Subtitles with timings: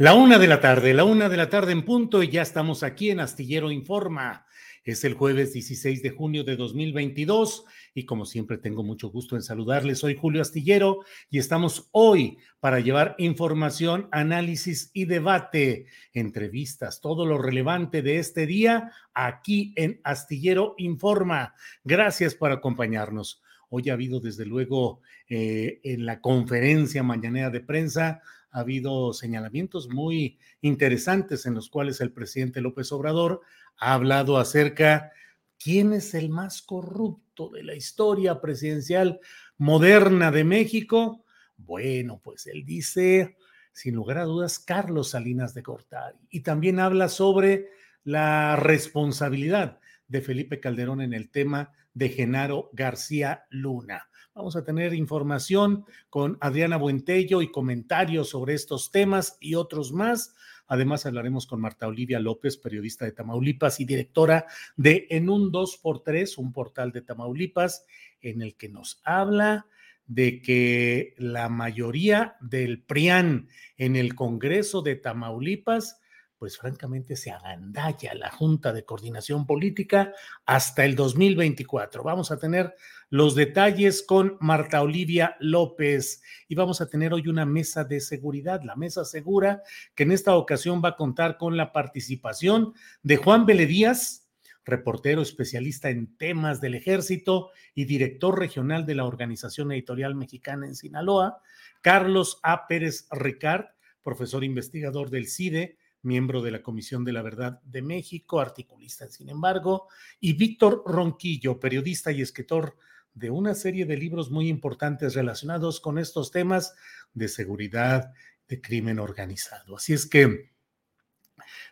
[0.00, 2.82] La una de la tarde, la una de la tarde en punto y ya estamos
[2.82, 4.46] aquí en Astillero Informa.
[4.82, 9.42] Es el jueves 16 de junio de 2022 y como siempre tengo mucho gusto en
[9.42, 9.98] saludarles.
[9.98, 15.84] Soy Julio Astillero y estamos hoy para llevar información, análisis y debate,
[16.14, 21.52] entrevistas, todo lo relevante de este día aquí en Astillero Informa.
[21.84, 23.42] Gracias por acompañarnos.
[23.68, 29.88] Hoy ha habido desde luego eh, en la conferencia mañanera de prensa ha habido señalamientos
[29.88, 33.42] muy interesantes en los cuales el presidente López Obrador
[33.78, 35.12] ha hablado acerca
[35.58, 39.20] quién es el más corrupto de la historia presidencial
[39.58, 41.24] moderna de México.
[41.56, 43.36] Bueno, pues él dice,
[43.72, 46.18] sin lugar a dudas, Carlos Salinas de Gortari.
[46.30, 47.68] Y también habla sobre
[48.02, 49.78] la responsabilidad
[50.08, 54.09] de Felipe Calderón en el tema de Genaro García Luna.
[54.40, 60.34] Vamos a tener información con Adriana Buentello y comentarios sobre estos temas y otros más.
[60.66, 64.46] Además, hablaremos con Marta Olivia López, periodista de Tamaulipas y directora
[64.78, 67.84] de En un 2x3, un portal de Tamaulipas,
[68.22, 69.66] en el que nos habla
[70.06, 73.46] de que la mayoría del PRIAN
[73.76, 75.99] en el Congreso de Tamaulipas
[76.40, 80.14] pues francamente se agandalla la Junta de Coordinación Política
[80.46, 82.02] hasta el 2024.
[82.02, 82.74] Vamos a tener
[83.10, 88.62] los detalles con Marta Olivia López y vamos a tener hoy una mesa de seguridad,
[88.62, 89.62] la mesa segura,
[89.94, 94.26] que en esta ocasión va a contar con la participación de Juan Beledías,
[94.64, 100.74] reportero especialista en temas del ejército y director regional de la Organización Editorial Mexicana en
[100.74, 101.42] Sinaloa,
[101.82, 102.66] Carlos A.
[102.66, 103.66] Pérez Ricard,
[104.02, 109.28] profesor investigador del CIDE, miembro de la Comisión de la Verdad de México, articulista, sin
[109.28, 109.88] embargo,
[110.20, 112.76] y Víctor Ronquillo, periodista y escritor
[113.14, 116.74] de una serie de libros muy importantes relacionados con estos temas
[117.12, 118.12] de seguridad,
[118.48, 119.76] de crimen organizado.
[119.76, 120.50] Así es que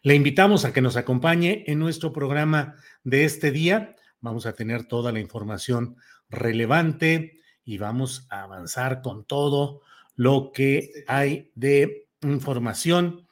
[0.03, 2.75] le invitamos a que nos acompañe en nuestro programa
[3.05, 3.97] de este día.
[4.21, 5.97] Vamos a tener toda la información
[6.28, 9.83] relevante y vamos a avanzar con todo
[10.16, 13.28] lo que hay de información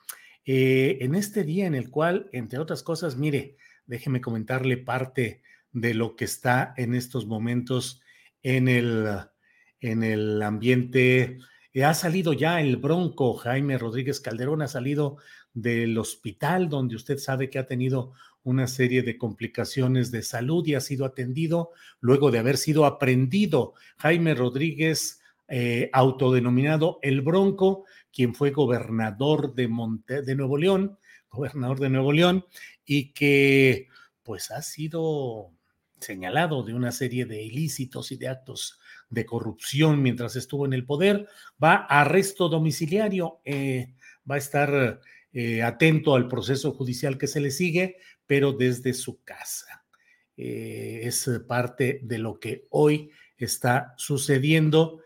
[0.46, 5.42] eh, en este día en el cual, entre otras cosas, mire, déjeme comentarle parte
[5.72, 8.00] de lo que está en estos momentos
[8.42, 9.06] en el,
[9.80, 11.38] en el ambiente.
[11.72, 15.18] Eh, ha salido ya el bronco Jaime Rodríguez Calderón, ha salido
[15.52, 18.12] del hospital donde usted sabe que ha tenido
[18.44, 23.74] una serie de complicaciones de salud y ha sido atendido luego de haber sido aprendido.
[23.96, 27.84] Jaime Rodríguez, eh, autodenominado el Bronco,
[28.16, 30.98] quien fue gobernador de, Monte, de Nuevo León,
[31.30, 32.46] gobernador de Nuevo León,
[32.86, 33.88] y que
[34.22, 35.50] pues ha sido
[36.00, 38.80] señalado de una serie de ilícitos y de actos
[39.10, 41.28] de corrupción mientras estuvo en el poder,
[41.62, 43.94] va a arresto domiciliario, eh,
[44.28, 45.00] va a estar
[45.34, 49.84] eh, atento al proceso judicial que se le sigue, pero desde su casa.
[50.38, 55.02] Eh, es parte de lo que hoy está sucediendo.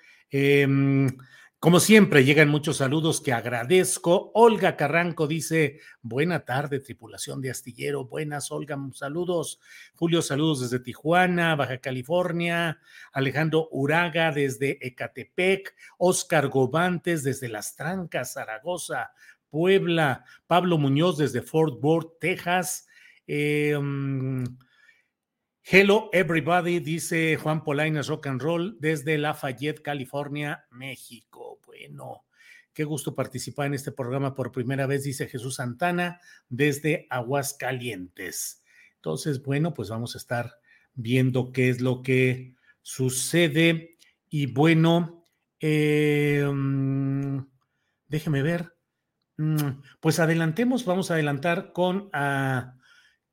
[1.60, 4.30] Como siempre, llegan muchos saludos que agradezco.
[4.32, 8.06] Olga Carranco dice, buena tarde, tripulación de astillero.
[8.06, 9.60] Buenas, Olga, saludos.
[9.94, 12.80] Julio, saludos desde Tijuana, Baja California.
[13.12, 15.74] Alejandro Uraga desde Ecatepec.
[15.98, 19.12] Oscar Gobantes desde Las Trancas, Zaragoza,
[19.50, 20.24] Puebla.
[20.46, 22.88] Pablo Muñoz desde Fort Worth, Texas.
[23.26, 23.78] Eh,
[25.72, 31.60] Hello everybody, dice Juan Polainas Rock and Roll desde Lafayette, California, México.
[31.64, 32.24] Bueno,
[32.72, 36.18] qué gusto participar en este programa por primera vez, dice Jesús Santana
[36.48, 38.64] desde Aguascalientes.
[38.96, 40.58] Entonces, bueno, pues vamos a estar
[40.94, 43.96] viendo qué es lo que sucede.
[44.28, 45.28] Y bueno,
[45.62, 47.38] mm,
[48.08, 48.74] déjeme ver.
[49.36, 52.10] Mm, pues adelantemos, vamos a adelantar con...
[52.12, 52.74] Ah,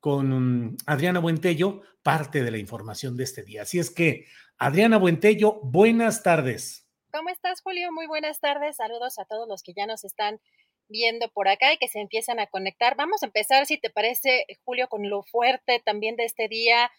[0.00, 3.60] con Adriana Buentello parte de la información de este día.
[3.60, 4.24] Así es que,
[4.56, 6.88] Adriana Buentello, buenas tardes.
[7.12, 7.92] ¿Cómo estás, Julio?
[7.92, 8.76] Muy buenas tardes.
[8.76, 10.40] Saludos a todos los que ya nos están
[10.88, 12.96] viendo por acá y que se empiezan a conectar.
[12.96, 16.90] Vamos a empezar, si te parece, Julio, con lo fuerte también de este día,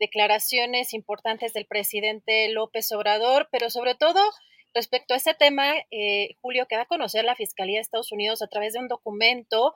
[0.00, 4.18] declaraciones importantes del presidente López Obrador, pero sobre todo
[4.72, 8.40] respecto a este tema, eh, Julio, que va a conocer la Fiscalía de Estados Unidos
[8.40, 9.74] a través de un documento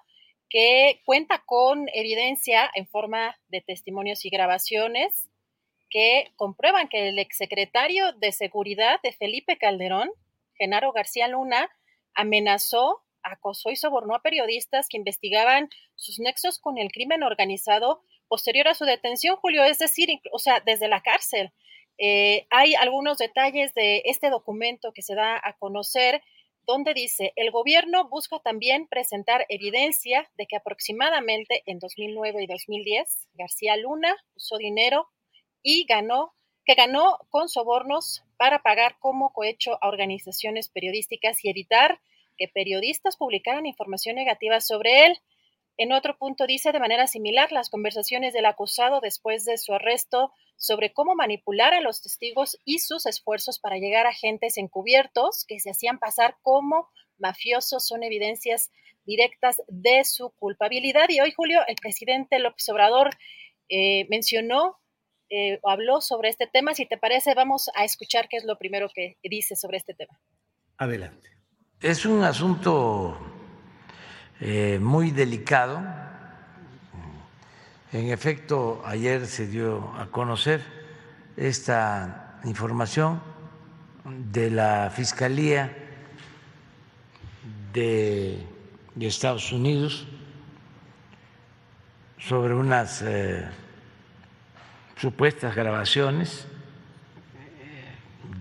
[0.49, 5.29] que cuenta con evidencia en forma de testimonios y grabaciones
[5.91, 10.11] que comprueban que el exsecretario de Seguridad de Felipe Calderón,
[10.55, 11.71] Genaro García Luna,
[12.15, 18.69] amenazó, acosó y sobornó a periodistas que investigaban sus nexos con el crimen organizado posterior
[18.69, 21.53] a su detención, Julio, es decir, o sea, desde la cárcel.
[21.99, 26.23] Eh, hay algunos detalles de este documento que se da a conocer
[26.69, 33.29] donde dice, el gobierno busca también presentar evidencia de que aproximadamente en 2009 y 2010
[33.33, 35.09] García Luna usó dinero
[35.63, 36.35] y ganó,
[36.67, 42.03] que ganó con sobornos para pagar como cohecho a organizaciones periodísticas y evitar
[42.37, 45.19] que periodistas publicaran información negativa sobre él.
[45.79, 50.33] En otro punto dice de manera similar las conversaciones del acusado después de su arresto
[50.57, 55.61] sobre cómo manipular a los testigos y sus esfuerzos para llegar a agentes encubiertos que
[55.61, 58.73] se hacían pasar como mafiosos son evidencias
[59.05, 61.09] directas de su culpabilidad.
[61.11, 63.11] Y hoy, Julio, el presidente López Obrador
[63.69, 64.79] eh, mencionó
[65.31, 66.75] eh, o habló sobre este tema.
[66.75, 70.19] Si te parece, vamos a escuchar qué es lo primero que dice sobre este tema.
[70.77, 71.31] Adelante.
[71.81, 73.38] Es un asunto
[74.41, 75.83] eh, muy delicado.
[77.93, 80.63] En efecto, ayer se dio a conocer
[81.37, 83.21] esta información
[84.05, 85.77] de la Fiscalía
[87.73, 88.47] de,
[89.01, 90.07] Estados Unidos
[92.19, 93.49] sobre unas eh,
[94.97, 96.47] supuestas grabaciones.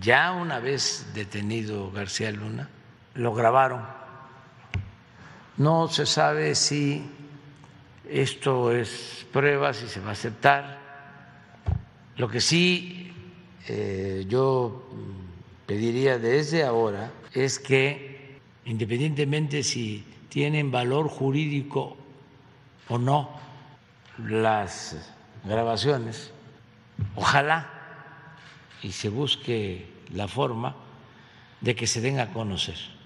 [0.00, 2.68] Ya una vez detenido García Luna,
[3.14, 3.97] lo grabaron
[5.58, 7.04] no se sabe si
[8.08, 10.78] esto es prueba, si se va a aceptar.
[12.16, 13.12] Lo que sí
[13.66, 14.88] eh, yo
[15.66, 21.96] pediría desde ahora es que, independientemente si tienen valor jurídico
[22.88, 23.30] o no
[24.18, 24.96] las
[25.44, 26.32] grabaciones,
[27.16, 27.68] ojalá
[28.82, 30.76] y se busque la forma
[31.60, 32.97] de que se den a conocer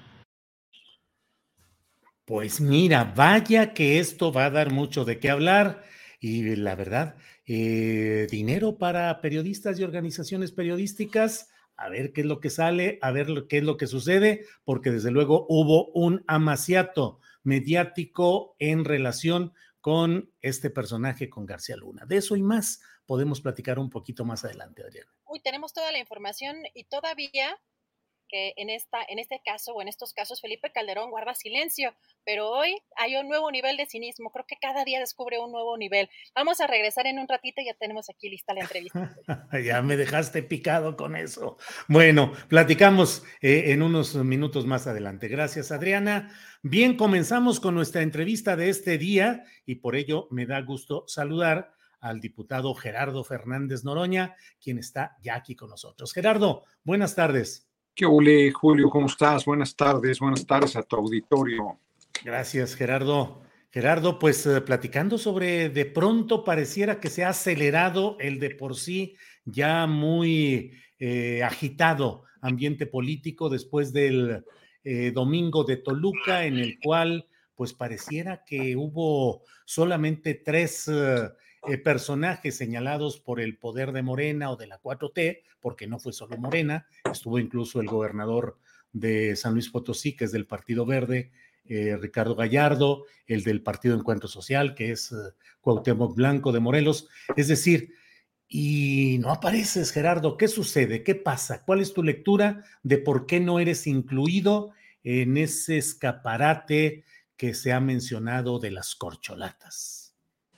[2.25, 5.83] pues mira, vaya que esto va a dar mucho de qué hablar
[6.21, 7.17] y la verdad,
[7.47, 13.11] eh, dinero para periodistas y organizaciones periodísticas, a ver qué es lo que sale, a
[13.11, 19.53] ver qué es lo que sucede, porque desde luego hubo un amaciato mediático en relación
[19.81, 22.07] con este personaje, con García Luna.
[22.07, 25.11] De eso y más podemos platicar un poquito más adelante, Adriana.
[25.27, 27.59] Uy, tenemos toda la información y todavía
[28.33, 32.49] que en, esta, en este caso o en estos casos Felipe Calderón guarda silencio, pero
[32.49, 34.33] hoy hay un nuevo nivel de cinismo.
[34.33, 36.09] Creo que cada día descubre un nuevo nivel.
[36.35, 39.15] Vamos a regresar en un ratito y ya tenemos aquí lista la entrevista.
[39.65, 41.59] ya me dejaste picado con eso.
[41.89, 45.29] Bueno, platicamos eh, en unos minutos más adelante.
[45.29, 46.35] Gracias, Adriana.
[46.63, 51.75] Bien, comenzamos con nuestra entrevista de este día y por ello me da gusto saludar
[52.01, 56.13] al diputado Gerardo Fernández Noroña, quien está ya aquí con nosotros.
[56.13, 57.72] Gerardo, buenas tardes.
[57.95, 58.89] ¿Qué ole, Julio?
[58.89, 59.45] ¿Cómo estás?
[59.45, 61.79] Buenas tardes, buenas tardes a tu auditorio.
[62.25, 63.43] Gracias, Gerardo.
[63.71, 68.77] Gerardo, pues eh, platicando sobre de pronto pareciera que se ha acelerado el de por
[68.77, 74.43] sí ya muy eh, agitado ambiente político después del
[74.85, 80.91] eh, domingo de Toluca, en el cual pues pareciera que hubo solamente tres
[81.85, 86.37] personajes señalados por el poder de Morena o de la 4T, porque no fue solo
[86.37, 88.59] Morena, estuvo incluso el gobernador
[88.93, 91.31] de San Luis Potosí, que es del Partido Verde,
[91.65, 95.17] eh, Ricardo Gallardo, el del Partido Encuentro Social, que es eh,
[95.61, 97.09] Cuauhtémoc Blanco de Morelos.
[97.37, 97.95] Es decir,
[98.49, 100.37] y no apareces, Gerardo.
[100.37, 101.03] ¿Qué sucede?
[101.03, 101.65] ¿Qué pasa?
[101.65, 104.73] ¿Cuál es tu lectura de por qué no eres incluido
[105.05, 107.05] en ese escaparate
[107.37, 110.02] que se ha mencionado de las corcholatas?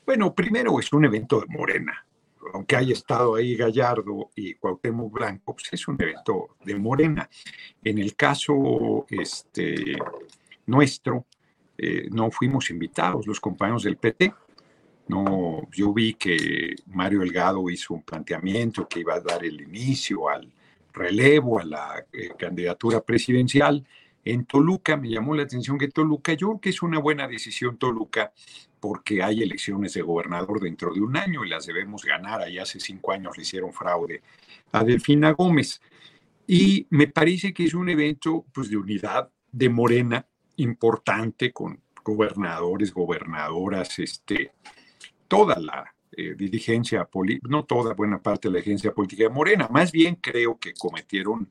[0.05, 2.07] Bueno, primero es un evento de Morena.
[2.53, 7.29] Aunque haya estado ahí Gallardo y Cuauhtémoc Blanco, pues es un evento de Morena.
[7.83, 9.97] En el caso este,
[10.67, 11.27] nuestro,
[11.79, 14.33] eh, no fuimos invitados los compañeros del PT
[15.07, 20.29] no, yo vi que Mario Delgado hizo un planteamiento que iba a dar el inicio
[20.29, 20.51] al
[20.93, 23.87] relevo a la eh, candidatura presidencial.
[24.25, 27.77] En Toluca me llamó la atención que Toluca, yo creo que es una buena decisión
[27.77, 28.33] Toluca,
[28.85, 32.43] porque hay elecciones de gobernador dentro de un año y las debemos ganar.
[32.43, 34.21] Ahí hace cinco años le hicieron fraude
[34.73, 35.81] a Delfina Gómez.
[36.47, 40.27] Y me parece que es un evento pues, de unidad de Morena
[40.57, 44.53] importante con gobernadores, gobernadoras, este,
[45.29, 49.67] toda la eh, dirigencia política, no toda, buena parte de la agencia política de Morena.
[49.71, 51.49] Más bien creo que cometieron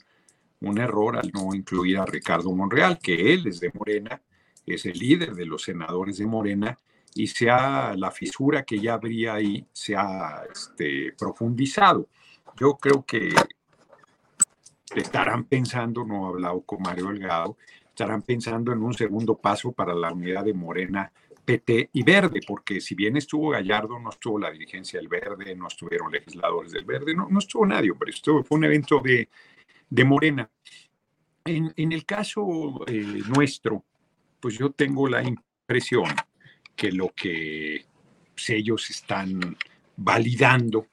[0.62, 4.22] un error al no incluir a Ricardo Monreal, que él es de Morena,
[4.68, 6.78] es el líder de los senadores de Morena,
[7.16, 12.08] y se ha, la fisura que ya habría ahí se ha este, profundizado.
[12.58, 13.30] Yo creo que
[14.96, 19.94] estarán pensando, no he hablado con Mario Delgado, estarán pensando en un segundo paso para
[19.94, 21.12] la unidad de Morena
[21.46, 25.68] PT y Verde, porque si bien estuvo Gallardo, no estuvo la dirigencia del Verde, no
[25.68, 29.30] estuvieron legisladores del Verde, no, no estuvo nadie, pero esto fue un evento de,
[29.90, 30.50] de Morena.
[31.46, 33.84] En, en, el caso eh, nuestro,
[34.40, 36.06] pues yo tengo la impresión
[36.76, 37.86] que lo que
[38.48, 39.58] ellos están
[39.96, 40.88] validando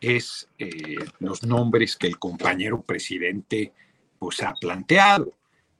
[0.00, 3.72] es eh, los nombres que el compañero presidente
[4.18, 5.36] pues ha planteado,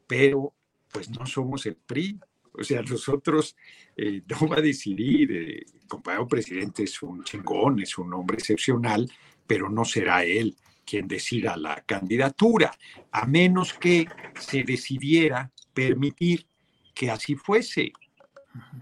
[0.06, 0.52] pero
[0.92, 2.18] pues no somos el PRI,
[2.52, 3.56] o sea, nosotros
[3.96, 8.38] eh, no va a decidir, el eh, compañero presidente es un chingón, es un hombre
[8.38, 9.10] excepcional,
[9.46, 12.72] pero no será él quien decida la candidatura,
[13.10, 14.06] a menos que
[14.38, 16.46] se decidiera permitir
[16.94, 17.92] que así fuese.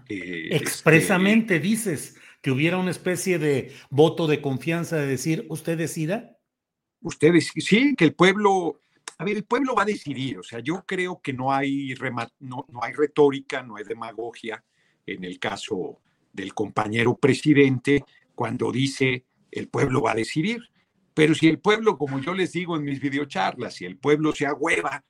[0.09, 5.77] Eh, este Expresamente dices que hubiera una especie de voto de confianza de decir, ¿usted
[5.77, 6.37] decida?
[7.01, 8.79] Ustedes, sí, que el pueblo,
[9.17, 11.93] a ver, el pueblo va a decidir, o sea, yo creo que no hay,
[12.39, 14.63] no, no hay retórica, no hay demagogia
[15.05, 16.01] en el caso
[16.33, 18.03] del compañero presidente
[18.35, 20.69] cuando dice el pueblo va a decidir.
[21.13, 24.45] Pero si el pueblo, como yo les digo en mis videocharlas, si el pueblo se
[24.45, 25.03] agüeva,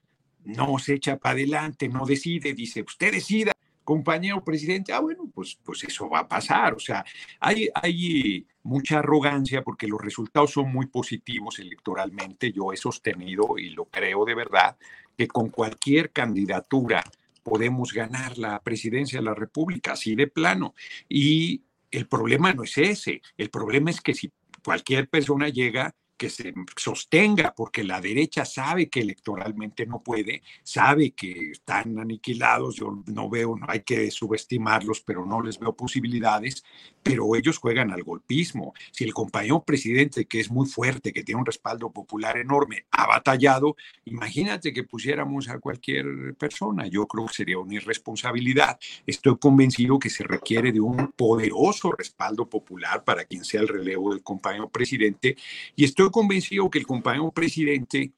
[0.43, 3.54] no se echa para adelante, no decide, dice, usted decida,
[3.85, 6.73] compañero presidente, ah, bueno, pues, pues eso va a pasar.
[6.73, 7.05] O sea,
[7.39, 12.51] hay, hay mucha arrogancia porque los resultados son muy positivos electoralmente.
[12.51, 14.75] Yo he sostenido y lo creo de verdad
[15.17, 17.03] que con cualquier candidatura
[17.43, 20.73] podemos ganar la presidencia de la República, así de plano.
[21.07, 21.61] Y
[21.91, 24.31] el problema no es ese, el problema es que si
[24.63, 31.11] cualquier persona llega que se sostenga, porque la derecha sabe que electoralmente no puede, sabe
[31.11, 36.63] que están aniquilados, yo no veo, no hay que subestimarlos, pero no les veo posibilidades,
[37.03, 38.73] pero ellos juegan al golpismo.
[38.91, 43.07] Si el compañero presidente, que es muy fuerte, que tiene un respaldo popular enorme, ha
[43.07, 48.79] batallado, imagínate que pusiéramos a cualquier persona, yo creo que sería una irresponsabilidad.
[49.05, 54.11] Estoy convencido que se requiere de un poderoso respaldo popular para quien sea el relevo
[54.11, 55.37] del compañero presidente
[55.75, 58.11] y estoy convencido que el compañero presidente,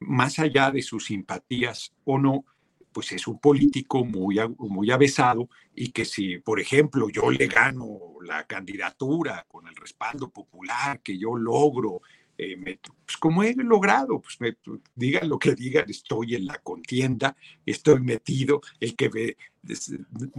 [0.00, 2.44] más allá de sus simpatías o no,
[2.92, 7.98] pues es un político muy, muy avesado y que si, por ejemplo, yo le gano
[8.24, 12.00] la candidatura con el respaldo popular, que yo logro,
[12.36, 12.56] eh,
[13.04, 14.56] pues como he logrado, pues me,
[14.94, 19.36] digan lo que digan, estoy en la contienda, estoy metido, el que me,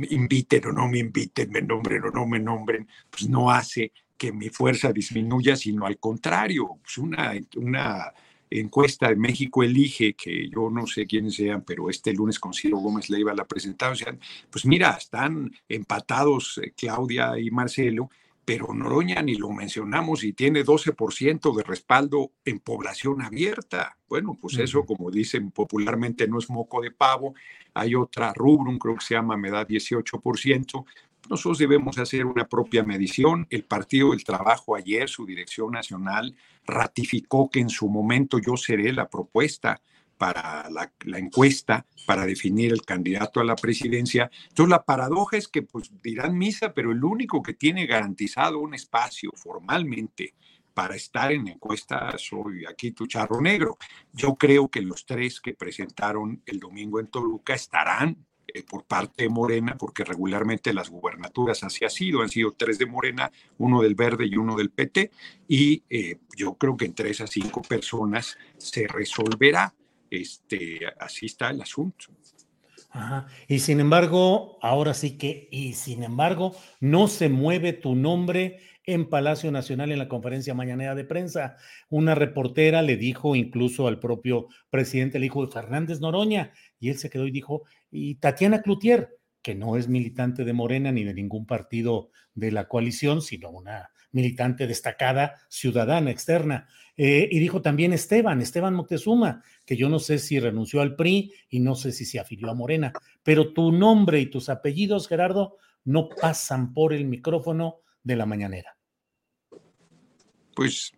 [0.10, 4.32] inviten o no me inviten, me nombren o no me nombren, pues no hace que
[4.32, 6.78] mi fuerza disminuya, sino al contrario.
[6.84, 8.14] Pues una, una
[8.50, 12.78] encuesta de México elige, que yo no sé quiénes sean, pero este lunes con Ciro
[12.78, 14.20] Gómez Leiva la presentaron,
[14.52, 18.10] pues mira, están empatados eh, Claudia y Marcelo,
[18.44, 23.96] pero Noroña ni lo mencionamos y tiene 12% de respaldo en población abierta.
[24.08, 27.36] Bueno, pues eso, como dicen popularmente, no es moco de pavo.
[27.76, 30.84] Hay otra rubrum, creo que se llama, me da 18%,
[31.30, 33.46] nosotros debemos hacer una propia medición.
[33.50, 38.92] El Partido del Trabajo ayer, su dirección nacional, ratificó que en su momento yo seré
[38.92, 39.80] la propuesta
[40.18, 44.30] para la, encuesta para definir el candidato a la presidencia.
[44.50, 48.74] Entonces la paradoja es que pues dirán misa, pero el único que tiene garantizado un
[48.74, 50.34] espacio formalmente
[50.74, 53.78] para estar en encuesta soy aquí tu charro negro.
[54.12, 59.24] Yo creo que los tres que presentaron el domingo en Toluca estarán eh, por parte
[59.24, 63.82] de Morena, porque regularmente las gubernaturas así ha sido, han sido tres de Morena, uno
[63.82, 65.12] del Verde y uno del PT,
[65.48, 69.74] y eh, yo creo que entre esas cinco personas se resolverá.
[70.10, 72.08] Este, así está el asunto.
[73.48, 79.08] Y sin embargo, ahora sí que, y sin embargo, no se mueve tu nombre en
[79.08, 81.58] Palacio Nacional en la conferencia mañanera de prensa.
[81.90, 86.98] Una reportera le dijo incluso al propio presidente, el hijo de Fernández Noroña, y él
[86.98, 91.14] se quedó y dijo, y Tatiana Cloutier, que no es militante de Morena ni de
[91.14, 96.68] ningún partido de la coalición, sino una militante destacada, ciudadana, externa.
[96.98, 101.32] Eh, y dijo también Esteban, Esteban Moctezuma, que yo no sé si renunció al PRI
[101.50, 102.92] y no sé si se afilió a Morena,
[103.24, 108.76] pero tu nombre y tus apellidos, Gerardo, no pasan por el micrófono de la mañanera.
[110.56, 110.92] Pues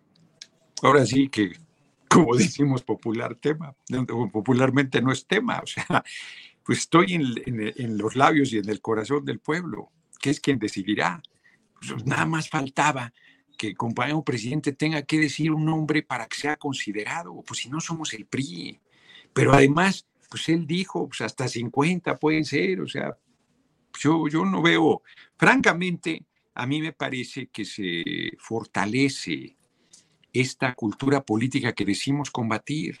[0.82, 1.52] ahora sí que,
[2.08, 3.76] como decimos popular tema,
[4.32, 6.02] popularmente no es tema, o sea,
[6.64, 9.90] pues estoy en, los labios y en el corazón del pueblo,
[10.20, 11.22] que es quien decidirá.
[11.74, 13.12] Pues nada más faltaba
[13.58, 17.68] que el compañero presidente tenga que decir un nombre para que sea considerado, pues si
[17.68, 18.80] no somos el PRI.
[19.32, 23.16] Pero además, pues él dijo, pues hasta 50 pueden ser, o sea,
[23.98, 25.02] yo, yo no veo,
[25.36, 29.56] francamente, a mí me parece que se fortalece
[30.32, 32.98] esta cultura política que decimos combatir,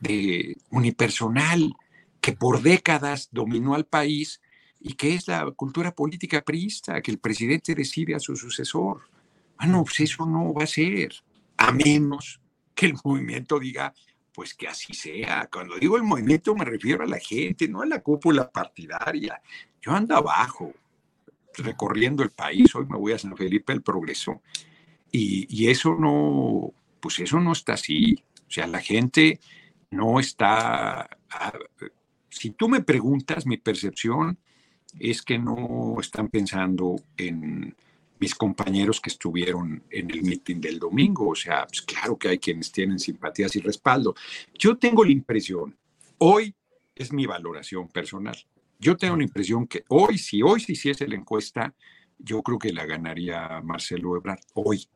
[0.00, 1.74] de unipersonal,
[2.20, 4.40] que por décadas dominó al país
[4.80, 9.02] y que es la cultura política priista, que el presidente decide a su sucesor.
[9.58, 11.12] Bueno, pues eso no va a ser,
[11.56, 12.40] a menos
[12.74, 13.92] que el movimiento diga,
[14.32, 15.48] pues que así sea.
[15.52, 19.40] Cuando digo el movimiento me refiero a la gente, no a la cúpula partidaria.
[19.82, 20.72] Yo ando abajo,
[21.56, 24.42] recorriendo el país, hoy me voy a San Felipe el Progreso,
[25.12, 28.22] y, y eso no, pues eso no está así.
[28.48, 29.40] O sea, la gente
[29.90, 31.08] no está
[32.30, 34.38] si tú me preguntas, mi percepción
[34.98, 37.74] es que no están pensando en
[38.18, 41.30] mis compañeros que estuvieron en el mitin del domingo.
[41.30, 44.14] O sea, pues claro que hay quienes tienen simpatías y respaldo.
[44.58, 45.76] Yo tengo la impresión,
[46.18, 46.54] hoy
[46.94, 48.36] es mi valoración personal.
[48.78, 51.74] Yo tengo la impresión que hoy, si hoy se hiciese la encuesta,
[52.18, 54.86] yo creo que la ganaría Marcelo Ebrard hoy,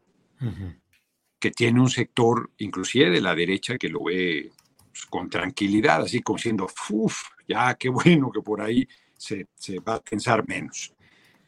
[1.38, 4.52] que tiene un sector, inclusive de la derecha, que lo ve
[4.94, 9.48] pues, con tranquilidad, así como siendo, uff, ya qué bueno que por ahí se,
[9.80, 10.94] va a pensar menos.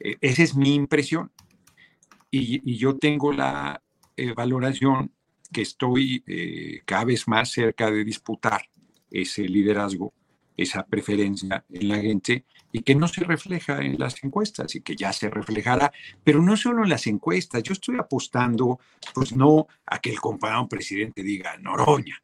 [0.01, 1.31] E, esa es mi impresión.
[2.29, 3.81] Y, yo tengo la
[4.17, 5.13] eh, valoración
[5.53, 8.69] que estoy eh, cada vez más cerca de disputar
[9.11, 10.13] ese liderazgo,
[10.57, 14.97] esa preferencia en la gente y que no se refleja en las encuestas y que
[14.97, 15.93] ya se reflejará,
[16.25, 17.63] pero no solo en las encuestas.
[17.63, 18.81] Yo estoy apostando,
[19.15, 22.21] pues no a que el compañero presidente diga Noroña,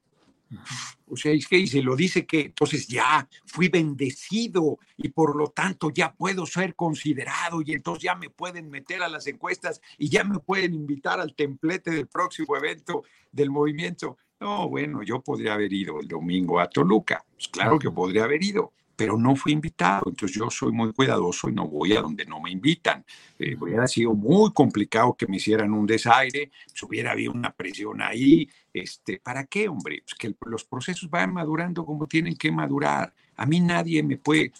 [1.06, 5.48] o sea, es que se lo dice que entonces ya fui bendecido y por lo
[5.48, 10.08] tanto ya puedo ser considerado y entonces ya me pueden meter a las encuestas y
[10.08, 14.16] ya me pueden invitar al templete del próximo evento del movimiento.
[14.40, 17.24] No, bueno, yo podría haber ido el domingo a Toluca.
[17.34, 20.04] Pues claro que podría haber ido pero no fui invitado.
[20.06, 23.04] Entonces yo soy muy cuidadoso y no voy a donde no me invitan.
[23.38, 28.02] Eh, hubiera sido muy complicado que me hicieran un desaire, si hubiera habido una presión
[28.02, 28.48] ahí.
[28.72, 30.02] Este, ¿Para qué, hombre?
[30.04, 33.12] Pues que los procesos vayan madurando como tienen que madurar.
[33.36, 34.52] A mí nadie me puede...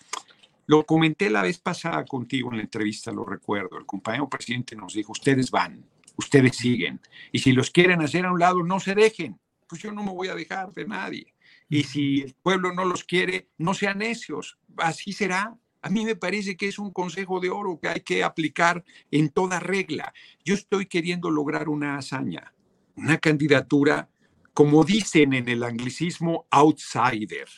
[0.67, 3.79] Lo comenté la vez pasada contigo en la entrevista, lo recuerdo.
[3.79, 5.85] El compañero presidente nos dijo, ustedes van,
[6.17, 7.01] ustedes siguen.
[7.33, 9.39] Y si los quieren hacer a un lado, no se dejen.
[9.67, 11.32] Pues yo no me voy a dejar de nadie.
[11.73, 14.59] Y si el pueblo no los quiere, no sean necios.
[14.77, 15.57] Así será.
[15.81, 19.31] A mí me parece que es un consejo de oro que hay que aplicar en
[19.31, 20.13] toda regla.
[20.45, 22.53] Yo estoy queriendo lograr una hazaña,
[22.95, 24.11] una candidatura,
[24.53, 27.49] como dicen en el anglicismo, outsider.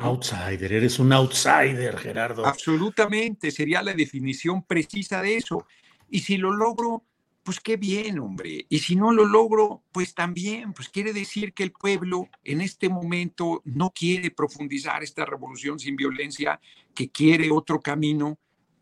[0.00, 2.44] Outsider, eres un outsider, Gerardo.
[2.44, 5.66] Absolutamente, sería la definición precisa de eso.
[6.10, 7.06] Y si lo logro,
[7.42, 8.66] pues qué bien, hombre.
[8.68, 12.88] Y si no lo logro, pues también, pues quiere decir que el pueblo en este
[12.88, 16.60] momento no quiere profundizar esta revolución sin violencia,
[16.94, 18.38] que quiere otro camino.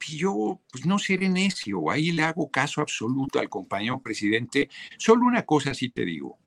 [0.09, 4.69] Y yo, pues no seré necio, ahí le hago caso absoluto al compañero presidente.
[4.97, 6.39] Solo una cosa sí te digo.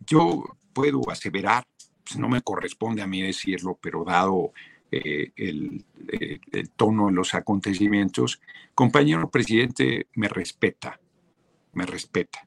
[0.00, 1.66] Yo puedo aseverar,
[2.04, 4.52] pues no me corresponde a mí decirlo, pero dado
[4.96, 8.40] eh, eh, el, tono de los acontecimientos,
[8.76, 11.00] compañero presidente me respeta,
[11.74, 12.46] me respeta.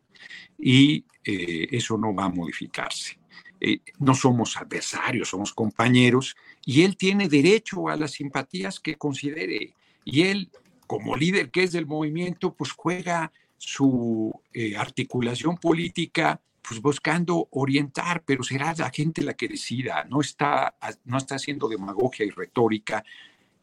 [0.58, 3.20] Y eh, eso no va a modificarse.
[3.60, 9.74] Eh, no somos adversarios, somos compañeros y él tiene derecho a las simpatías que considere.
[10.06, 10.50] Y él,
[10.86, 18.24] como líder que es del movimiento, pues juega su eh, articulación política pues buscando orientar,
[18.26, 23.06] pero será la gente la que decida, no está, no está haciendo demagogia y retórica.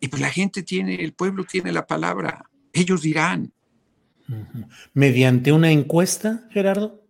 [0.01, 3.53] Y pues la gente tiene, el pueblo tiene la palabra, ellos dirán.
[4.95, 7.03] ¿Mediante una encuesta, Gerardo?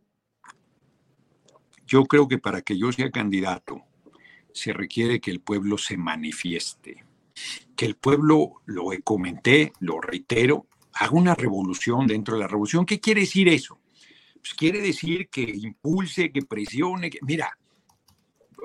[1.87, 3.83] Yo creo que para que yo sea candidato
[4.53, 7.05] se requiere que el pueblo se manifieste,
[7.77, 12.87] que el pueblo, lo comenté, lo reitero, haga una revolución dentro de la revolución.
[12.87, 13.81] ¿Qué quiere decir eso?
[14.35, 17.59] Pues quiere decir que impulse, que presione, que mira,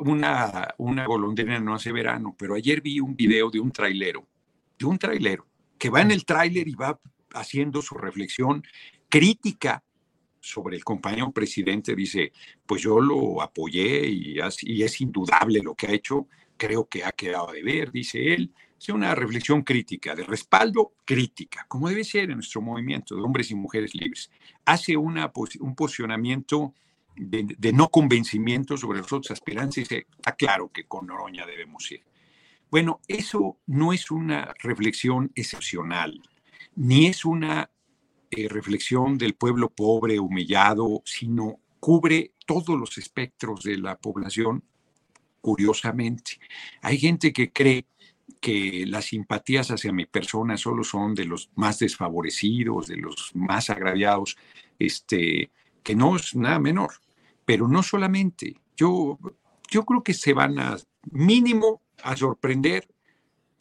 [0.02, 4.28] una, una golondrina no hace verano, pero ayer vi un video de un trailero,
[4.78, 7.00] de un trailero, que va en el tráiler y va
[7.34, 8.64] haciendo su reflexión
[9.10, 9.84] crítica
[10.40, 12.32] sobre el compañero presidente, dice,
[12.66, 17.52] pues yo lo apoyé y, es indudable lo que ha hecho, creo que ha quedado
[17.52, 22.36] de ver, dice él, es una reflexión crítica, de respaldo crítica, como debe ser en
[22.36, 24.32] nuestro movimiento de hombres y mujeres libres.
[24.64, 26.74] Hace un posicionamiento
[27.20, 31.92] de, no convencimiento sobre los otros aspirantes y dice, está claro que con Noroña debemos
[31.92, 32.04] ir.
[32.72, 36.22] Bueno, eso no es una reflexión excepcional,
[36.76, 37.70] ni es una
[38.32, 44.64] eh, reflexión del pueblo pobre, humillado, sino cubre todos los espectros de la población,
[45.42, 46.40] curiosamente.
[46.82, 47.86] Hay gente que cree
[48.40, 53.70] que las simpatías hacia mi persona solo son de los más desfavorecidos, de los más
[53.70, 54.38] agraviados,
[54.78, 55.52] este,
[55.84, 56.92] que no es nada menor.
[57.46, 59.18] Pero no solamente, yo,
[59.70, 60.78] yo creo que se van a
[61.12, 62.88] mínimo a sorprender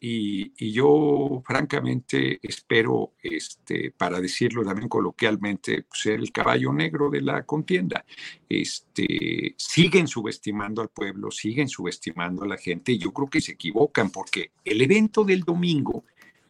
[0.01, 7.21] y, yo, francamente, espero, este, para decirlo también coloquialmente, pues, ser el caballo negro de
[7.21, 8.05] la contienda.
[8.47, 13.53] Este, siguen subestimando al pueblo, siguen subestimando a la gente, y yo creo que se
[13.53, 16.05] equivocan, porque el evento del domingo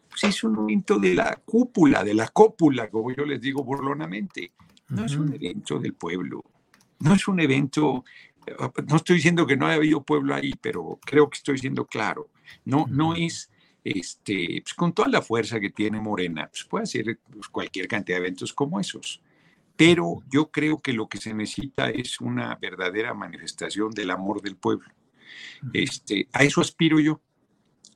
[0.08, 4.52] pues, es un evento de la cúpula, de la cópula, como yo les digo burlonamente.
[4.88, 6.42] No es un evento del pueblo,
[6.98, 8.04] no es un evento
[8.86, 12.30] no estoy diciendo que no haya habido pueblo ahí, pero creo que estoy siendo claro.
[12.64, 13.50] No, no es
[13.84, 18.18] este, pues, con toda la fuerza que tiene Morena, pues puede hacer pues, cualquier cantidad
[18.18, 19.22] de eventos como esos.
[19.76, 24.56] Pero yo creo que lo que se necesita es una verdadera manifestación del amor del
[24.56, 24.88] pueblo.
[25.72, 27.22] Este, a eso aspiro yo.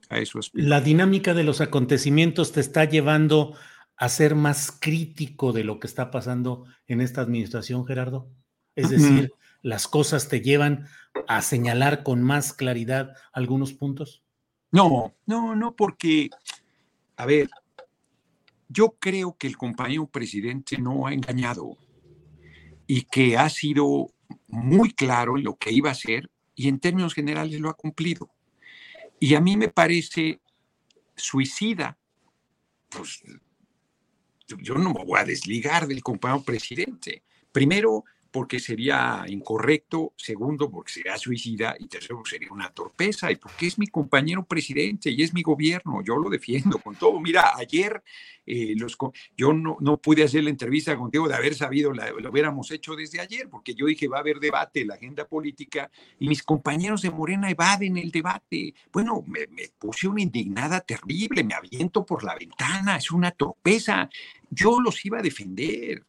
[0.09, 0.67] A eso aspiro.
[0.67, 3.55] La dinámica de los acontecimientos te está llevando
[3.97, 8.31] a ser más crítico de lo que está pasando en esta administración, Gerardo.
[8.75, 9.33] Es decir,
[9.65, 10.87] las cosas te llevan
[11.27, 14.23] a señalar con más claridad algunos puntos?
[14.71, 16.29] No, no, no, porque,
[17.17, 17.49] a ver,
[18.69, 21.79] yo creo que el compañero presidente no ha engañado
[22.87, 24.13] y que ha sido
[24.49, 28.29] muy claro en lo que iba a hacer y en términos generales lo ha cumplido.
[29.19, 30.41] Y a mí me parece
[31.17, 31.97] suicida,
[32.91, 33.23] pues
[34.47, 37.23] yo no me voy a desligar del compañero presidente.
[37.51, 43.37] Primero, porque sería incorrecto, segundo, porque sería suicida, y tercero, porque sería una torpeza, y
[43.37, 47.21] porque es mi compañero presidente y es mi gobierno, yo lo defiendo con todo.
[47.21, 48.03] Mira, ayer
[48.45, 48.99] eh, los,
[49.37, 53.21] yo no, no, pude hacer la entrevista contigo de haber sabido, lo hubiéramos hecho desde
[53.21, 57.11] ayer, porque yo dije, va a haber debate, la agenda política, y mis compañeros de
[57.11, 58.75] Morena evaden el debate.
[58.93, 59.47] Bueno, me,
[59.79, 64.11] puse una indignada terrible, me aviento por la ventana, es una torpeza.
[64.51, 66.05] Yo los iba a defender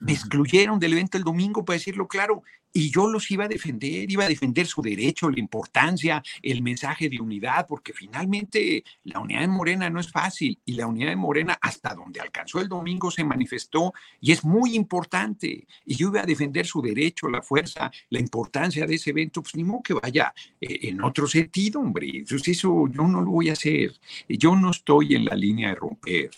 [0.00, 4.10] me excluyeron del evento el domingo, para decirlo claro, y yo los iba a defender,
[4.10, 9.40] iba a defender su derecho, la importancia, el mensaje de unidad, porque finalmente la unidad
[9.40, 13.10] de Morena no es fácil y la unidad de Morena hasta donde alcanzó el domingo
[13.10, 15.66] se manifestó y es muy importante.
[15.84, 19.56] Y yo iba a defender su derecho, la fuerza, la importancia de ese evento, pues
[19.56, 22.08] ni modo que vaya eh, en otro sentido, hombre.
[22.14, 23.98] Entonces eso yo no lo voy a hacer.
[24.28, 26.30] Yo no estoy en la línea de romper.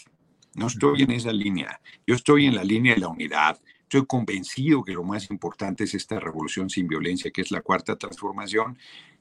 [0.55, 1.81] No estoy en esa línea.
[2.07, 3.61] Yo estoy en la línea de la unidad.
[3.83, 7.97] Estoy convencido que lo más importante es esta revolución sin violencia, que es la cuarta
[7.97, 8.79] transformación.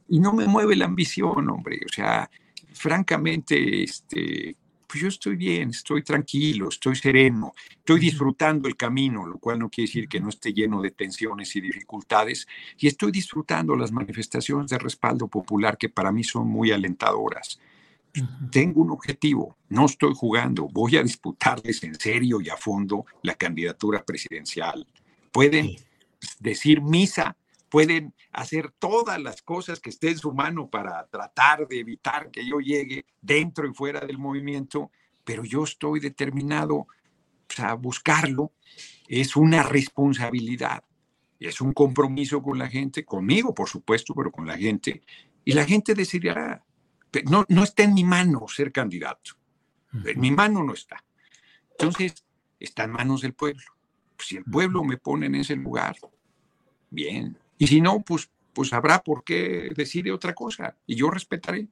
[0.09, 1.79] Y no me mueve la ambición, hombre.
[1.85, 2.29] O sea,
[2.73, 4.55] francamente, este,
[4.91, 9.69] pues yo estoy bien, estoy tranquilo, estoy sereno, estoy disfrutando el camino, lo cual no
[9.69, 12.45] quiere decir que no esté lleno de tensiones y dificultades,
[12.77, 17.57] y estoy disfrutando las manifestaciones de respaldo popular que para mí son muy alentadoras.
[18.51, 23.35] Tengo un objetivo, no estoy jugando, voy a disputarles en serio y a fondo la
[23.35, 24.85] candidatura presidencial.
[25.31, 25.77] Pueden
[26.39, 27.37] decir misa,
[27.69, 32.45] pueden hacer todas las cosas que esté en su mano para tratar de evitar que
[32.45, 34.91] yo llegue dentro y fuera del movimiento,
[35.23, 36.87] pero yo estoy determinado
[37.57, 38.51] a buscarlo.
[39.07, 40.83] Es una responsabilidad,
[41.39, 45.01] es un compromiso con la gente, conmigo por supuesto, pero con la gente.
[45.45, 46.63] Y la gente decidirá
[47.29, 49.31] no, no está en mi mano ser candidato.
[50.05, 51.03] En mi mano no está.
[51.71, 52.23] Entonces,
[52.59, 53.63] está en manos del pueblo.
[54.15, 55.95] Pues si el pueblo me pone en ese lugar,
[56.89, 57.37] bien.
[57.57, 61.67] Y si no, pues, pues habrá por qué decir otra cosa y yo respetaré.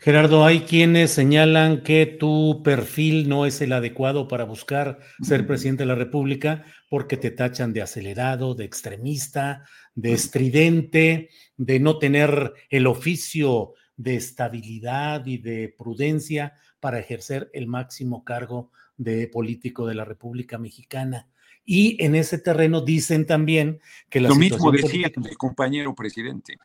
[0.00, 5.82] Gerardo, hay quienes señalan que tu perfil no es el adecuado para buscar ser presidente
[5.82, 9.64] de la República porque te tachan de acelerado, de extremista,
[9.96, 17.66] de estridente, de no tener el oficio de estabilidad y de prudencia para ejercer el
[17.66, 21.28] máximo cargo de político de la República Mexicana.
[21.64, 26.56] Y en ese terreno dicen también que la Lo mismo decía el compañero presidente.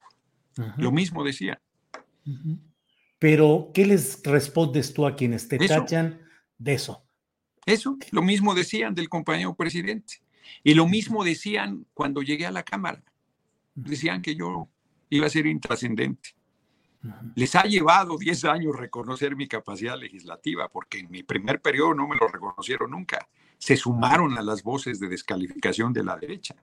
[0.78, 1.60] Lo mismo decía.
[3.20, 6.22] Pero, ¿qué les respondes tú a quienes te tachan
[6.58, 7.04] de eso?
[7.66, 10.22] Eso, lo mismo decían del compañero presidente.
[10.64, 13.04] Y lo mismo decían cuando llegué a la Cámara.
[13.76, 14.70] Decían que yo
[15.10, 16.36] iba a ser intrascendente.
[17.36, 22.08] Les ha llevado 10 años reconocer mi capacidad legislativa, porque en mi primer periodo no
[22.08, 23.28] me lo reconocieron nunca.
[23.58, 26.56] Se sumaron a las voces de descalificación de la derecha.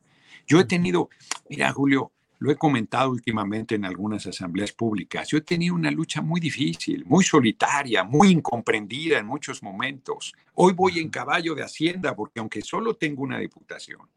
[0.46, 1.10] Yo he tenido,
[1.48, 6.22] mira Julio, lo he comentado últimamente en algunas asambleas públicas, yo he tenido una lucha
[6.22, 10.32] muy difícil, muy solitaria, muy incomprendida en muchos momentos.
[10.54, 14.08] Hoy voy en caballo de Hacienda porque aunque solo tengo una diputación,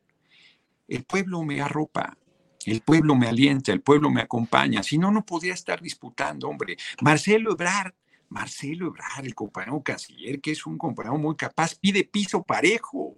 [0.87, 2.17] el pueblo me arropa,
[2.65, 4.83] el pueblo me alienta, el pueblo me acompaña.
[4.83, 6.77] Si no, no podría estar disputando, hombre.
[7.01, 7.93] Marcelo Ebrard,
[8.29, 13.15] Marcelo Ebrard, el compañero canciller, que es un compañero muy capaz, pide piso parejo.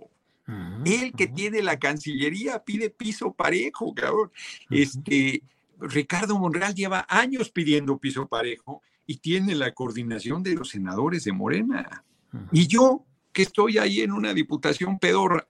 [0.85, 4.31] El que tiene la Cancillería pide piso parejo, cabrón.
[4.69, 5.41] Este,
[5.79, 11.31] Ricardo Monreal lleva años pidiendo piso parejo y tiene la coordinación de los senadores de
[11.31, 12.03] Morena.
[12.51, 15.47] Y yo, que estoy ahí en una diputación pedorra,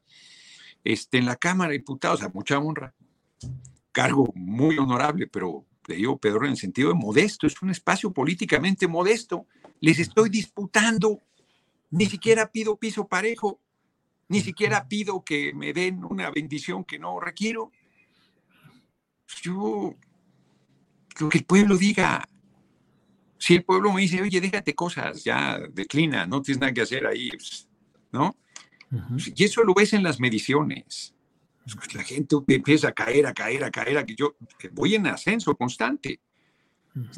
[0.84, 2.94] este, en la Cámara de Diputados, a mucha honra,
[3.96, 8.12] cargo muy honorable, pero le digo pedorra en el sentido de modesto, es un espacio
[8.12, 9.48] políticamente modesto.
[9.80, 11.22] Les estoy disputando,
[11.92, 13.62] ni siquiera pido piso parejo,
[14.28, 17.72] ni siquiera pido que me den una bendición que no requiero.
[19.42, 19.96] Yo,
[21.20, 22.28] lo que el pueblo diga,
[23.38, 27.08] si el pueblo me dice, oye, déjate cosas, ya declina, no tienes nada que hacer
[27.08, 27.70] ahí, pues,
[28.12, 28.36] ¿no?
[29.34, 31.15] Y eso lo ves en las mediciones.
[31.74, 34.36] Pues, la gente empieza a caer, a caer, a caer, a que yo
[34.72, 36.20] voy en ascenso constante.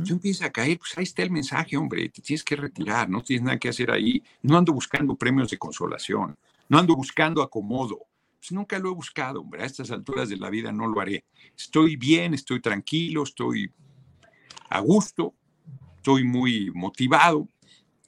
[0.03, 3.21] Yo empiezo a caer, pues ahí está el mensaje, hombre, te tienes que retirar, no
[3.21, 4.23] tienes nada que hacer ahí.
[4.41, 6.36] No ando buscando premios de consolación.
[6.67, 7.99] No ando buscando acomodo.
[8.39, 9.62] Pues nunca lo he buscado, hombre.
[9.62, 11.25] A estas alturas de la vida no lo haré.
[11.55, 13.71] Estoy bien, estoy tranquilo, estoy
[14.69, 15.36] a gusto,
[15.97, 17.47] estoy muy motivado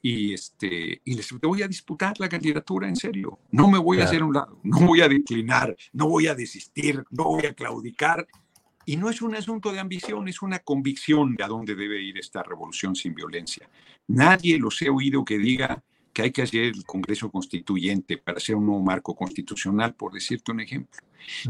[0.02, 3.38] y este y les voy a disputar la candidatura en serio.
[3.50, 7.04] No me voy a hacer un lado, no voy a declinar, no voy a desistir,
[7.10, 8.26] no voy a claudicar.
[8.86, 12.18] Y no es un asunto de ambición, es una convicción de a dónde debe ir
[12.18, 13.68] esta revolución sin violencia.
[14.08, 15.84] Nadie los he oído que diga
[16.20, 20.52] que hay que hacer el Congreso Constituyente para hacer un nuevo marco constitucional, por decirte
[20.52, 21.00] un ejemplo.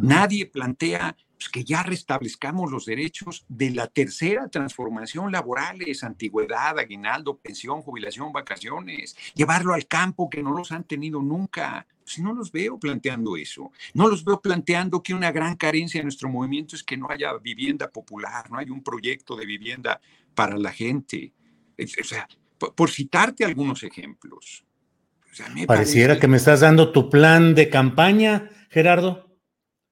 [0.00, 7.38] Nadie plantea pues, que ya restablezcamos los derechos de la tercera transformación laborales, antigüedad, aguinaldo,
[7.38, 11.86] pensión, jubilación, vacaciones, llevarlo al campo que no los han tenido nunca.
[12.04, 13.72] Pues no los veo planteando eso.
[13.94, 17.32] No los veo planteando que una gran carencia de nuestro movimiento es que no haya
[17.38, 20.00] vivienda popular, no hay un proyecto de vivienda
[20.34, 21.32] para la gente.
[21.78, 22.28] O sea,
[22.60, 24.64] por, citarte algunos ejemplos.
[25.66, 29.30] Pareciera que me estás dando tu plan de campaña, Gerardo.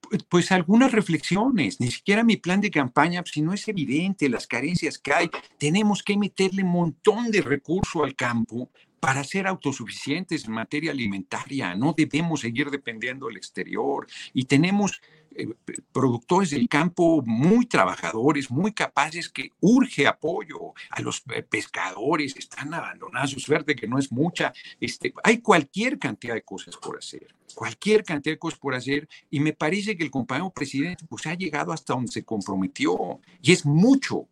[0.00, 4.46] Pues, pues, algunas reflexiones, ni siquiera mi plan de campaña, si no es evidente las
[4.46, 10.44] carencias que hay, tenemos que meterle un montón de recursos al campo para ser autosuficientes
[10.44, 11.74] en materia alimentaria.
[11.74, 15.00] No debemos seguir dependiendo del exterior y tenemos
[15.34, 15.46] eh,
[15.92, 22.74] productores del campo muy trabajadores, muy capaces, que urge apoyo a los eh, pescadores, están
[22.74, 24.52] abandonados, su suerte que no es mucha.
[24.80, 29.40] Este, hay cualquier cantidad de cosas por hacer, cualquier cantidad de cosas por hacer, y
[29.40, 33.64] me parece que el compañero presidente pues, ha llegado hasta donde se comprometió, y es
[33.64, 34.26] mucho,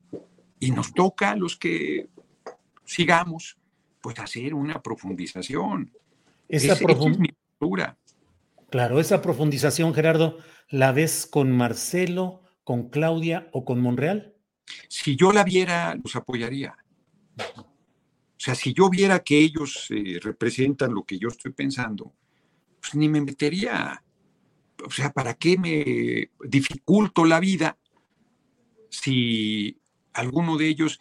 [0.58, 2.08] y nos toca a los que
[2.84, 3.58] sigamos,
[4.06, 5.90] pues hacer una profundización.
[6.48, 7.98] Esa, es mi postura.
[8.70, 10.38] Claro, esa profundización, Gerardo,
[10.68, 14.36] ¿la ves con Marcelo, con Claudia o con Monreal?
[14.88, 16.76] Si yo la viera, los apoyaría.
[17.36, 22.14] O sea, si yo viera que ellos eh, representan lo que yo estoy pensando,
[22.80, 24.04] pues ni me metería.
[24.84, 27.76] O sea, ¿para qué me dificulto la vida
[28.88, 29.80] si
[30.12, 31.00] alguno de ellos...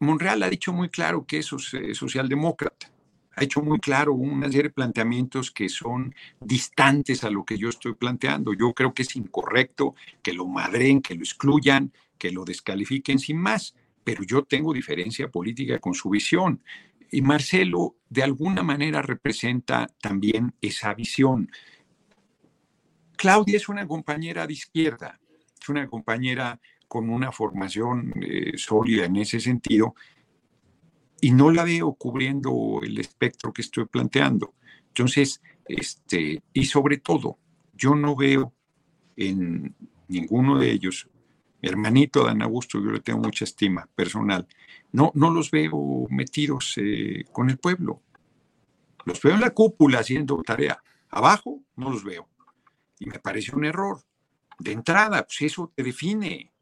[0.00, 2.90] Monreal ha dicho muy claro que es eh, socialdemócrata
[3.38, 7.68] ha hecho muy claro una serie de planteamientos que son distantes a lo que yo
[7.68, 8.52] estoy planteando.
[8.52, 13.36] Yo creo que es incorrecto que lo madren, que lo excluyan, que lo descalifiquen sin
[13.38, 16.64] más, pero yo tengo diferencia política con su visión.
[17.12, 21.48] Y Marcelo de alguna manera representa también esa visión.
[23.16, 25.20] Claudia es una compañera de izquierda,
[25.60, 29.94] es una compañera con una formación eh, sólida en ese sentido,
[31.20, 34.54] y no la veo cubriendo el espectro que estoy planteando.
[34.88, 37.38] Entonces, este, y sobre todo,
[37.74, 38.52] yo no veo
[39.16, 39.74] en
[40.08, 41.08] ninguno de ellos,
[41.60, 44.46] hermanito Dan Augusto, yo le tengo mucha estima personal,
[44.92, 48.02] no, no los veo metidos eh, con el pueblo.
[49.04, 50.82] Los veo en la cúpula haciendo tarea.
[51.10, 52.28] Abajo no los veo.
[52.98, 54.02] Y me parece un error.
[54.58, 56.52] De entrada, pues eso te define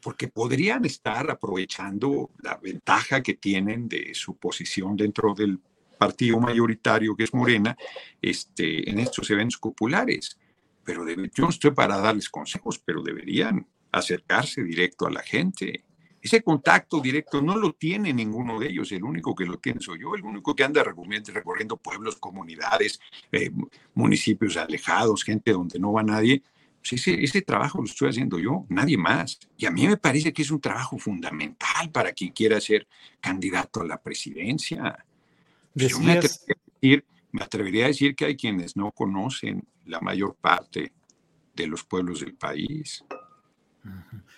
[0.00, 5.60] porque podrían estar aprovechando la ventaja que tienen de su posición dentro del
[5.98, 7.76] partido mayoritario que es Morena
[8.22, 10.38] este, en estos eventos populares.
[10.82, 15.84] Pero yo no estoy para darles consejos, pero deberían acercarse directo a la gente.
[16.22, 20.00] Ese contacto directo no lo tiene ninguno de ellos, el único que lo tiene soy
[20.00, 23.00] yo, el único que anda recorriendo pueblos, comunidades,
[23.32, 23.50] eh,
[23.94, 26.42] municipios alejados, gente donde no va nadie,
[26.88, 29.38] pues ese, trabajo lo estoy haciendo yo, nadie más.
[29.56, 32.86] Y a mí me parece que es un trabajo fundamental para quien quiera ser
[33.20, 35.04] candidato a la presidencia.
[35.74, 36.18] Yo me,
[37.40, 40.92] atrevería a decir, que hay quienes no conocen la mayor parte
[41.54, 43.04] de los pueblos del país.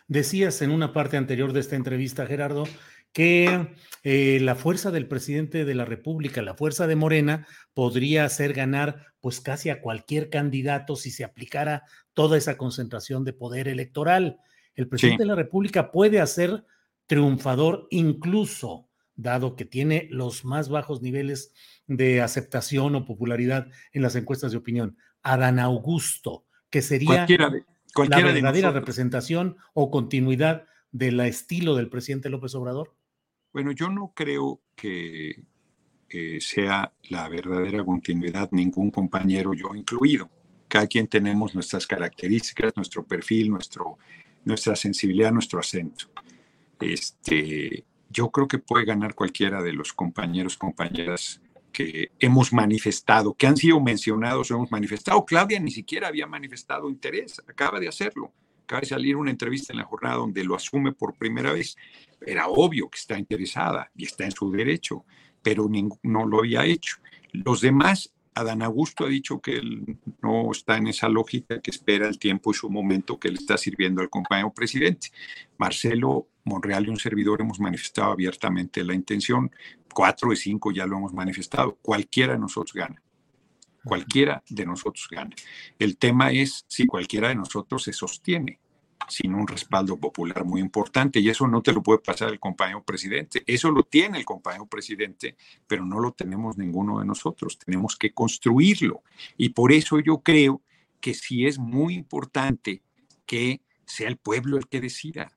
[0.09, 2.65] Decías en una parte anterior de esta entrevista, Gerardo,
[3.13, 8.53] que eh, la fuerza del presidente de la República, la fuerza de Morena, podría hacer
[8.53, 14.39] ganar pues casi a cualquier candidato si se aplicara toda esa concentración de poder electoral.
[14.75, 16.65] El presidente de la República puede hacer
[17.07, 21.53] triunfador incluso, dado que tiene los más bajos niveles
[21.87, 28.23] de aceptación o popularidad en las encuestas de opinión, a Dan Augusto, que sería la
[28.23, 32.95] verdadera representación o continuidad del estilo del presidente López Obrador.
[33.53, 35.45] Bueno, yo no creo que
[36.41, 40.31] sea la verdadera continuidad, ningún compañero, yo incluido.
[40.69, 43.55] Cada quien tenemos nuestras características, nuestro perfil,
[44.45, 46.07] nuestra sensibilidad, nuestro acento.
[46.81, 51.41] Este, yo creo que puede ganar cualquiera de los compañeros, compañeras
[51.73, 55.25] que hemos manifestado, que han sido mencionados o hemos manifestado.
[55.25, 58.33] Claudia ni siquiera había manifestado interés, acaba de hacerlo.
[58.65, 61.77] Acaba salir una entrevista en la jornada donde lo asume por primera vez
[62.27, 65.05] era obvio que está interesada y está en su derecho,
[65.43, 65.69] pero
[66.03, 66.97] no lo había hecho.
[67.33, 72.09] Los demás, Adán Augusto ha dicho que él no está en esa lógica, que espera
[72.09, 75.09] el tiempo y su momento que le está sirviendo al compañero presidente.
[75.59, 79.51] Marcelo Monreal y un servidor hemos manifestado abiertamente la intención.
[79.93, 81.79] Cuatro de cinco ya lo hemos manifestado.
[81.83, 83.03] Cualquiera de nosotros gana.
[83.85, 85.35] Cualquiera de nosotros gana.
[85.79, 88.59] El tema es si cualquiera de nosotros se sostiene
[89.09, 92.83] sin un respaldo popular muy importante y eso no te lo puede pasar el compañero
[92.83, 93.43] presidente.
[93.47, 97.59] Eso lo tiene el compañero presidente, pero no lo tenemos ninguno de nosotros.
[97.59, 99.03] Tenemos que construirlo
[99.37, 100.63] y por eso yo creo
[101.01, 102.83] que sí es muy importante
[103.27, 105.33] que sea el pueblo el que decida.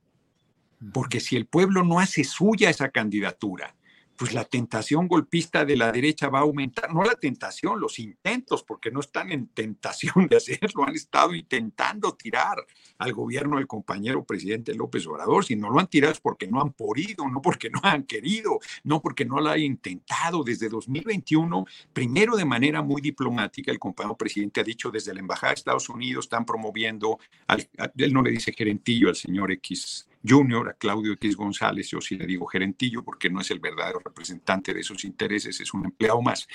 [0.94, 3.75] Porque si el pueblo no hace suya esa candidatura,
[4.18, 8.64] pues la tentación golpista de la derecha va a aumentar, no la tentación, los intentos,
[8.64, 12.58] porque no están en tentación de hacerlo, han estado intentando tirar
[12.98, 16.62] al gobierno del compañero presidente López Obrador, si no lo han tirado es porque no
[16.62, 20.44] han podido, no porque no han querido, no porque no lo hayan intentado.
[20.44, 25.52] Desde 2021, primero de manera muy diplomática, el compañero presidente ha dicho desde la Embajada
[25.52, 30.70] de Estados Unidos están promoviendo, al, él no le dice gerentillo al señor X Junior,
[30.70, 34.74] a Claudio X González, yo sí le digo gerentillo porque no es el verdadero representante
[34.74, 36.48] de esos intereses, es un empleado más.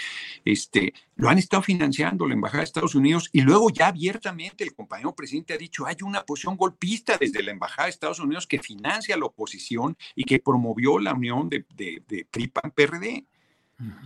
[0.45, 4.75] Este, lo han estado financiando la Embajada de Estados Unidos y luego ya abiertamente el
[4.75, 8.63] compañero presidente ha dicho, hay una posición golpista desde la Embajada de Estados Unidos que
[8.63, 13.25] financia la oposición y que promovió la unión de, de, de PRI-PAN-PRD.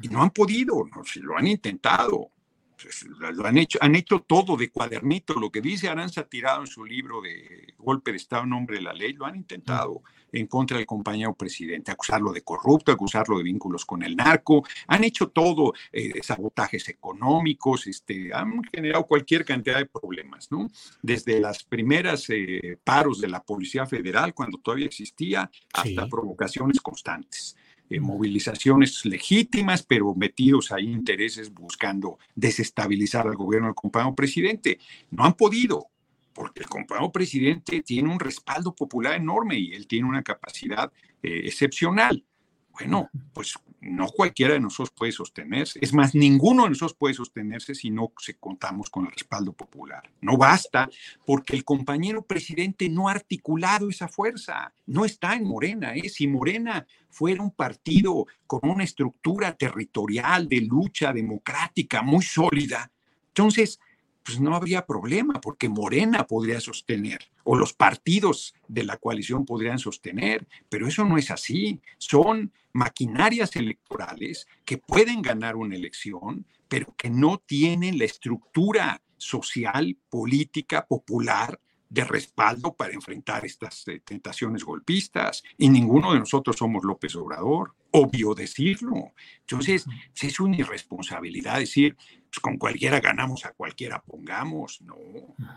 [0.02, 2.30] Y no han podido, no, si lo han intentado.
[2.80, 5.34] Pues, lo han hecho, han hecho todo de cuadernito.
[5.34, 8.82] Lo que dice Aranza Tirado en su libro de Golpe de Estado en nombre de
[8.82, 13.44] la ley, lo han intentado en contra del compañero presidente, acusarlo de corrupto, acusarlo de
[13.44, 14.64] vínculos con el narco.
[14.88, 20.68] Han hecho todo, eh, sabotajes económicos, este, han generado cualquier cantidad de problemas, ¿no?
[21.02, 27.56] Desde las primeras eh, paros de la Policía Federal, cuando todavía existía, hasta provocaciones constantes.
[27.90, 34.78] Eh, movilizaciones legítimas, pero metidos ahí intereses buscando desestabilizar al gobierno del compañero presidente.
[35.10, 35.88] No han podido,
[36.32, 40.90] porque el compañero presidente tiene un respaldo popular enorme y él tiene una capacidad
[41.22, 42.24] eh, excepcional.
[42.72, 43.54] Bueno, pues
[43.84, 45.78] no cualquiera de nosotros puede sostenerse.
[45.82, 50.10] Es más, ninguno de nosotros puede sostenerse si no se contamos con el respaldo popular.
[50.20, 50.88] No basta
[51.26, 54.72] porque el compañero presidente no ha articulado esa fuerza.
[54.86, 55.94] No está en Morena.
[55.94, 56.08] ¿eh?
[56.08, 62.90] Si Morena fuera un partido con una estructura territorial de lucha democrática muy sólida,
[63.28, 63.78] entonces
[64.24, 69.78] pues no habría problema, porque Morena podría sostener, o los partidos de la coalición podrían
[69.78, 71.78] sostener, pero eso no es así.
[71.98, 79.96] Son maquinarias electorales que pueden ganar una elección, pero que no tienen la estructura social,
[80.10, 81.58] política, popular
[81.88, 85.44] de respaldo para enfrentar estas eh, tentaciones golpistas.
[85.56, 87.74] Y ninguno de nosotros somos López Obrador.
[87.92, 89.12] Obvio decirlo.
[89.40, 89.86] Entonces,
[90.20, 94.80] es una irresponsabilidad decir, pues, con cualquiera ganamos, a cualquiera pongamos.
[94.80, 94.96] No,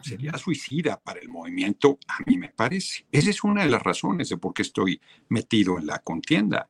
[0.04, 3.08] sería suicida para el movimiento, a mí me parece.
[3.12, 6.70] Esa es una de las razones de por qué estoy metido en la contienda.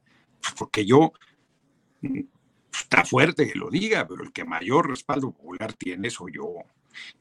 [0.58, 1.14] Porque yo,
[2.72, 6.56] está fuerte que lo diga, pero el que mayor respaldo popular tiene soy yo.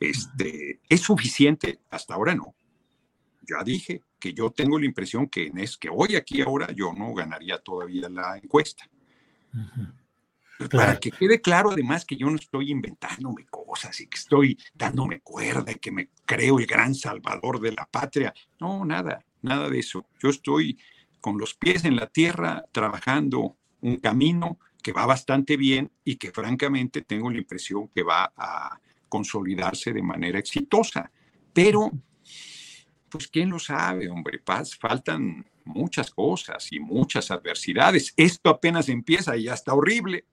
[0.00, 1.80] Este, ¿Es suficiente?
[1.90, 2.54] Hasta ahora no.
[3.42, 6.92] Ya dije que yo tengo la impresión que en es que hoy aquí ahora yo
[6.92, 8.88] no ganaría todavía la encuesta.
[10.70, 15.20] Para que quede claro además que yo no estoy inventándome cosas y que estoy dándome
[15.20, 18.32] cuerda y que me creo el gran salvador de la patria.
[18.58, 20.06] No, nada, nada de eso.
[20.18, 20.78] Yo estoy
[21.20, 26.30] con los pies en la tierra trabajando un camino que va bastante bien y que
[26.30, 31.10] francamente tengo la impresión que va a consolidarse de manera exitosa.
[31.52, 31.90] Pero,
[33.08, 34.38] pues, ¿quién lo sabe, hombre?
[34.38, 38.14] Paz, faltan muchas cosas y muchas adversidades.
[38.16, 40.24] Esto apenas empieza y ya está horrible.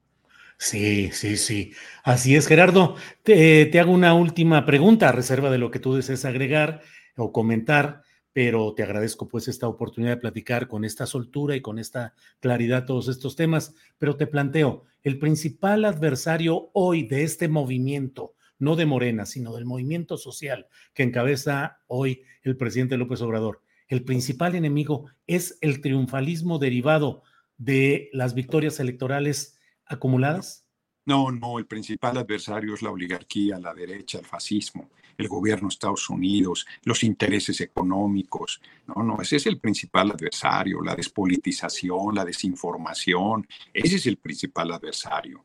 [0.56, 1.72] Sí, sí, sí.
[2.04, 2.94] Así es, Gerardo.
[3.24, 6.80] Te, te, hago una última pregunta a reserva de lo que tú desees agregar
[7.16, 8.03] o comentar,
[8.34, 12.84] pero te agradezco pues esta oportunidad de platicar con esta soltura y con esta claridad
[12.84, 13.74] todos estos temas.
[13.96, 19.64] Pero te planteo, el principal adversario hoy de este movimiento, no de Morena, sino del
[19.64, 23.62] movimiento social que encabeza hoy el presidente López Obrador.
[23.86, 27.22] El principal enemigo es el triunfalismo derivado
[27.56, 30.63] de las victorias electorales acumuladas.
[31.06, 35.74] No, no, el principal adversario es la oligarquía, la derecha, el fascismo, el gobierno de
[35.74, 38.60] Estados Unidos, los intereses económicos.
[38.86, 44.72] No, no, ese es el principal adversario, la despolitización, la desinformación, ese es el principal
[44.72, 45.44] adversario.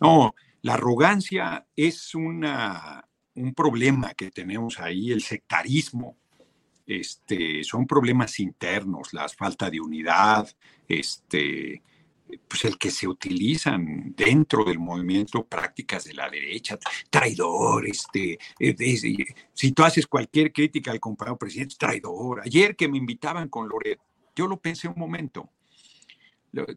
[0.00, 6.16] No, la arrogancia es una, un problema que tenemos ahí, el sectarismo,
[6.86, 10.48] este, son problemas internos, la falta de unidad,
[10.88, 11.82] este,
[12.48, 16.78] pues el que se utilizan dentro del movimiento prácticas de la derecha,
[17.10, 22.42] traidor, este, eh, si tú haces cualquier crítica al compañero presidente, traidor.
[22.44, 24.00] Ayer que me invitaban con Loret,
[24.34, 25.50] yo lo pensé un momento,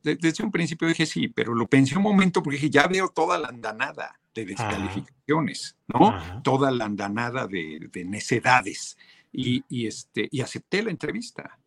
[0.04, 3.38] desde un principio dije sí, pero lo pensé un momento porque dije, ya veo toda
[3.38, 6.42] la andanada de descalificaciones, ¿no?
[6.44, 8.98] Toda la andanada de, necedades.
[9.32, 11.58] Y, este, y acepté la entrevista.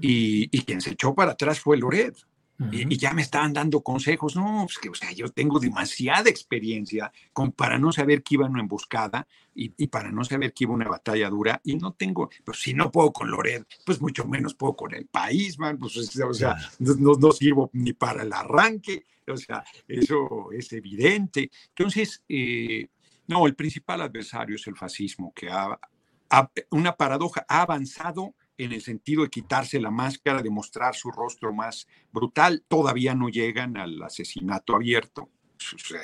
[0.00, 2.16] y, y, quien se echó para atrás fue Loret
[2.70, 4.36] y, ya me estaban dando consejos.
[4.36, 8.46] No, pues que, o sea, yo tengo demasiada experiencia con, para no saber que iba
[8.46, 11.60] una emboscada y, y, para no saber que iba una batalla dura.
[11.64, 15.06] Y no tengo, pues si no puedo con Loret, pues mucho menos puedo con el
[15.06, 15.78] país, man.
[15.78, 19.06] Pues, o sea, no, no, sirvo ni para el arranque.
[19.26, 21.50] O sea, eso es evidente.
[21.68, 22.88] Entonces, eh,
[23.26, 25.78] no, el principal adversario es el fascismo, que ha,
[26.30, 28.34] ha, una paradoja, ha avanzado
[28.64, 32.64] en el sentido de quitarse la máscara, de mostrar su rostro más brutal.
[32.68, 35.30] Todavía no llegan al asesinato abierto.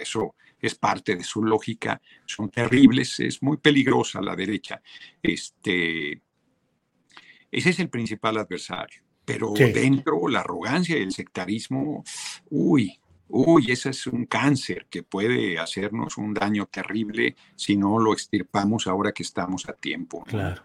[0.00, 2.00] Eso es parte de su lógica.
[2.24, 4.80] Son terribles, es muy peligrosa la derecha.
[5.22, 6.22] Este,
[7.50, 9.02] ese es el principal adversario.
[9.24, 12.04] Pero dentro, la arrogancia y el sectarismo,
[12.48, 12.96] uy,
[13.28, 18.86] uy, ese es un cáncer que puede hacernos un daño terrible si no lo extirpamos
[18.86, 20.22] ahora que estamos a tiempo.
[20.22, 20.62] Claro.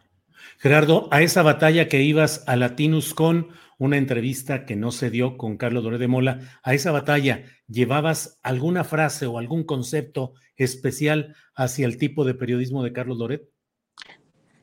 [0.58, 5.38] Gerardo, a esa batalla que ibas a Latinus con una entrevista que no se dio
[5.38, 11.36] con Carlos Doré de Mola, a esa batalla, ¿llevabas alguna frase o algún concepto especial
[11.56, 13.50] hacia el tipo de periodismo de Carlos Loret?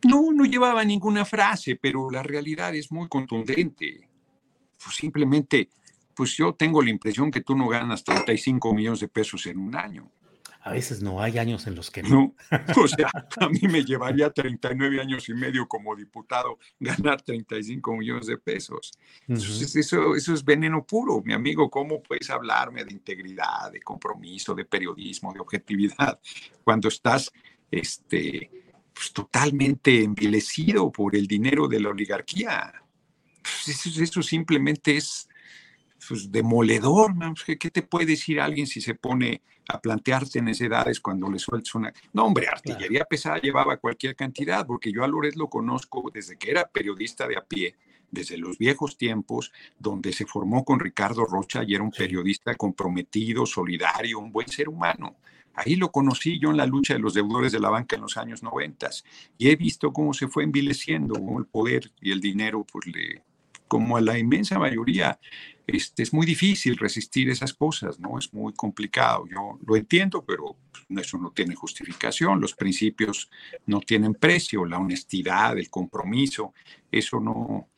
[0.06, 4.08] No, no llevaba ninguna frase, pero la realidad es muy contundente.
[4.82, 5.70] Pues simplemente,
[6.14, 9.74] pues yo tengo la impresión que tú no ganas 35 millones de pesos en un
[9.74, 10.12] año.
[10.68, 12.34] A veces no hay años en los que no.
[12.76, 13.08] O sea,
[13.40, 18.92] a mí me llevaría 39 años y medio como diputado ganar 35 millones de pesos.
[19.26, 21.70] eso, eso es veneno puro, mi amigo.
[21.70, 26.20] ¿Cómo puedes hablarme de integridad, de compromiso, de periodismo, de objetividad,
[26.62, 27.32] cuando estás
[27.70, 28.50] este,
[28.92, 32.74] pues, totalmente envilecido por el dinero de la oligarquía?
[33.40, 35.30] Pues, eso, eso simplemente es
[36.06, 37.14] pues, demoledor.
[37.58, 41.92] ¿Qué te puede decir alguien si se pone a plantearse necesidades cuando le sueltas una...
[42.14, 46.50] No, hombre, artillería pesada llevaba cualquier cantidad, porque yo a Loret lo conozco desde que
[46.50, 47.76] era periodista de a pie,
[48.10, 53.44] desde los viejos tiempos, donde se formó con Ricardo Rocha y era un periodista comprometido,
[53.44, 55.16] solidario, un buen ser humano.
[55.54, 58.16] Ahí lo conocí yo en la lucha de los deudores de la banca en los
[58.16, 58.88] años 90
[59.36, 63.22] y he visto cómo se fue envileciendo, cómo el poder y el dinero, pues le,
[63.68, 65.18] como a la inmensa mayoría,
[65.66, 68.18] este, es muy difícil resistir esas cosas, ¿no?
[68.18, 69.26] Es muy complicado.
[69.30, 70.56] Yo lo entiendo, pero
[70.88, 72.40] eso no tiene justificación.
[72.40, 73.30] Los principios
[73.66, 76.54] no tienen precio, la honestidad, el compromiso,
[76.90, 77.68] eso no,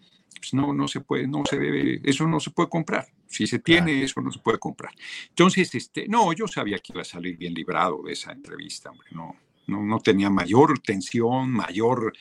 [0.41, 3.09] pues no, no se puede, no se debe, eso no se puede comprar.
[3.27, 4.93] Si se tiene, eso no se puede comprar.
[5.29, 9.09] Entonces, este, no, yo sabía que iba a salir bien librado de esa entrevista, hombre,
[9.13, 9.37] no,
[9.67, 12.13] no, no tenía mayor tensión, mayor,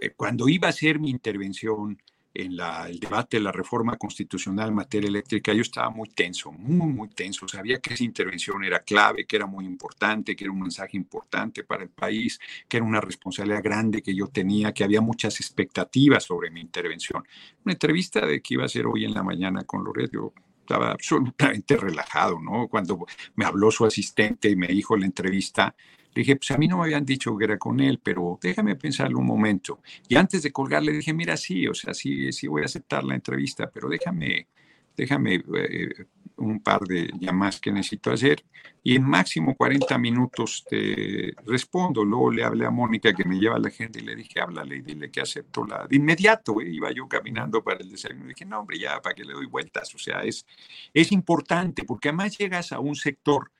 [0.00, 2.00] eh, cuando iba a hacer mi intervención,
[2.38, 6.86] en el debate de la reforma constitucional en materia eléctrica, yo estaba muy tenso, muy,
[6.86, 7.48] muy tenso.
[7.48, 11.64] Sabía que esa intervención era clave, que era muy importante, que era un mensaje importante
[11.64, 16.24] para el país, que era una responsabilidad grande que yo tenía, que había muchas expectativas
[16.24, 17.24] sobre mi intervención.
[17.64, 20.92] Una entrevista de que iba a ser hoy en la mañana con Loret, yo estaba
[20.92, 22.68] absolutamente relajado, ¿no?
[22.68, 25.74] Cuando me habló su asistente y me dijo la entrevista,
[26.14, 29.18] dije, pues a mí no me habían dicho que era con él, pero déjame pensarlo
[29.18, 29.80] un momento.
[30.08, 33.14] Y antes de colgarle dije, mira, sí, o sea, sí, sí voy a aceptar la
[33.14, 34.48] entrevista, pero déjame,
[34.96, 36.06] déjame eh,
[36.38, 38.44] un par de llamadas que necesito hacer
[38.82, 42.04] y en máximo 40 minutos te respondo.
[42.04, 44.76] Luego le hablé a Mónica que me lleva a la gente y le dije, háblale
[44.76, 45.86] y dile que acepto la...
[45.86, 49.14] De inmediato, eh, iba yo caminando para el desayuno y dije, no, hombre, ya, ¿para
[49.14, 49.94] que le doy vueltas?
[49.94, 50.46] O sea, es,
[50.94, 53.50] es importante porque además llegas a un sector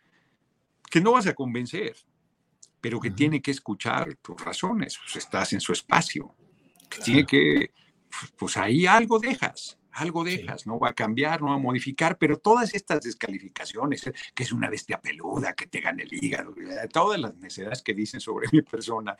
[0.90, 1.96] que no vas a convencer
[2.80, 6.34] pero que tiene que escuchar tus razones, pues estás en su espacio.
[7.04, 7.72] Tiene que,
[8.36, 12.38] pues ahí algo dejas, algo dejas, no va a cambiar, no va a modificar, pero
[12.38, 16.88] todas estas descalificaciones, eh, que es una bestia peluda, que te gana el hígado, eh,
[16.92, 19.16] todas las necesidades que dicen sobre mi persona,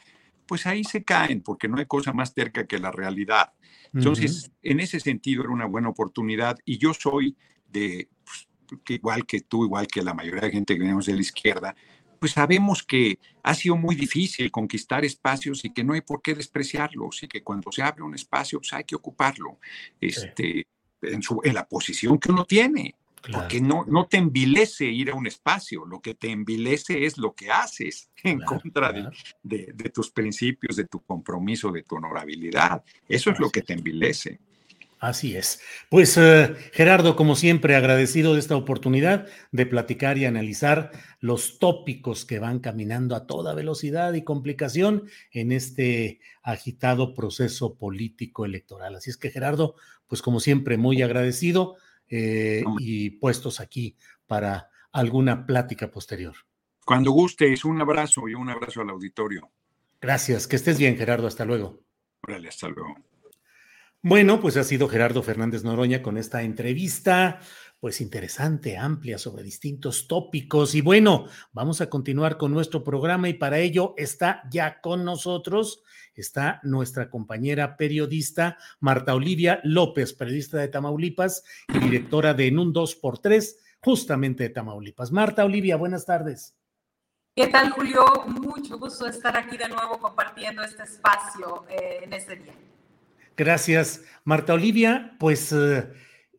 [0.47, 3.53] pues ahí se caen, porque no hay cosa más cerca que la realidad.
[3.93, 7.37] Entonces, en ese sentido era una buena oportunidad y yo soy
[7.67, 8.49] de, pues,
[8.89, 11.75] igual que tú, igual que la mayoría de gente que venimos de la izquierda,
[12.19, 16.35] pues sabemos que ha sido muy difícil conquistar espacios y que no hay por qué
[16.35, 19.59] despreciarlos y que cuando se abre un espacio pues hay que ocuparlo
[20.01, 20.67] este,
[21.03, 22.95] en, su, en la posición que uno tiene.
[23.33, 27.35] Porque no, no te envilece ir a un espacio, lo que te envilece es lo
[27.35, 28.93] que haces en contra
[29.43, 32.83] De, de, tus principios, de tu compromiso, de tu honorabilidad.
[33.09, 34.39] Eso es lo que te envilece.
[35.01, 35.61] Así es.
[35.91, 40.91] Pues eh, Gerardo, como siempre, agradecido de esta oportunidad de platicar y analizar
[41.21, 48.45] los tópicos que van caminando a toda velocidad y complicación en este agitado proceso político
[48.45, 48.97] electoral.
[48.97, 49.77] Así es que Gerardo,
[50.09, 51.77] pues como siempre, muy agradecido
[52.09, 53.97] eh, y puestos aquí
[54.27, 56.35] para alguna plática posterior.
[56.85, 59.51] Cuando gustes, un abrazo y un abrazo al auditorio.
[60.01, 61.27] Gracias, que estés bien, Gerardo.
[61.27, 61.85] Hasta luego.
[62.23, 62.97] Órale, hasta luego.
[64.03, 67.41] Bueno, pues ha sido Gerardo Fernández Noroña con esta entrevista,
[67.81, 70.77] pues interesante, amplia, sobre distintos tópicos.
[70.77, 75.83] Y bueno, vamos a continuar con nuestro programa y para ello está ya con nosotros,
[76.15, 82.73] está nuestra compañera periodista Marta Olivia López, periodista de Tamaulipas y directora de En un
[82.73, 85.11] 2x3, justamente de Tamaulipas.
[85.11, 86.55] Marta Olivia, buenas tardes.
[87.35, 88.05] ¿Qué tal, Julio?
[88.29, 92.55] Mucho gusto estar aquí de nuevo compartiendo este espacio eh, en este día.
[93.39, 95.15] Gracias, Marta Olivia.
[95.21, 95.87] Pues eh,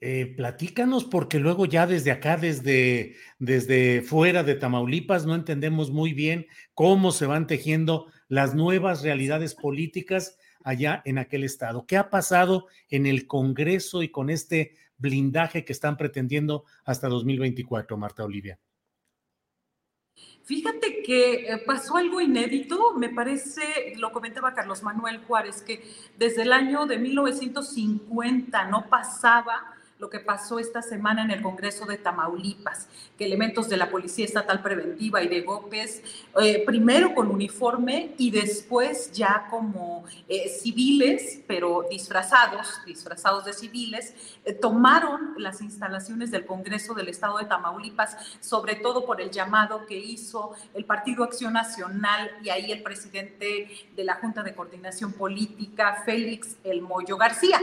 [0.01, 6.11] eh, platícanos, porque luego ya desde acá, desde, desde fuera de Tamaulipas, no entendemos muy
[6.11, 11.85] bien cómo se van tejiendo las nuevas realidades políticas allá en aquel estado.
[11.87, 17.95] ¿Qué ha pasado en el Congreso y con este blindaje que están pretendiendo hasta 2024,
[17.95, 18.59] Marta Olivia?
[20.49, 25.83] Fíjate que eh, pasó algo inédito, me parece, lo comentaba Carlos Manuel Juárez, que
[26.17, 31.85] desde el año de 1950 no pasaba lo que pasó esta semana en el Congreso
[31.85, 32.87] de Tamaulipas,
[33.17, 36.01] que elementos de la Policía Estatal Preventiva y de GOPES,
[36.41, 44.13] eh, primero con uniforme y después ya como eh, civiles, pero disfrazados, disfrazados de civiles,
[44.45, 49.85] eh, tomaron las instalaciones del Congreso del Estado de Tamaulipas, sobre todo por el llamado
[49.85, 55.11] que hizo el Partido Acción Nacional y ahí el presidente de la Junta de Coordinación
[55.11, 57.59] Política, Félix El Moyo García.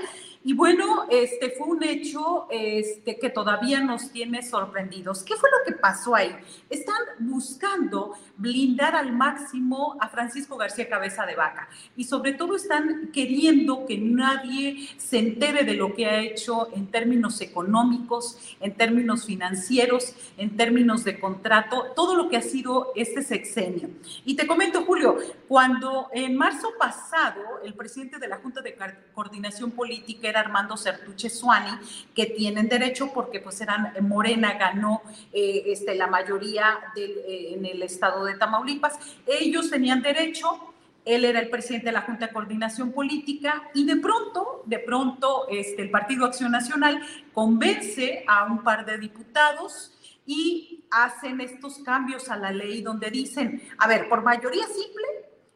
[0.47, 5.25] Y bueno, este fue un hecho este, que todavía nos tiene sorprendidos.
[5.25, 6.37] ¿Qué fue lo que pasó ahí?
[6.71, 13.11] Están buscando blindar al máximo a Francisco García Cabeza de Vaca y sobre todo están
[13.13, 19.27] queriendo que nadie se entere de lo que ha hecho en términos económicos, en términos
[19.27, 23.89] financieros, en términos de contrato, todo lo que ha sido este sexenio.
[24.25, 25.19] Y te comento, Julio,
[25.49, 28.77] cuando en marzo pasado el presidente de la Junta de
[29.13, 31.71] Coordinación Política Armando Certuche Suani,
[32.15, 37.83] que tienen derecho porque pues eran, Morena ganó eh, este, la mayoría eh, en el
[37.83, 38.99] estado de Tamaulipas.
[39.27, 40.73] Ellos tenían derecho
[41.07, 45.47] él era el presidente de la Junta de Coordinación Política y de pronto, de pronto,
[45.49, 47.01] este, el Partido Acción Nacional
[47.33, 49.93] convence a un par de diputados
[50.27, 55.05] y hacen estos cambios a la ley donde dicen, a ver, por mayoría simple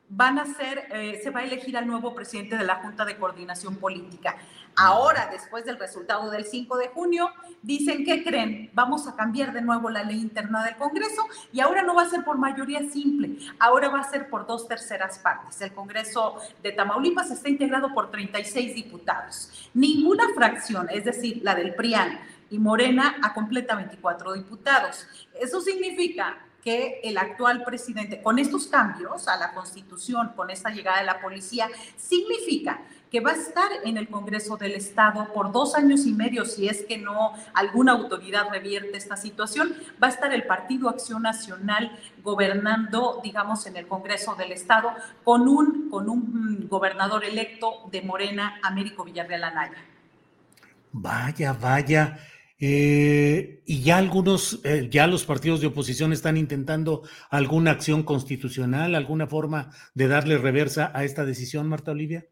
[0.09, 3.17] van a ser, eh, se va a elegir al nuevo presidente de la Junta de
[3.17, 4.37] Coordinación Política.
[4.77, 7.31] Ahora, después del resultado del 5 de junio,
[7.63, 8.71] dicen, ¿qué creen?
[8.73, 12.09] Vamos a cambiar de nuevo la ley interna del Congreso y ahora no va a
[12.09, 15.61] ser por mayoría simple, ahora va a ser por dos terceras partes.
[15.61, 19.71] El Congreso de Tamaulipas está integrado por 36 diputados.
[19.75, 22.19] Ninguna fracción, es decir, la del PRIAN
[22.51, 25.07] y Morena, a completa 24 diputados.
[25.41, 30.99] Eso significa que el actual presidente, con estos cambios a la constitución, con esta llegada
[31.01, 35.75] de la policía, significa que va a estar en el Congreso del Estado por dos
[35.75, 40.33] años y medio, si es que no alguna autoridad revierte esta situación, va a estar
[40.33, 44.91] el Partido Acción Nacional gobernando, digamos, en el Congreso del Estado
[45.25, 49.85] con un, con un gobernador electo de Morena, Américo Villarreal Anaya.
[50.93, 52.19] Vaya, vaya.
[52.63, 58.95] Eh, y ya algunos, eh, ya los partidos de oposición están intentando alguna acción constitucional,
[58.95, 62.27] alguna forma de darle reversa a esta decisión, Marta Olivia.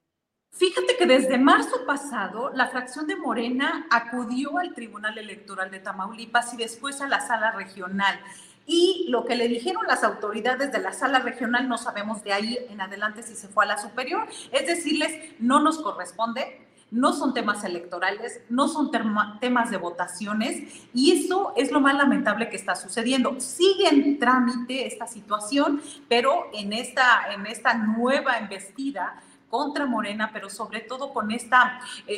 [0.51, 6.53] Fíjate que desde marzo pasado la fracción de Morena acudió al Tribunal Electoral de Tamaulipas
[6.55, 8.18] y después a la sala regional.
[8.66, 12.59] Y lo que le dijeron las autoridades de la sala regional, no sabemos de ahí
[12.68, 17.34] en adelante si se fue a la superior, es decirles, no nos corresponde, no son
[17.34, 22.74] temas electorales, no son temas de votaciones y eso es lo más lamentable que está
[22.74, 23.38] sucediendo.
[23.40, 30.51] Sigue en trámite esta situación, pero en esta, en esta nueva embestida contra Morena, pero
[30.51, 31.57] sobre todo con este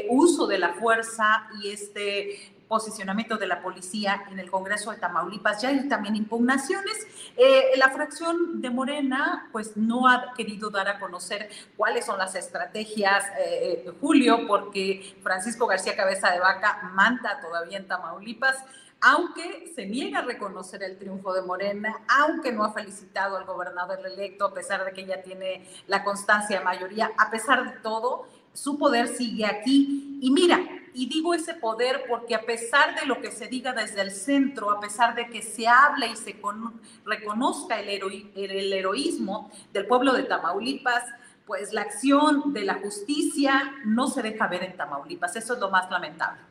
[0.08, 5.60] uso de la fuerza y este posicionamiento de la policía en el Congreso de Tamaulipas.
[5.60, 7.04] Ya hay también impugnaciones.
[7.36, 12.36] Eh, la fracción de Morena pues no ha querido dar a conocer cuáles son las
[12.36, 18.56] estrategias, eh, Julio, porque Francisco García Cabeza de Vaca manda todavía en Tamaulipas
[19.00, 24.00] aunque se niega a reconocer el triunfo de Morena, aunque no ha felicitado al gobernador
[24.04, 28.26] electo, a pesar de que ya tiene la constancia de mayoría, a pesar de todo,
[28.52, 30.18] su poder sigue aquí.
[30.20, 30.60] Y mira,
[30.92, 34.70] y digo ese poder porque a pesar de lo que se diga desde el centro,
[34.70, 36.36] a pesar de que se hable y se
[37.04, 37.88] reconozca el,
[38.34, 41.04] el heroísmo del pueblo de Tamaulipas,
[41.46, 45.36] pues la acción de la justicia no se deja ver en Tamaulipas.
[45.36, 46.49] Eso es lo más lamentable.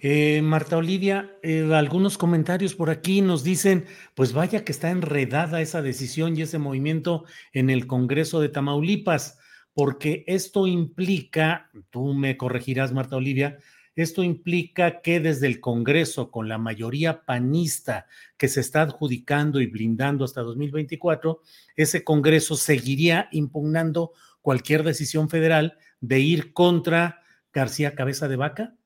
[0.00, 5.60] Eh, Marta Olivia, eh, algunos comentarios por aquí nos dicen, pues vaya que está enredada
[5.60, 9.38] esa decisión y ese movimiento en el Congreso de Tamaulipas,
[9.74, 13.58] porque esto implica, tú me corregirás, Marta Olivia,
[13.96, 19.66] esto implica que desde el Congreso, con la mayoría panista que se está adjudicando y
[19.66, 21.42] blindando hasta 2024,
[21.74, 27.22] ese Congreso seguiría impugnando cualquier decisión federal de ir contra
[27.52, 28.77] García Cabeza de Vaca.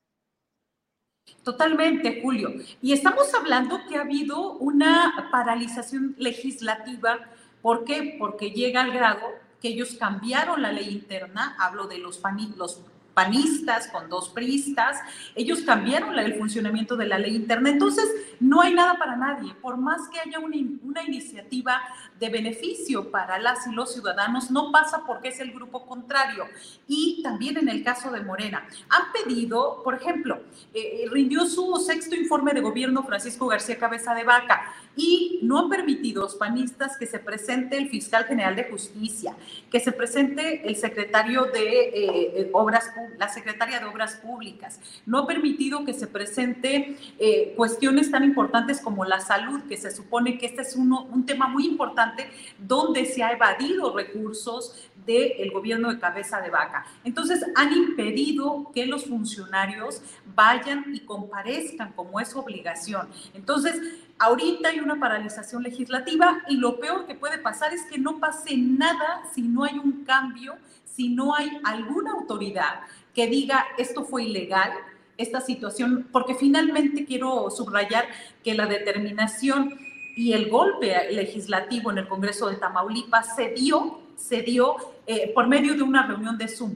[1.43, 2.53] Totalmente, Julio.
[2.81, 7.19] Y estamos hablando que ha habido una paralización legislativa.
[7.61, 8.15] ¿Por qué?
[8.17, 9.27] Porque llega al grado
[9.61, 12.21] que ellos cambiaron la ley interna, hablo de los,
[12.57, 12.81] los
[13.13, 14.99] panistas con dos priistas,
[15.35, 17.69] ellos cambiaron el funcionamiento de la ley interna.
[17.69, 18.09] Entonces,
[18.39, 19.53] no hay nada para nadie.
[19.61, 21.81] Por más que haya una, una, iniciativa
[22.19, 26.45] de beneficio para las y los ciudadanos, no pasa porque es el grupo contrario.
[26.87, 30.41] Y también en el caso de Morena, han pedido, por ejemplo,
[30.73, 35.69] eh, rindió su sexto informe de gobierno Francisco García Cabeza de Vaca y no han
[35.69, 39.35] permitido los panistas que se presente el fiscal general de justicia,
[39.71, 44.79] que se presente el secretario de eh, eh, Obras la secretaria de Obras Públicas.
[45.05, 49.91] No ha permitido que se presente eh, cuestiones tan importantes como la salud, que se
[49.91, 52.29] supone que este es uno, un tema muy importante
[52.59, 56.85] donde se ha evadido recursos del gobierno de cabeza de vaca.
[57.03, 60.01] Entonces, han impedido que los funcionarios
[60.35, 63.07] vayan y comparezcan como es obligación.
[63.33, 63.79] Entonces,
[64.19, 68.57] ahorita hay una paralización legislativa y lo peor que puede pasar es que no pase
[68.57, 72.81] nada si no hay un cambio, si no hay alguna autoridad
[73.13, 74.71] que diga esto fue ilegal,
[75.17, 78.05] esta situación, porque finalmente quiero subrayar
[78.43, 79.77] que la determinación
[80.15, 84.75] y el golpe legislativo en el Congreso de Tamaulipas se dio, se dio
[85.05, 86.75] eh, por medio de una reunión de Zoom.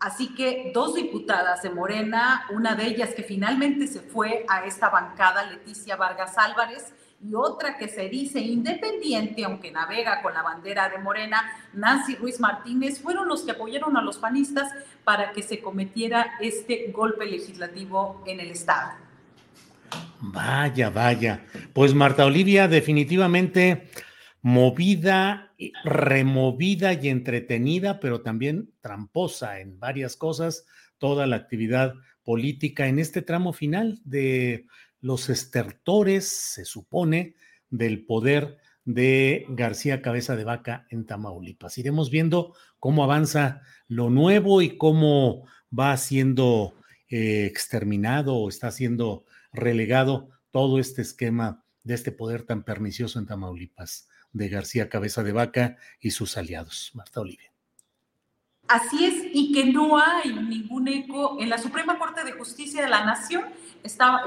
[0.00, 4.90] Así que dos diputadas de Morena, una de ellas que finalmente se fue a esta
[4.90, 10.88] bancada, Leticia Vargas Álvarez, y otra que se dice independiente, aunque navega con la bandera
[10.88, 11.42] de Morena,
[11.72, 16.92] Nancy Ruiz Martínez, fueron los que apoyaron a los panistas para que se cometiera este
[16.92, 18.92] golpe legislativo en el Estado.
[20.20, 21.44] Vaya, vaya.
[21.72, 23.90] Pues Marta Olivia, definitivamente
[24.48, 25.52] movida,
[25.84, 30.64] removida y entretenida, pero también tramposa en varias cosas,
[30.96, 31.92] toda la actividad
[32.24, 34.64] política en este tramo final de
[35.02, 37.34] los estertores, se supone,
[37.68, 41.76] del poder de García Cabeza de Vaca en Tamaulipas.
[41.76, 45.46] Iremos viendo cómo avanza lo nuevo y cómo
[45.78, 46.72] va siendo
[47.10, 53.26] eh, exterminado o está siendo relegado todo este esquema de este poder tan pernicioso en
[53.26, 56.90] Tamaulipas de García Cabeza de Vaca y sus aliados.
[56.94, 57.52] Marta Olivia.
[58.68, 62.90] Así es, y que no hay ningún eco en la Suprema Corte de Justicia de
[62.90, 63.46] la Nación.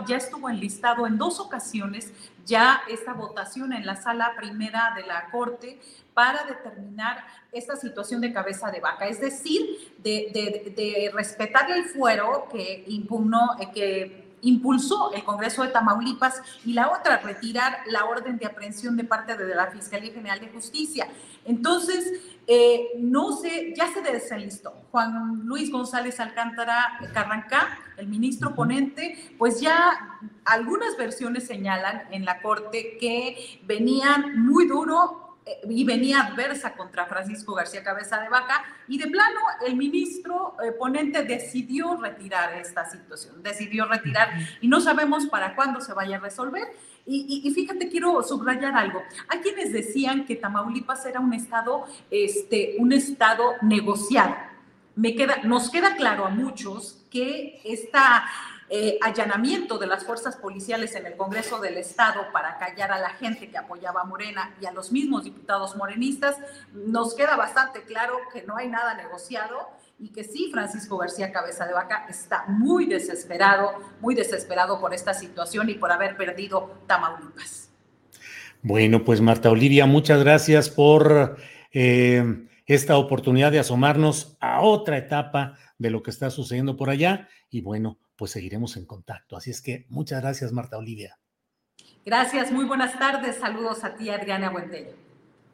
[0.07, 2.11] Ya estuvo enlistado en dos ocasiones
[2.43, 5.79] ya esta votación en la sala primera de la Corte
[6.15, 11.85] para determinar esta situación de cabeza de vaca, es decir, de, de, de respetar el
[11.85, 18.05] fuero que impugnó, eh, que impulsó el Congreso de Tamaulipas y la otra, retirar la
[18.05, 21.07] orden de aprehensión de parte de la Fiscalía General de Justicia.
[21.45, 22.11] Entonces,
[22.47, 24.73] eh, no sé, ya se desenlistó.
[24.91, 32.41] Juan Luis González Alcántara Carrancá, el ministro ponente, pues ya algunas versiones señalan en la
[32.41, 35.30] Corte que venían muy duro
[35.69, 40.71] y venía adversa contra Francisco García Cabeza de Vaca y de plano el ministro eh,
[40.71, 44.29] ponente decidió retirar esta situación, decidió retirar
[44.61, 46.67] y no sabemos para cuándo se vaya a resolver.
[47.03, 49.01] Y, y, fíjate, quiero subrayar algo.
[49.27, 54.35] Hay quienes decían que Tamaulipas era un estado, este, un estado negociado.
[54.95, 58.25] Me queda, nos queda claro a muchos que esta
[58.73, 63.09] eh, allanamiento de las fuerzas policiales en el Congreso del Estado para callar a la
[63.09, 66.37] gente que apoyaba a Morena y a los mismos diputados morenistas,
[66.73, 69.67] nos queda bastante claro que no hay nada negociado
[69.99, 75.13] y que sí, Francisco García Cabeza de Vaca está muy desesperado, muy desesperado por esta
[75.13, 77.71] situación y por haber perdido Tamaulipas.
[78.61, 81.35] Bueno, pues Marta Olivia, muchas gracias por
[81.73, 87.27] eh, esta oportunidad de asomarnos a otra etapa de lo que está sucediendo por allá.
[87.49, 89.35] Y bueno, pues seguiremos en contacto.
[89.35, 91.17] Así es que muchas gracias, Marta Olivia.
[92.05, 93.37] Gracias, muy buenas tardes.
[93.37, 94.95] Saludos a ti, Adriana Buentello.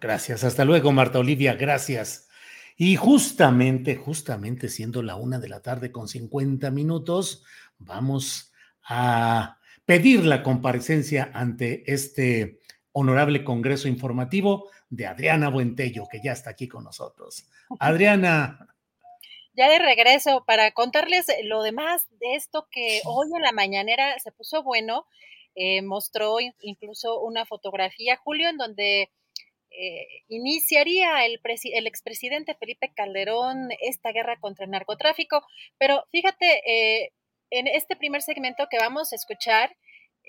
[0.02, 2.28] Gracias, hasta luego, Marta Olivia, gracias.
[2.76, 7.46] Y justamente, justamente siendo la una de la tarde con 50 minutos,
[7.78, 8.52] vamos
[8.84, 12.60] a pedir la comparecencia ante este
[12.92, 17.48] honorable Congreso Informativo de Adriana Buentello, que ya está aquí con nosotros.
[17.80, 18.68] Adriana
[19.58, 24.32] ya de regreso para contarles lo demás de esto que hoy en la mañanera se
[24.32, 25.06] puso bueno.
[25.56, 29.10] Eh, mostró incluso una fotografía, Julio, en donde
[29.72, 31.42] eh, iniciaría el,
[31.74, 35.42] el, expresidente Felipe Calderón esta guerra contra el narcotráfico.
[35.80, 37.12] Pero fíjate, eh,
[37.50, 39.76] en este primer segmento que vamos a escuchar,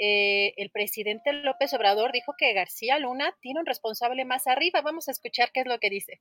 [0.01, 4.81] el presidente López Obrador dijo que García Luna tiene un responsable más arriba.
[4.81, 6.21] Vamos a escuchar qué es lo que dice.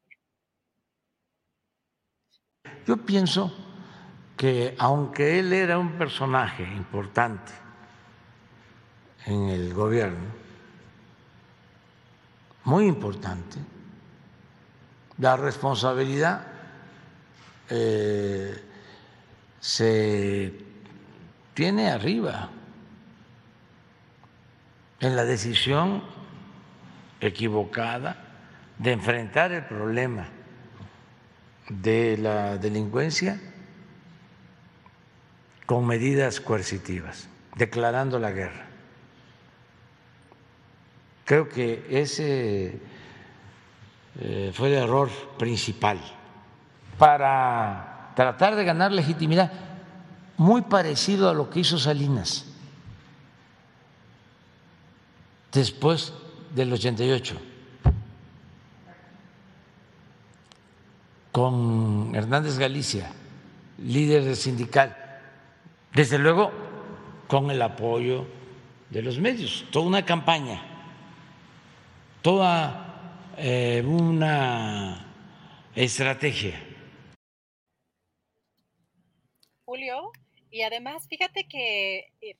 [2.86, 3.54] Yo pienso
[4.36, 7.52] que aunque él era un personaje importante
[9.26, 10.26] en el gobierno,
[12.64, 13.58] muy importante,
[15.18, 16.46] la responsabilidad
[17.70, 18.64] eh,
[19.60, 20.54] se
[21.54, 22.50] tiene arriba
[25.00, 26.04] en la decisión
[27.20, 28.24] equivocada
[28.78, 30.37] de enfrentar el problema
[31.70, 33.40] de la delincuencia
[35.66, 38.68] con medidas coercitivas, declarando la guerra.
[41.26, 42.80] Creo que ese
[44.20, 46.00] eh, fue el error principal
[46.98, 49.52] para tratar de ganar legitimidad,
[50.38, 52.46] muy parecido a lo que hizo Salinas
[55.52, 56.14] después
[56.54, 57.57] del 88
[61.32, 63.12] con Hernández Galicia,
[63.78, 64.96] líder sindical,
[65.94, 66.52] desde luego
[67.28, 68.26] con el apoyo
[68.90, 70.62] de los medios, toda una campaña,
[72.22, 75.06] toda eh, una
[75.76, 76.60] estrategia.
[79.66, 80.12] Julio,
[80.50, 82.38] y además fíjate que eh,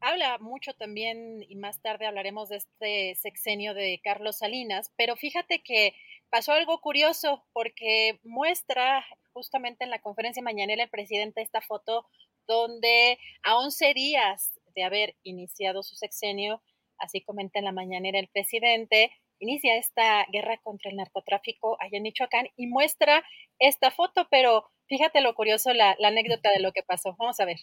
[0.00, 5.62] habla mucho también, y más tarde hablaremos de este sexenio de Carlos Salinas, pero fíjate
[5.62, 5.94] que
[6.30, 12.06] pasó algo curioso porque muestra justamente en la conferencia mañanera el presidente esta foto
[12.46, 16.62] donde a 11 días de haber iniciado su sexenio,
[16.98, 22.04] así comenta en la mañanera el presidente, inicia esta guerra contra el narcotráfico allá en
[22.04, 23.24] Michoacán y muestra
[23.58, 27.14] esta foto, pero fíjate lo curioso, la, la anécdota de lo que pasó.
[27.18, 27.58] Vamos a ver.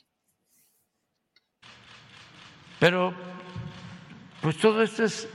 [2.80, 3.14] Pero,
[4.41, 5.30] pues todo esto es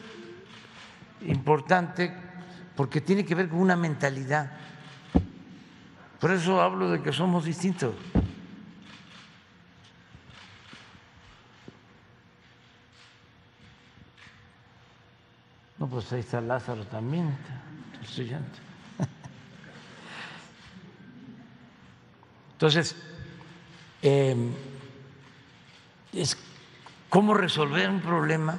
[1.22, 2.27] importante
[2.78, 4.52] porque tiene que ver con una mentalidad.
[6.20, 7.92] Por eso hablo de que somos distintos.
[15.76, 17.36] No, pues ahí está Lázaro también,
[18.00, 18.60] estudiante.
[22.52, 22.94] Entonces,
[24.02, 24.36] eh,
[26.12, 26.38] es
[27.08, 28.56] cómo resolver un problema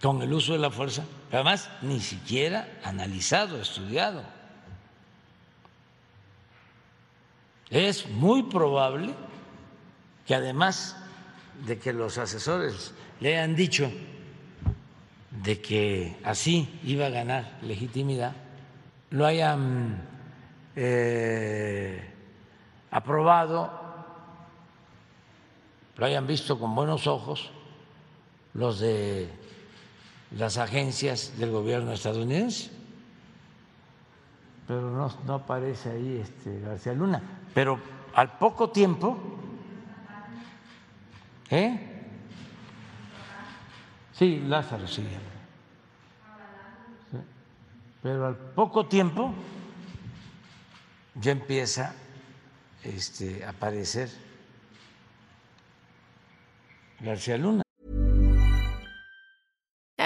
[0.00, 1.04] con el uso de la fuerza,
[1.36, 4.22] además ni siquiera analizado, estudiado.
[7.70, 9.14] Es muy probable
[10.26, 10.96] que además
[11.66, 13.90] de que los asesores le hayan dicho
[15.30, 18.34] de que así iba a ganar legitimidad,
[19.10, 20.06] lo hayan
[20.76, 22.10] eh,
[22.90, 23.70] aprobado,
[25.96, 27.50] lo hayan visto con buenos ojos
[28.54, 29.41] los de
[30.36, 32.70] las agencias del gobierno estadounidense.
[34.66, 37.22] Pero no, no aparece ahí este García Luna.
[37.52, 37.78] Pero
[38.14, 39.18] al poco tiempo,
[41.50, 41.88] ¿eh?
[44.12, 45.06] Sí, Lázaro, sí.
[48.02, 49.32] Pero al poco tiempo
[51.14, 51.94] ya empieza
[52.82, 54.10] este, a aparecer
[57.00, 57.62] García Luna.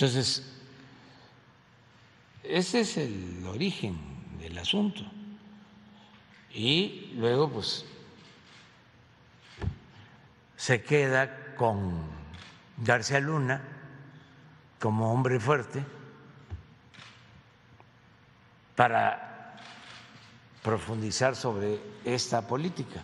[0.00, 0.42] Entonces,
[2.42, 3.98] ese es el origen
[4.38, 5.02] del asunto.
[6.54, 7.84] Y luego, pues,
[10.56, 12.00] se queda con
[12.78, 13.60] García Luna
[14.78, 15.84] como hombre fuerte
[18.74, 19.60] para
[20.62, 23.02] profundizar sobre esta política.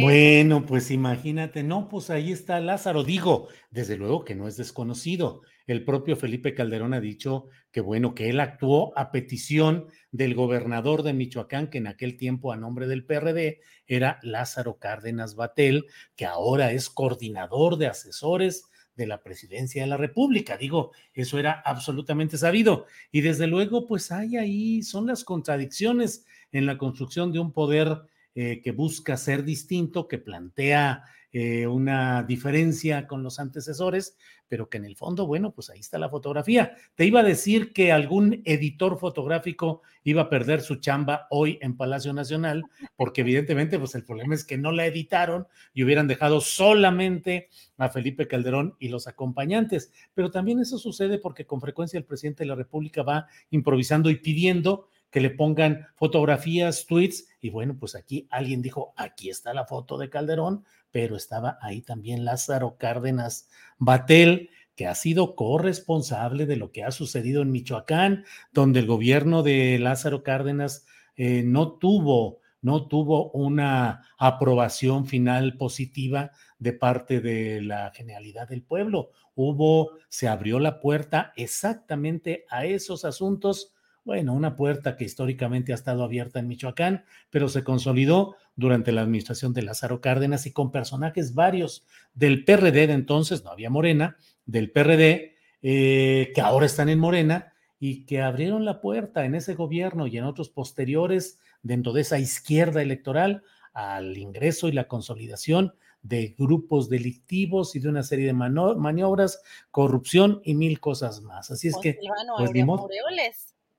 [0.00, 3.02] Bueno, pues imagínate, no, pues ahí está Lázaro.
[3.02, 5.42] Digo, desde luego que no es desconocido.
[5.66, 11.02] El propio Felipe Calderón ha dicho que bueno, que él actuó a petición del gobernador
[11.02, 15.86] de Michoacán, que en aquel tiempo a nombre del PRD era Lázaro Cárdenas Batel,
[16.16, 20.56] que ahora es coordinador de asesores de la presidencia de la República.
[20.56, 22.86] Digo, eso era absolutamente sabido.
[23.10, 28.02] Y desde luego, pues hay ahí, son las contradicciones en la construcción de un poder
[28.34, 31.04] eh, que busca ser distinto, que plantea
[31.34, 34.16] eh, una diferencia con los antecesores,
[34.48, 36.76] pero que en el fondo, bueno, pues ahí está la fotografía.
[36.94, 41.78] Te iba a decir que algún editor fotográfico iba a perder su chamba hoy en
[41.78, 42.64] Palacio Nacional,
[42.96, 47.88] porque evidentemente, pues el problema es que no la editaron y hubieran dejado solamente a
[47.88, 49.90] Felipe Calderón y los acompañantes.
[50.12, 54.16] Pero también eso sucede porque con frecuencia el presidente de la República va improvisando y
[54.16, 59.66] pidiendo que le pongan fotografías, tweets, y bueno, pues aquí alguien dijo, aquí está la
[59.66, 63.48] foto de Calderón, pero estaba ahí también Lázaro Cárdenas
[63.78, 69.42] Batel, que ha sido corresponsable de lo que ha sucedido en Michoacán, donde el gobierno
[69.42, 70.86] de Lázaro Cárdenas
[71.16, 78.62] eh, no tuvo no tuvo una aprobación final positiva de parte de la generalidad del
[78.62, 79.10] pueblo.
[79.34, 83.71] Hubo, se abrió la puerta exactamente a esos asuntos
[84.04, 89.02] bueno, una puerta que históricamente ha estado abierta en Michoacán, pero se consolidó durante la
[89.02, 94.16] administración de Lázaro Cárdenas y con personajes varios del PRD de entonces, no había Morena,
[94.44, 99.54] del PRD, eh, que ahora están en Morena y que abrieron la puerta en ese
[99.54, 103.42] gobierno y en otros posteriores dentro de esa izquierda electoral
[103.72, 109.40] al ingreso y la consolidación de grupos delictivos y de una serie de maniobras,
[109.70, 111.50] corrupción y mil cosas más.
[111.52, 111.98] Así es que,
[112.36, 112.52] pues,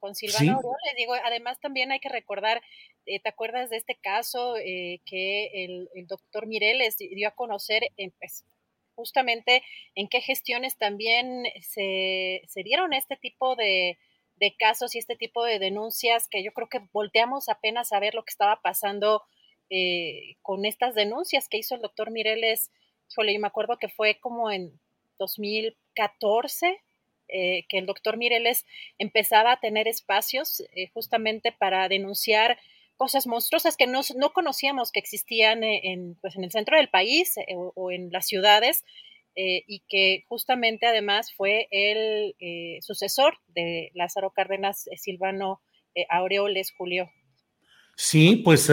[0.04, 2.62] Con Silvano Aureoles, digo, además también hay que recordar,
[3.06, 7.84] eh, ¿te acuerdas de este caso eh, que el, doctor Mireles dio a conocer,
[8.20, 8.44] pues,
[8.96, 9.64] justamente
[9.96, 13.98] en qué gestiones también se, se dieron este tipo de,
[14.36, 18.14] de casos y este tipo de denuncias que yo creo que volteamos apenas a ver
[18.14, 19.24] lo que estaba pasando
[19.70, 22.72] eh, con estas denuncias que hizo el doctor Mireles,
[23.10, 24.78] híjole, yo me acuerdo que fue como en
[25.18, 26.82] 2014
[27.34, 28.66] eh, que el doctor Mireles
[28.98, 32.58] empezaba a tener espacios eh, justamente para denunciar
[32.96, 37.36] cosas monstruosas que no, no conocíamos que existían en, pues en el centro del país
[37.48, 38.86] o, en las ciudades
[39.36, 42.36] y que justamente además fue el
[42.82, 45.60] sucesor de Lázaro Cárdenas Silvano
[46.08, 47.10] Aureoles Julio.
[47.98, 48.70] Sí, pues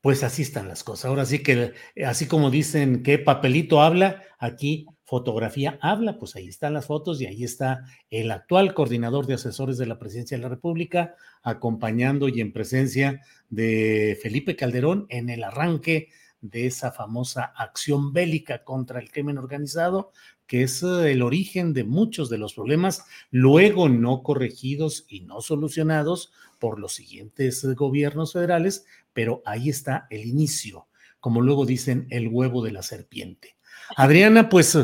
[0.00, 1.06] pues así están las cosas.
[1.06, 6.46] Ahora sí que, eh, así como dicen que papelito habla, aquí fotografía habla, pues ahí
[6.46, 10.42] están las fotos y ahí está el actual coordinador de asesores de la presidencia de
[10.44, 17.42] la República, acompañando y en presencia de Felipe Calderón en el arranque de esa famosa
[17.56, 20.12] acción bélica contra el crimen organizado,
[20.46, 25.40] que es eh, el origen de muchos de los problemas luego no corregidos y no
[25.40, 30.86] solucionados por los siguientes gobiernos federales, pero ahí está el inicio,
[31.18, 33.56] como luego dicen, el huevo de la serpiente.
[33.96, 34.78] Adriana, pues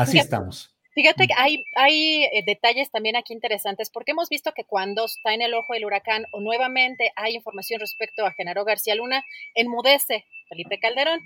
[0.00, 0.76] así estamos.
[0.96, 5.34] Fíjate que hay, hay eh, detalles también aquí interesantes, porque hemos visto que cuando está
[5.34, 9.22] en el ojo del huracán o nuevamente hay información respecto a Genaro García Luna,
[9.54, 11.20] enmudece Felipe Calderón.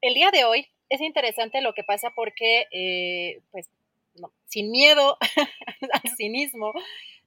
[0.00, 3.68] El día de hoy es interesante lo que pasa porque, eh, pues,
[4.46, 5.18] sin miedo
[5.92, 6.72] al cinismo,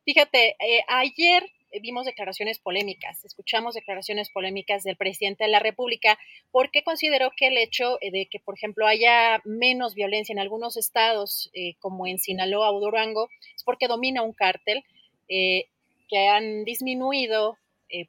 [0.03, 0.55] fíjate,
[0.87, 6.17] ayer eh, vimos declaraciones polémicas, escuchamos declaraciones polémicas del presidente de la República
[6.51, 10.77] porque consideró que el hecho eh, de que, por ejemplo, haya menos violencia en algunos
[10.77, 14.83] estados, eh, como en Sinaloa o Durango, es porque domina un cártel
[15.27, 17.57] que han disminuido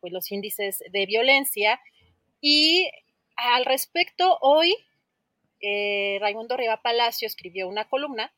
[0.00, 1.80] pues los índices de violencia.
[2.40, 2.88] Y
[3.34, 4.72] al respecto, hoy
[6.20, 8.32] Raimundo Riva Palacio escribió una columna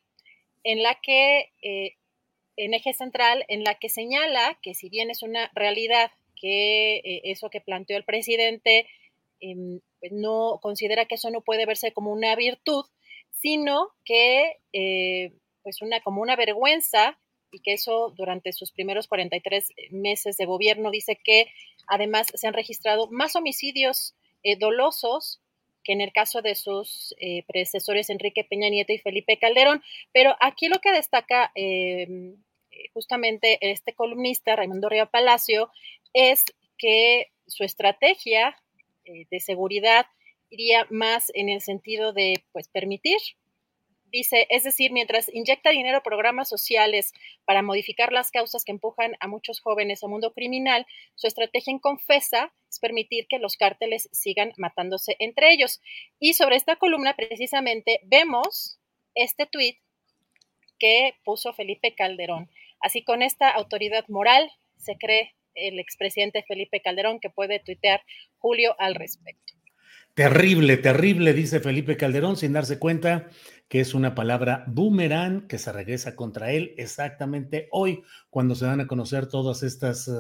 [0.65, 1.53] en la que
[2.61, 7.23] en eje central en la que señala que si bien es una realidad que eh,
[7.25, 8.87] eso que planteó el presidente
[9.41, 12.85] em, pues no considera que eso no puede verse como una virtud,
[13.31, 15.33] sino que eh,
[15.63, 17.19] pues una como una vergüenza
[17.51, 21.47] y que eso durante sus primeros 43 meses de gobierno dice que
[21.87, 25.41] además se han registrado más homicidios eh, dolosos
[25.83, 27.15] que en el caso de sus
[27.47, 29.83] predecesores Enrique Peña Nieto y Felipe Calderón.
[30.13, 32.37] Pero aquí lo que destaca em,
[32.93, 35.71] justamente este columnista, Raimundo Río Palacio,
[36.13, 36.45] es
[36.79, 38.57] que su estrategia
[39.05, 40.07] eh, de seguridad
[40.51, 43.19] iría más en el sentido de pues permitir
[44.13, 47.13] Dice, es decir, mientras inyecta dinero a programas sociales
[47.45, 51.79] para modificar las causas que empujan a muchos jóvenes al mundo criminal, su estrategia en
[51.79, 55.81] confesa es permitir que los cárteles sigan matándose entre ellos.
[56.19, 58.81] Y sobre esta columna, precisamente, vemos
[59.15, 59.79] este tuit
[60.81, 62.51] que puso Felipe Calderón.
[62.81, 68.03] Así con esta autoridad moral se cree el expresidente Felipe Calderón que puede tuitear
[68.39, 69.55] Julio al respecto.
[70.15, 73.29] Terrible, terrible, dice Felipe Calderón, sin darse cuenta
[73.69, 78.81] que es una palabra boomerang que se regresa contra él exactamente hoy, cuando se van
[78.81, 80.13] a conocer todas estas eh,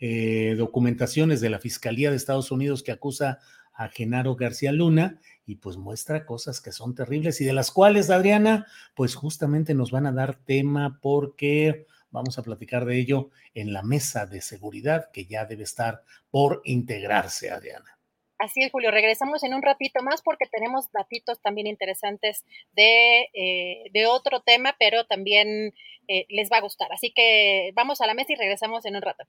[0.00, 3.38] eh, documentaciones de la Fiscalía de Estados Unidos que acusa
[3.72, 5.20] a Genaro García Luna
[5.50, 9.90] y pues muestra cosas que son terribles y de las cuales, Adriana, pues justamente nos
[9.90, 15.10] van a dar tema porque vamos a platicar de ello en la mesa de seguridad
[15.12, 17.98] que ya debe estar por integrarse, Adriana.
[18.38, 18.92] Así es, Julio.
[18.92, 25.04] Regresamos en un ratito más porque tenemos datitos también interesantes de, eh, otro tema, pero
[25.04, 25.74] también
[26.06, 26.92] eh, les va a gustar.
[26.92, 29.24] Así que vamos a la mesa y regresamos en un rato.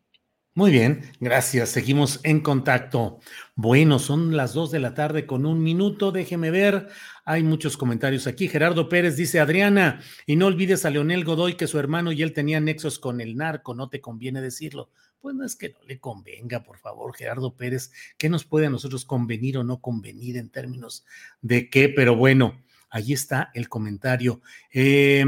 [0.54, 1.70] Muy bien, gracias.
[1.70, 3.20] Seguimos en contacto.
[3.56, 6.12] Bueno, son las dos de la tarde con un minuto.
[6.12, 6.90] Déjeme ver.
[7.24, 8.50] Hay muchos comentarios aquí.
[8.50, 12.34] Gerardo Pérez dice, Adriana, y no olvides a Leonel Godoy que su hermano y él
[12.34, 13.74] tenían nexos con el narco.
[13.74, 14.90] No te conviene decirlo.
[15.22, 17.94] Pues no es que no le convenga, por favor, Gerardo Pérez.
[18.18, 21.06] ¿Qué nos puede a nosotros convenir o no convenir en términos
[21.42, 21.88] de qué?
[21.88, 24.42] Pero bueno, ahí está el comentario.
[24.74, 25.24] Eh,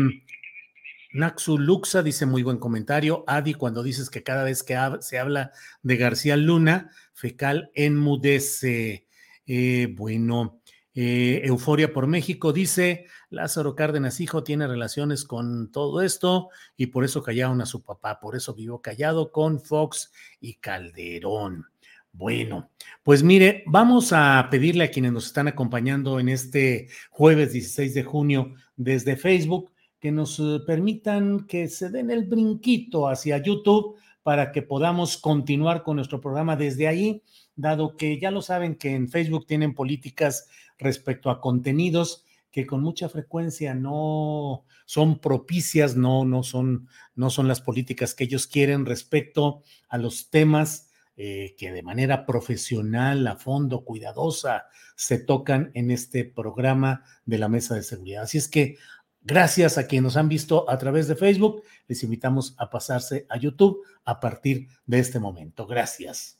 [1.13, 3.23] Naxu Luxa dice muy buen comentario.
[3.27, 5.51] Adi, cuando dices que cada vez que se habla
[5.81, 9.07] de García Luna, fecal enmudece.
[9.45, 10.59] Eh, bueno,
[10.95, 17.03] Eh, Euforia por México dice, Lázaro Cárdenas hijo tiene relaciones con todo esto y por
[17.03, 21.65] eso callaron a su papá, por eso vivió callado con Fox y Calderón.
[22.11, 22.69] Bueno,
[23.01, 28.03] pues mire, vamos a pedirle a quienes nos están acompañando en este jueves 16 de
[28.03, 29.72] junio desde Facebook
[30.03, 35.81] que nos eh, permitan que se den el brinquito hacia YouTube para que podamos continuar
[35.81, 37.23] con nuestro programa desde ahí,
[37.55, 42.83] dado que ya lo saben que en Facebook tienen políticas respecto a contenidos que con
[42.83, 48.85] mucha frecuencia no son propicias, no, no, son, no son las políticas que ellos quieren
[48.85, 54.65] respecto a los temas eh, que de manera profesional, a fondo, cuidadosa,
[54.97, 58.23] se tocan en este programa de la Mesa de Seguridad.
[58.23, 58.77] Así es que
[59.23, 63.37] gracias a quienes nos han visto a través de Facebook, les invitamos a pasarse a
[63.37, 65.65] YouTube a partir de este momento.
[65.65, 66.39] Gracias.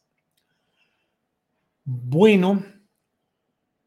[1.86, 2.64] Bueno,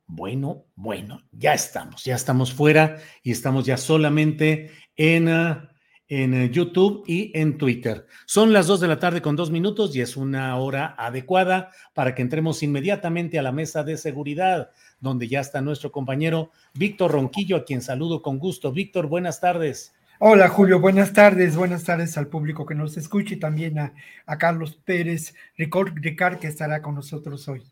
[0.07, 5.29] bueno, bueno, ya estamos, ya estamos fuera y estamos ya solamente en...
[5.29, 5.71] Ah,
[6.09, 8.07] en eh, YouTube y en Twitter.
[8.27, 12.15] Son las dos de la tarde con dos minutos y es una hora adecuada para
[12.15, 14.71] que entremos inmediatamente a la mesa de seguridad,
[15.01, 18.73] donde ya está nuestro compañero Víctor Ronquillo, a quien saludo con gusto.
[18.73, 19.95] Víctor, buenas tardes.
[20.19, 23.93] Hola Julio, buenas tardes, buenas tardes al público que nos escucha y también a,
[24.25, 27.63] a Carlos Pérez Ricard, que estará con nosotros hoy.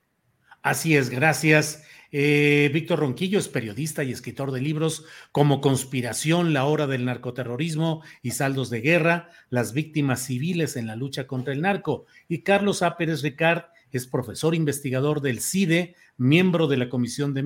[0.60, 1.84] Así es, gracias.
[2.10, 8.02] Eh, Víctor Ronquillo es periodista y escritor de libros como Conspiración, la hora del narcoterrorismo
[8.22, 12.04] y saldos de guerra, las víctimas civiles en la lucha contra el narco.
[12.28, 12.96] Y Carlos A.
[12.96, 17.42] Pérez Ricard es profesor investigador del CIDE, miembro de la Comisión de,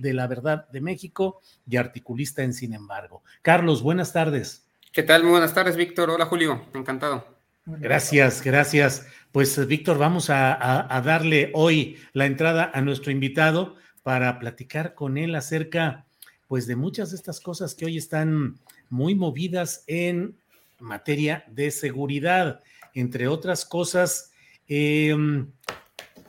[0.00, 3.22] de la Verdad de México y articulista en Sin embargo.
[3.42, 4.66] Carlos, buenas tardes.
[4.92, 5.22] ¿Qué tal?
[5.22, 6.10] Muy buenas tardes, Víctor.
[6.10, 6.66] Hola, Julio.
[6.74, 7.26] Encantado.
[7.64, 9.06] Gracias, gracias.
[9.32, 15.34] Pues, Víctor, vamos a darle hoy la entrada a nuestro invitado para platicar con él
[15.34, 16.06] acerca,
[16.48, 18.58] pues, de muchas de estas cosas que hoy están
[18.88, 20.36] muy movidas en
[20.80, 22.60] materia de seguridad.
[22.94, 24.32] Entre otras cosas,
[24.66, 25.52] em,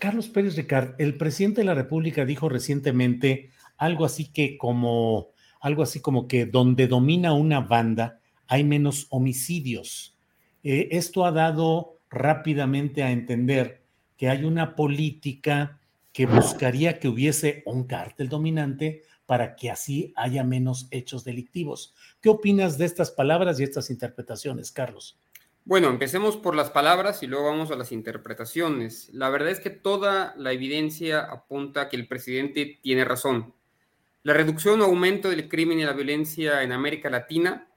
[0.02, 5.28] Carlos Pérez Ricard, el presidente de la República dijo recientemente algo así que como
[5.60, 10.18] algo así como que donde domina una banda hay menos homicidios.
[10.64, 13.84] Eh, esto ha dado rápidamente a entender
[14.18, 15.80] que hay una política
[16.12, 21.94] que buscaría que hubiese un cártel dominante para que así haya menos hechos delictivos.
[22.22, 25.22] ¿Qué opinas de estas palabras y estas interpretaciones, Carlos?
[25.64, 29.10] Bueno, empecemos por las palabras y luego vamos a las interpretaciones.
[29.14, 33.54] La verdad es que toda la evidencia apunta a que el presidente tiene razón.
[34.24, 37.68] La reducción o aumento del crimen y la violencia en América Latina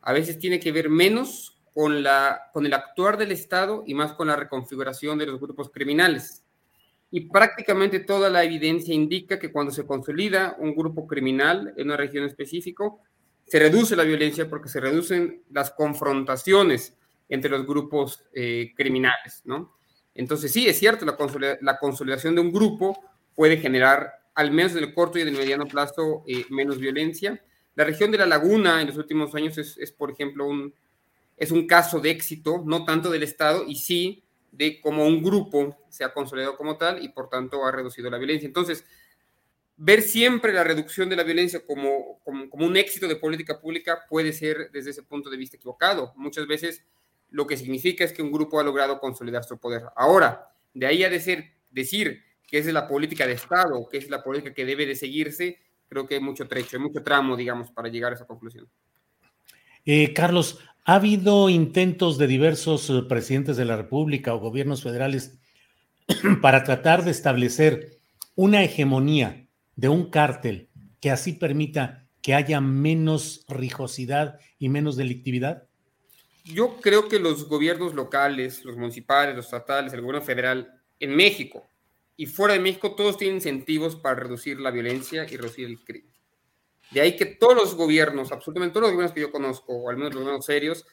[0.00, 4.12] a veces tiene que ver menos con, la, con el actuar del Estado y más
[4.12, 6.42] con la reconfiguración de los grupos criminales
[7.14, 11.98] y prácticamente toda la evidencia indica que cuando se consolida un grupo criminal en una
[11.98, 12.84] región específica,
[13.44, 16.96] se reduce la violencia porque se reducen las confrontaciones
[17.28, 19.76] entre los grupos eh, criminales, ¿no?
[20.14, 21.16] Entonces sí, es cierto, la,
[21.60, 22.98] la, consolidación de un grupo
[23.34, 27.42] puede generar, al menos en el corto y en el mediano plazo, eh, menos violencia.
[27.74, 30.74] La región de la laguna en los últimos años es, es, por ejemplo, un,
[31.38, 35.78] es un caso de éxito, no tanto del Estado, y sí de cómo un grupo
[35.88, 38.46] se ha consolidado como tal y por tanto ha reducido la violencia.
[38.46, 38.84] Entonces,
[39.76, 44.32] ver siempre la reducción de la violencia como, como, un éxito de política pública puede
[44.32, 46.12] ser desde ese punto de vista equivocado.
[46.16, 46.84] Muchas veces
[47.32, 49.82] lo que significa es que un grupo ha logrado consolidar su poder.
[49.96, 54.22] Ahora, de ahí a decir, decir que es la política de Estado, que es la
[54.22, 55.58] política que debe de seguirse,
[55.88, 58.68] creo que hay mucho trecho, hay mucho tramo, digamos, para llegar a esa conclusión.
[59.84, 65.38] Eh, Carlos, ha habido intentos de diversos eh, presidentes de la República o gobiernos federales
[66.42, 67.98] para tratar de establecer
[68.34, 70.68] una hegemonía de un cártel
[71.00, 75.64] que así permita que haya menos rijosidad y menos delictividad?
[76.44, 81.68] Yo creo que los gobiernos locales, los municipales, los estatales, el gobierno federal en México
[82.16, 86.12] y fuera de México, todos tienen incentivos para reducir la violencia y reducir el crimen.
[86.90, 89.96] De ahí que todos los gobiernos, absolutamente todos los gobiernos que yo conozco, o al
[89.96, 90.86] menos los menos serios,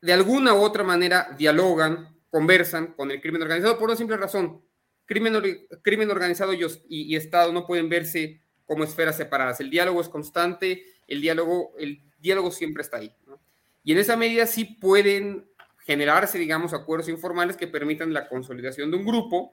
[0.00, 4.60] de alguna u otra manera dialogan, conversan con el crimen organizado por una simple razón.
[5.06, 9.60] Crimen, crimen organizado y, y, Estado no pueden verse como esferas separadas.
[9.60, 13.14] El diálogo es constante, el diálogo, el diálogo siempre está ahí.
[13.84, 15.46] Y en esa medida sí pueden
[15.80, 19.52] generarse, digamos, acuerdos informales que permitan la consolidación de un grupo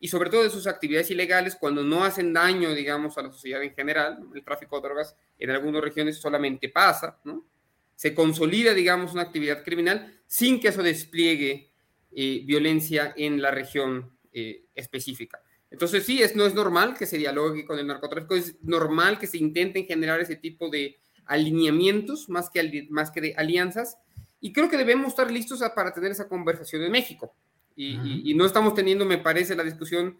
[0.00, 3.62] y sobre todo de sus actividades ilegales cuando no hacen daño, digamos, a la sociedad
[3.62, 4.18] en general.
[4.34, 7.46] El tráfico de drogas en algunas regiones solamente pasa, ¿no?
[7.94, 11.70] Se consolida, digamos, una actividad criminal sin que eso despliegue
[12.12, 15.40] eh, violencia en la región eh, específica.
[15.70, 19.26] Entonces sí, es, no es normal que se dialogue con el narcotráfico, es normal que
[19.26, 23.98] se intenten generar ese tipo de alineamientos más que, más que de alianzas
[24.40, 27.34] y creo que debemos estar listos para tener esa conversación en México.
[27.74, 30.18] Y, no estamos teniendo, me parece, la discusión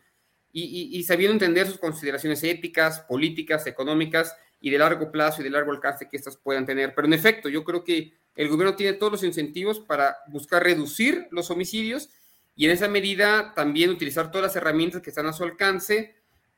[0.53, 5.73] y, sabiendo entender sus consideraciones éticas, políticas, económicas y de largo plazo y de largo
[5.73, 6.95] alcance que estas puedan tener.
[6.95, 11.29] Pero en efecto, yo creo que el gobierno tiene todos los incentivos para buscar reducir
[11.31, 12.11] los homicidios
[12.55, 16.17] y en esa medida también utilizar todas las herramientas que están a su alcance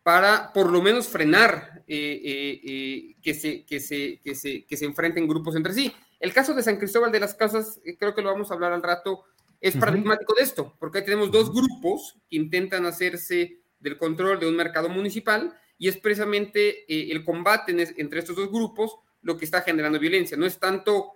[0.08, 4.74] para por lo menos frenar eh, eh, eh, que, se, que, se, que, se, que
[4.74, 5.92] se enfrenten grupos entre sí.
[6.18, 8.82] El caso de San Cristóbal de las Casas, creo que lo vamos a hablar al
[8.82, 9.24] rato,
[9.60, 14.56] es paradigmático de esto, porque tenemos dos grupos que intentan hacerse del control de un
[14.56, 19.60] mercado municipal y es precisamente eh, el combate entre estos dos grupos lo que está
[19.60, 20.38] generando violencia.
[20.38, 21.12] No es tanto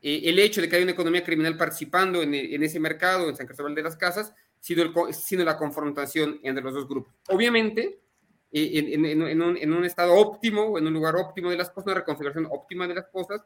[0.00, 3.44] eh, el hecho de que hay una economía criminal participando en, ese mercado, en San
[3.44, 7.12] Cristóbal de las Casas, sino, el, sino la confrontación entre los dos grupos.
[7.28, 7.99] Obviamente,
[8.52, 11.94] eh, en, un, en, un, estado óptimo, en un lugar óptimo de las cosas, una
[12.00, 13.42] reconfiguración óptima de las cosas,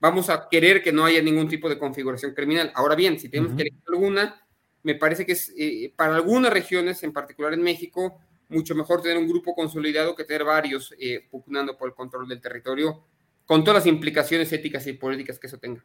[0.00, 2.72] vamos a querer que no haya ningún tipo de configuración criminal.
[2.74, 4.46] Ahora bien, si tenemos que elegir alguna,
[4.82, 9.18] me parece que es eh, para algunas regiones, en particular en México, mucho mejor tener
[9.18, 13.04] un grupo consolidado que tener varios eh, pugnando por el control del territorio,
[13.44, 15.84] con todas las implicaciones éticas y políticas que eso tenga.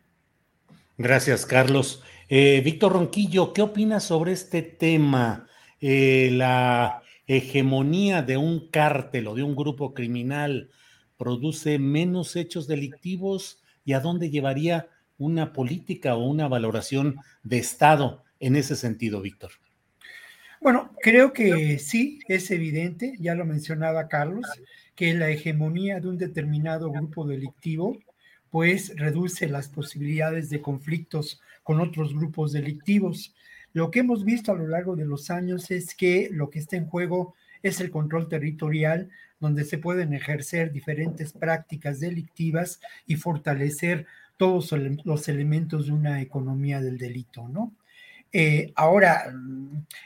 [0.97, 2.03] Gracias, Carlos.
[2.29, 5.47] Eh, Víctor Ronquillo, ¿qué opinas sobre este tema?
[5.83, 7.00] la
[7.37, 10.69] hegemonía de un cártel o de un grupo criminal
[11.17, 18.23] produce menos hechos delictivos y a dónde llevaría una política o una valoración de Estado
[18.39, 19.51] en ese sentido, Víctor.
[20.59, 24.45] Bueno, creo que sí, es evidente, ya lo mencionaba Carlos,
[24.95, 27.97] que la hegemonía de un determinado grupo delictivo
[28.49, 33.33] pues reduce las posibilidades de conflictos con otros grupos delictivos.
[33.73, 36.75] Lo que hemos visto a lo largo de los años es que lo que está
[36.75, 44.05] en juego es el control territorial, donde se pueden ejercer diferentes prácticas delictivas y fortalecer
[44.37, 44.73] todos
[45.03, 47.73] los elementos de una economía del delito, ¿no?
[48.33, 49.33] Eh, ahora,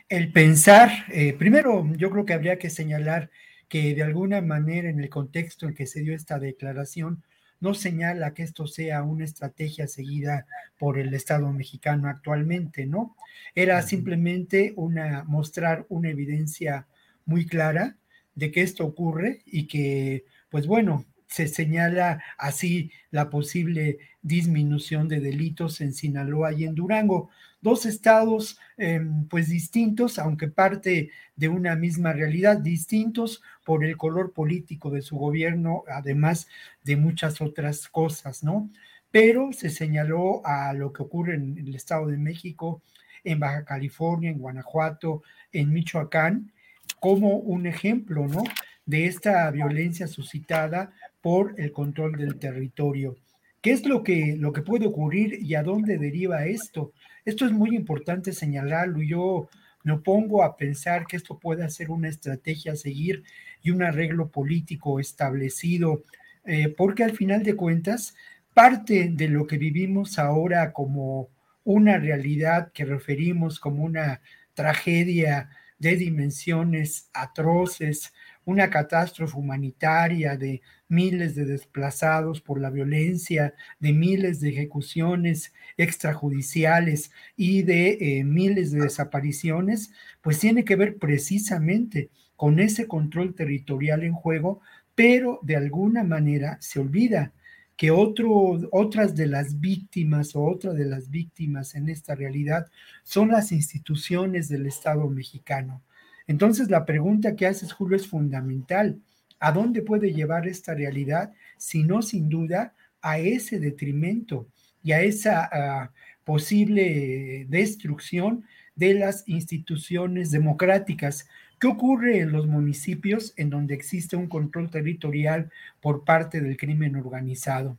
[0.10, 3.30] el pensar, eh, primero yo creo que habría que señalar
[3.70, 7.24] que de alguna manera en el contexto en que se dio esta declaración,
[7.60, 10.45] no señala que esto sea una estrategia seguida
[10.77, 13.15] por el Estado mexicano actualmente, ¿no?
[13.53, 16.88] Era simplemente una mostrar una evidencia
[17.26, 17.98] muy clara
[18.36, 25.19] de que esto ocurre y que, pues bueno, se señala así la posible disminución de
[25.19, 27.30] delitos en Sinaloa y en Durango.
[27.66, 34.34] Dos estados em, pues distintos, aunque parte de una misma realidad, distintos por el color
[34.34, 36.48] político de su gobierno, además
[36.84, 38.70] de muchas otras cosas, ¿no?
[39.10, 42.84] Pero se señaló a lo que ocurre en el Estado de México,
[43.24, 46.52] en Baja California, en Guanajuato, en Michoacán,
[47.00, 48.44] como un ejemplo, ¿no?
[48.86, 53.18] De esta violencia suscitada por el control del territorio.
[53.66, 56.94] ¿Qué es lo que, lo que puede ocurrir y a dónde deriva esto?
[57.26, 59.02] Esto es muy importante señalarlo.
[59.02, 59.50] Yo
[59.82, 63.24] me pongo a pensar que esto puede ser una estrategia a seguir
[63.64, 66.04] y un arreglo político establecido,
[66.46, 68.14] eh, porque al final de cuentas,
[68.54, 71.30] parte de lo que vivimos ahora como
[71.64, 74.22] una realidad que referimos como una
[74.54, 78.14] tragedia de dimensiones atroces,
[78.45, 87.11] una catástrofe humanitaria de miles de desplazados por la violencia, de miles de ejecuciones extrajudiciales
[87.35, 89.91] y de eh, miles de desapariciones,
[90.22, 94.61] pues tiene que ver precisamente con ese control territorial en juego,
[94.93, 97.34] pero de alguna manera se olvida
[97.77, 102.67] que otro, otras de las víctimas o otra de las víctimas en esta realidad
[103.03, 105.81] son las instituciones del Estado mexicano.
[106.27, 108.99] Entonces la pregunta que haces, Julio, es fundamental.
[109.39, 111.34] ¿A dónde puede llevar esta realidad?
[111.57, 114.47] Si no, sin duda, a ese detrimento
[114.84, 115.91] y a esa ah,
[116.23, 118.45] posible destrucción
[118.76, 121.27] de las instituciones democráticas.
[121.60, 126.95] ¿Qué ocurre en los municipios en donde existe un control territorial por parte del crimen
[126.95, 127.77] organizado?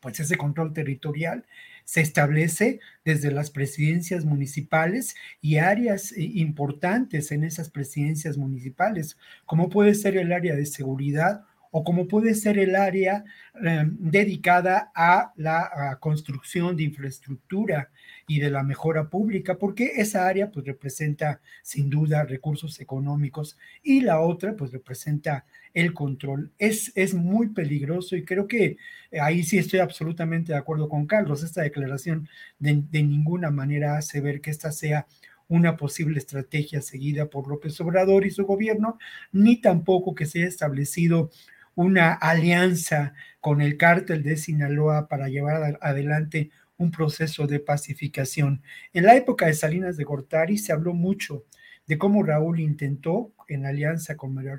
[0.00, 1.44] Pues ese control territorial
[1.84, 9.16] se establece desde las presidencias municipales y áreas eh, importantes en esas presidencias municipales,
[9.46, 11.44] como puede ser el área de seguridad
[11.76, 13.24] o como puede ser el área
[13.60, 17.90] em, dedicada a la construcción de infraestructura
[18.28, 24.02] y de la mejora pública, porque esa área pues representa sin duda recursos económicos y
[24.02, 26.52] la otra pues representa el control.
[26.58, 28.76] Es, es muy peligroso y creo que
[29.20, 31.42] ahí sí estoy absolutamente de acuerdo con Carlos.
[31.42, 32.28] Esta declaración
[32.60, 35.08] de, de ninguna manera hace ver que esta sea
[35.48, 38.96] una posible estrategia seguida por López Obrador y su gobierno,
[39.32, 41.30] ni tampoco que se haya establecido
[41.74, 48.62] una alianza con el cártel de Sinaloa para llevar adelante un proceso de pacificación.
[48.92, 51.44] En la época de Salinas de Gortari se habló mucho
[51.86, 54.56] de cómo Raúl intentó, en alianza con María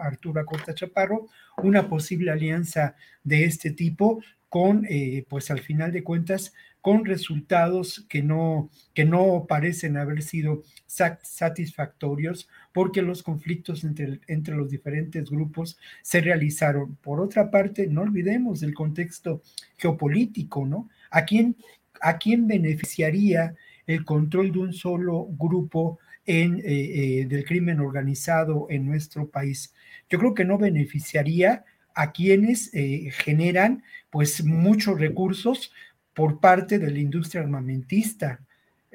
[0.00, 1.28] Arturo Acosta Chaparro,
[1.58, 6.54] una posible alianza de este tipo con, eh, pues al final de cuentas,
[6.84, 14.54] con resultados que no, que no parecen haber sido satisfactorios porque los conflictos entre, entre
[14.54, 16.96] los diferentes grupos se realizaron.
[16.96, 19.40] Por otra parte, no olvidemos el contexto
[19.78, 20.90] geopolítico, ¿no?
[21.10, 21.56] ¿A quién,
[22.02, 23.54] a quién beneficiaría
[23.86, 29.72] el control de un solo grupo en, eh, eh, del crimen organizado en nuestro país.
[30.10, 35.72] Yo creo que no beneficiaría a quienes eh, generan pues muchos recursos
[36.14, 38.40] por parte de la industria armamentista,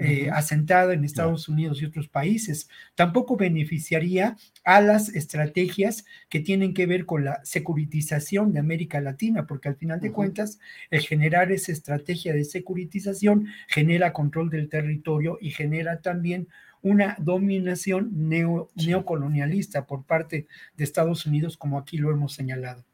[0.02, 2.70] eh, asentada en Estados Unidos y otros países.
[2.96, 9.46] Tampoco beneficiaría a las estrategias que tienen que ver con la securitización de América Latina,
[9.46, 10.58] porque al final de cuentas,
[10.90, 16.48] el generar esa estrategia de securitización genera control del territorio y genera también
[16.82, 20.48] una dominación neocolonialista por parte
[20.78, 22.86] de Estados Unidos, como aquí lo hemos señalado.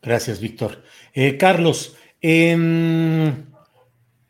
[0.00, 0.84] Gracias, Víctor.
[1.14, 1.96] Eh, Carlos,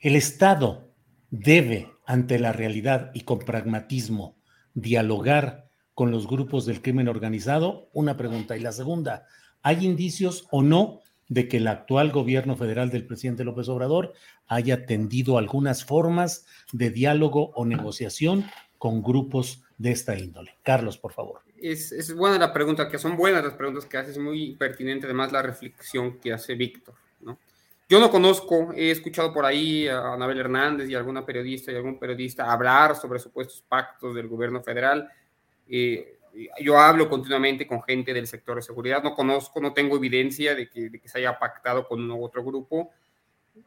[0.05, 0.93] el Estado
[1.31, 4.36] debe ante la realidad y con pragmatismo
[4.74, 7.89] dialogar con los grupos del crimen organizado?
[7.94, 8.55] Una pregunta.
[8.55, 9.26] Y la segunda,
[9.62, 14.12] ¿hay indicios o no de que el actual gobierno federal del presidente López Obrador
[14.47, 18.44] haya tendido algunas formas de diálogo o negociación
[18.76, 20.59] con grupos de esta índole?
[20.62, 21.40] Carlos, por favor.
[21.56, 25.32] Es, es buena la pregunta, que son buenas las preguntas que haces, muy pertinente además
[25.32, 26.94] la reflexión que hace Víctor.
[27.89, 31.98] Yo no conozco, he escuchado por ahí a Anabel Hernández y alguna periodista y algún
[31.98, 35.11] periodista hablar sobre supuestos pactos del gobierno federal.
[35.69, 36.19] Eh,
[36.61, 40.69] yo hablo continuamente con gente del sector de seguridad, no conozco, no tengo evidencia de
[40.69, 42.90] que, se haya pactado con uno u otro grupo.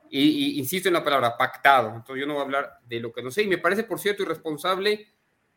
[0.09, 3.21] Y, insisto en la palabra pactado, entonces yo no voy a hablar de lo que
[3.21, 3.43] no sé.
[3.43, 5.07] Y me parece, por cierto, irresponsable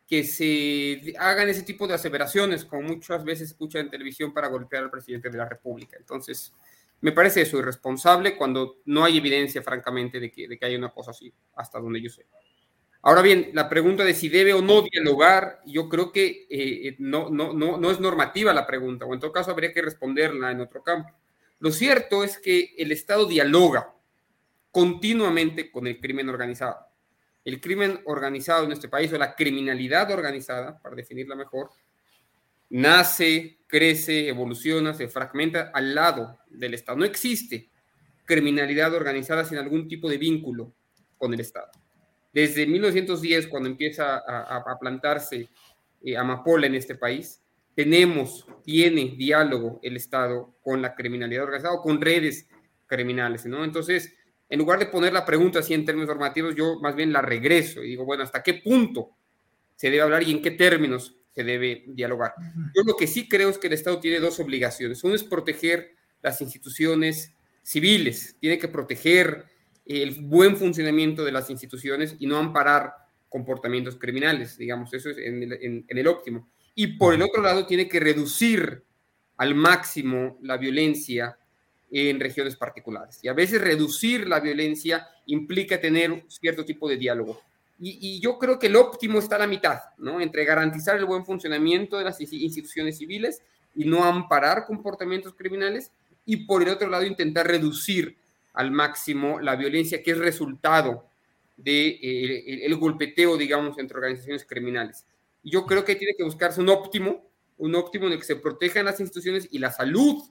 [0.07, 4.85] que se hagan ese tipo de aseveraciones, como muchas veces escucha en televisión para golpear
[4.85, 5.97] al presidente de la República.
[5.99, 6.53] Entonces,
[7.01, 10.93] me parece eso irresponsable cuando no hay evidencia, francamente, de que, de que haya una
[10.93, 12.27] cosa así, hasta donde yo sé.
[13.03, 16.97] Ahora bien, la pregunta de si debe o no dialogar, yo creo que eh, eh,
[16.99, 20.51] no, no, no, no es normativa la pregunta, o en todo caso habría que responderla
[20.51, 21.11] en otro campo.
[21.61, 23.95] Lo cierto es que el Estado dialoga
[24.71, 26.79] continuamente con el crimen organizado.
[27.45, 31.71] El crimen organizado en este país, o la criminalidad organizada, para definirla mejor,
[32.69, 36.99] nace, crece, evoluciona, se fragmenta al lado del Estado.
[36.99, 37.71] No existe
[38.25, 40.75] criminalidad organizada sin algún tipo de vínculo
[41.17, 41.71] con el Estado.
[42.33, 45.49] Desde 1910, cuando empieza a, plantarse
[46.03, 47.43] eh, amapola en este país,
[47.75, 52.49] tenemos, tiene diálogo el Estado con la criminalidad organizada o con redes
[52.87, 53.65] criminales, ¿no?
[53.65, 54.15] Entonces,
[54.49, 57.83] en lugar de poner la pregunta así en términos normativos, yo más bien la regreso
[57.83, 59.11] y digo, bueno, ¿hasta qué punto
[59.77, 62.35] se debe hablar y en qué términos se debe dialogar.
[62.75, 65.05] Yo lo que sí creo es que el Estado tiene dos obligaciones.
[65.05, 69.47] Uno es proteger las instituciones civiles, tiene que proteger
[69.87, 72.93] el buen funcionamiento de las instituciones y no amparar
[73.29, 76.49] comportamientos criminales, digamos, eso es en el, óptimo.
[76.75, 78.83] Y por el otro lado, tiene que reducir
[79.37, 81.39] al máximo la violencia
[81.91, 83.21] en regiones particulares.
[83.23, 87.41] Y a veces reducir la violencia implica tener cierto tipo de diálogo.
[87.83, 90.21] Y, yo creo que el óptimo está a la mitad, ¿no?
[90.21, 93.43] Entre garantizar el buen funcionamiento de las instituciones civiles
[93.75, 95.91] y no amparar comportamientos criminales,
[96.27, 98.19] y por el otro lado intentar reducir
[98.53, 101.07] al máximo la violencia que es resultado
[101.57, 105.07] del de, eh, el, golpeteo, digamos, entre organizaciones criminales.
[105.43, 108.85] Yo creo que tiene que buscarse un óptimo, un óptimo en el que se protejan
[108.85, 110.23] las instituciones y la salud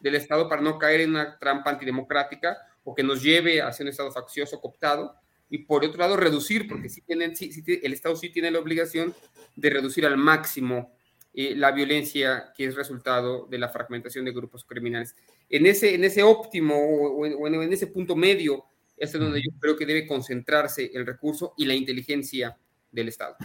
[0.00, 3.88] del Estado para no caer en una trampa antidemocrática o que nos lleve hacia un
[3.88, 5.14] Estado faccioso, cooptado,
[5.50, 7.50] y por otro lado reducir, porque sí tienen, sí,
[7.82, 9.14] el Estado sí tiene la obligación
[9.56, 10.92] de reducir al máximo
[11.34, 15.14] eh, la violencia que es resultado de la fragmentación de grupos criminales.
[15.48, 18.64] En ese, en ese óptimo o en, en ese punto medio
[18.96, 22.58] es donde yo creo que debe concentrarse el recurso y la inteligencia
[22.90, 23.36] del Estado.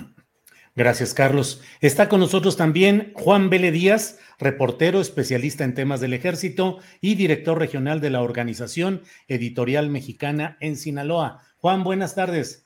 [0.75, 1.61] Gracias, Carlos.
[1.81, 7.59] Está con nosotros también Juan Vélez Díaz, reportero especialista en temas del ejército y director
[7.59, 11.43] regional de la Organización Editorial Mexicana en Sinaloa.
[11.59, 12.65] Juan, buenas tardes.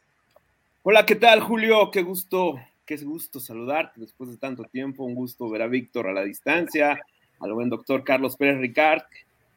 [0.83, 1.91] Hola, ¿qué tal, Julio?
[1.91, 5.03] Qué gusto, qué gusto saludarte después de tanto tiempo.
[5.03, 6.97] Un gusto ver a Víctor a la distancia,
[7.41, 9.03] al buen doctor Carlos Pérez Ricard.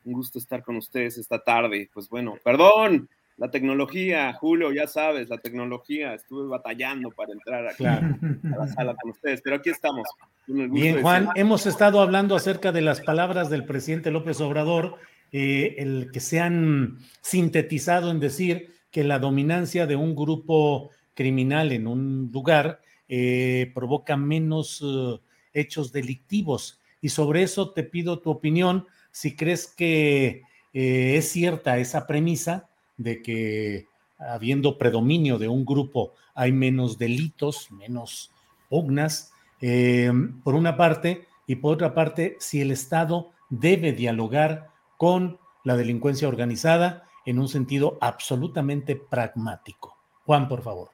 [0.05, 1.89] Un gusto estar con ustedes esta tarde.
[1.95, 3.09] Pues bueno, perdón,
[3.41, 8.95] la tecnología, Julio, ya sabes, la tecnología, estuve batallando para entrar aquí a la sala
[9.01, 10.07] con ustedes, pero aquí estamos.
[10.47, 14.97] Bien, Juan, hemos estado hablando acerca de las palabras del presidente López Obrador,
[15.33, 21.73] eh, el que se han sintetizado en decir que la dominancia de un grupo criminal
[21.73, 25.19] en un lugar eh, provoca menos uh,
[25.55, 26.79] hechos delictivos.
[27.01, 30.43] Y sobre eso te pido tu opinión, si crees que
[30.75, 32.70] eh, es cierta esa premisa
[33.01, 33.87] de que
[34.19, 38.31] habiendo predominio de un grupo hay menos delitos, menos
[38.69, 40.13] pugnas, eh,
[40.45, 46.29] por una parte, y por otra parte, si el Estado debe dialogar con la delincuencia
[46.29, 49.97] organizada en un sentido absolutamente pragmático.
[50.25, 50.91] Juan, por favor.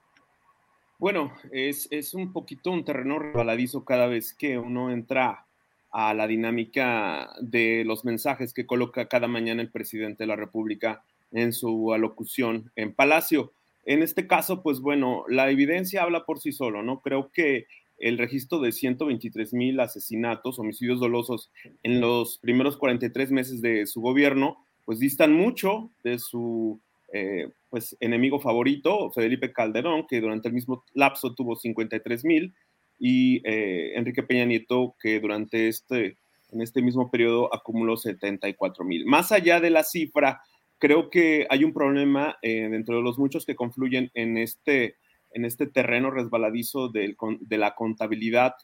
[0.98, 5.46] Bueno, es, es un poquito un terreno resbaladizo cada vez que uno entra
[5.90, 11.02] a la dinámica de los mensajes que coloca cada mañana el presidente de la República
[11.36, 13.52] en su alocución en Palacio.
[13.84, 17.00] En este caso, pues bueno, la evidencia habla por sí solo, ¿no?
[17.02, 17.66] Creo que
[17.98, 21.50] el registro de 123 mil asesinatos, homicidios dolosos
[21.82, 26.80] en los primeros 43 meses de su gobierno, pues distan mucho de su
[27.12, 32.54] eh, pues, enemigo favorito, Felipe Calderón, que durante el mismo lapso tuvo 53 mil,
[32.98, 36.16] y eh, Enrique Peña Nieto, que durante este,
[36.50, 39.04] en este mismo periodo acumuló 74 mil.
[39.04, 40.40] Más allá de la cifra,
[40.78, 44.96] creo que hay un problema eh, dentro de los muchos que confluyen en este,
[45.32, 47.16] en este terreno resbaladizo de
[47.50, 48.54] la contabilidad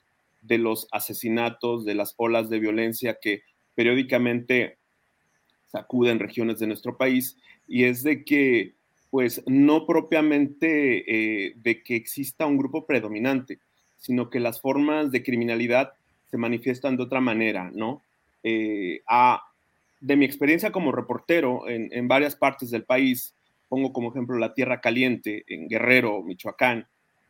[0.42, 3.42] de los asesinatos, de las olas de violencia que
[3.74, 4.76] periódicamente
[5.68, 8.74] sacuden regiones de nuestro país, y es de que,
[9.10, 13.58] pues, no propiamente eh, de que exista un grupo predominante,
[13.96, 15.92] sino que las formas de criminalidad
[16.30, 18.02] se manifiestan de otra manera, ¿no?
[18.42, 19.00] Eh,
[20.02, 23.34] de mi experiencia como reportero en, varias partes del país,
[23.68, 26.88] pongo como ejemplo la Tierra Caliente en Guerrero, Michoacán,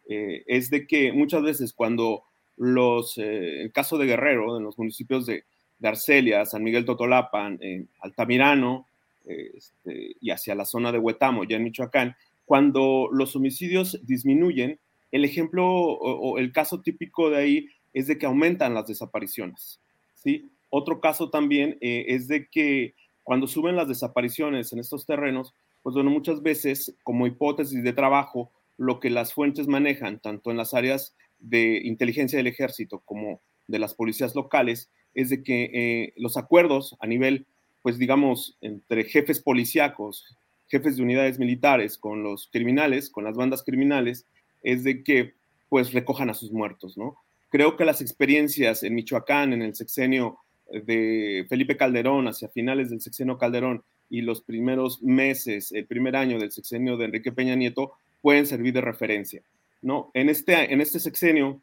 [0.09, 2.25] eh, es de que muchas veces cuando
[2.57, 5.45] los, eh, el caso de Guerrero, en los municipios de,
[5.79, 7.61] de Arcelia, San Miguel Totolapan,
[8.01, 8.87] Altamirano
[9.27, 12.17] este, y hacia la zona de Huetamo, ya en Michoacán,
[12.47, 14.81] cuando los homicidios disminuyen,
[15.11, 19.79] el ejemplo o, el caso típico de ahí es de que aumentan las desapariciones.
[20.15, 20.51] ¿sí?
[20.75, 22.95] Otro caso también eh, es de que
[23.25, 28.51] cuando suben las desapariciones en estos terrenos, pues bueno, muchas veces como hipótesis de trabajo,
[28.79, 33.79] lo que las fuentes manejan, tanto en las áreas de inteligencia del ejército como de
[33.79, 37.45] las policías locales, es de que eh, los acuerdos a nivel,
[37.83, 40.25] pues digamos, entre jefes policíacos,
[40.69, 44.25] jefes de unidades militares con los criminales, con las bandas criminales,
[44.63, 45.35] es de que
[45.69, 47.19] pues recojan a sus muertos, ¿no?
[47.51, 50.39] Creo que las experiencias en Michoacán, en el sexenio
[50.73, 56.39] de Felipe Calderón, hacia finales del sexenio Calderón y los primeros meses, el primer año
[56.39, 59.43] del sexenio de Enrique Peña Nieto, pueden servir de referencia,
[59.83, 60.11] ¿no?
[60.15, 61.61] En este, en este sexenio,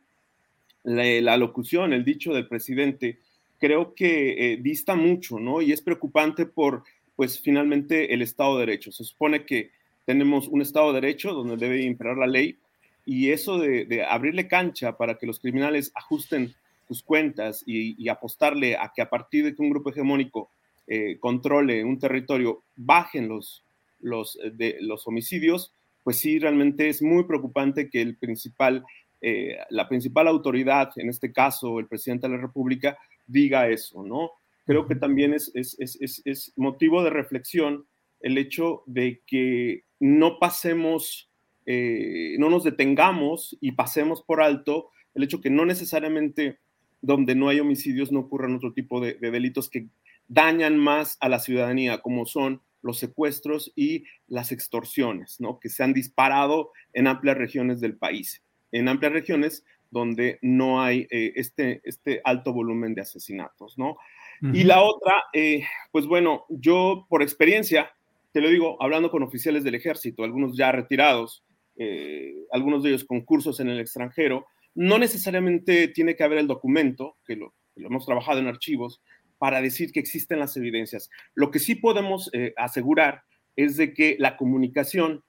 [0.84, 3.19] la, locución, el dicho del presidente,
[3.57, 5.61] creo que eh, dista mucho, ¿no?
[5.61, 6.84] Y es preocupante por,
[7.15, 8.91] pues, finalmente el Estado de Derecho.
[8.91, 9.72] Se supone que
[10.06, 12.57] tenemos un Estado de Derecho donde debe imperar la ley,
[13.06, 16.53] y eso de, abrirle cancha para que los criminales ajusten
[16.90, 20.49] sus cuentas y, apostarle a que a partir de que un grupo hegemónico
[20.88, 23.64] eh, controle un territorio, bajen los,
[23.99, 25.72] los, eh, de, los homicidios,
[26.03, 28.84] pues sí, realmente es muy preocupante que el principal,
[29.22, 32.98] eh, la principal autoridad, en este caso el presidente de la República,
[33.28, 34.32] diga eso, ¿no?
[34.66, 37.86] Creo que también es, es, es, es motivo de reflexión
[38.20, 41.30] el hecho de que no pasemos
[41.72, 46.57] eh, no nos detengamos y pasemos por alto el hecho que no necesariamente
[47.02, 49.88] donde no hay homicidios no ocurran otro tipo de, delitos que
[50.28, 55.60] dañan más a la ciudadanía, como son los secuestros y las extorsiones, ¿no?
[55.60, 61.08] que se han disparado en amplias regiones del país, en amplias regiones donde no hay
[61.10, 63.78] eh, este, este alto volumen de asesinatos.
[63.78, 63.98] ¿no?
[64.42, 67.92] Y la otra, eh, pues bueno, yo por experiencia,
[68.32, 71.44] te lo digo, hablando con oficiales del ejército, algunos ya retirados,
[71.76, 74.48] eh, algunos de ellos concursos en el extranjero,
[74.80, 79.01] no necesariamente tiene que haber el documento, que lo, hemos trabajado en archivos,
[79.38, 81.10] para decir que existen las evidencias.
[81.35, 83.23] Lo que sí podemos eh, asegurar
[83.57, 85.22] es de que la comunicación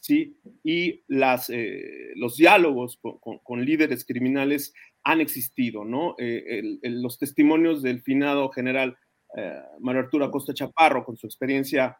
[0.00, 0.38] ¿sí?
[0.62, 2.98] y eh, los diálogos
[3.42, 4.72] con, líderes criminales
[5.02, 5.84] han existido.
[5.84, 6.16] ¿no?
[6.82, 8.96] los testimonios del finado general
[9.80, 11.98] Mario Arturo Acosta Chaparro, con su experiencia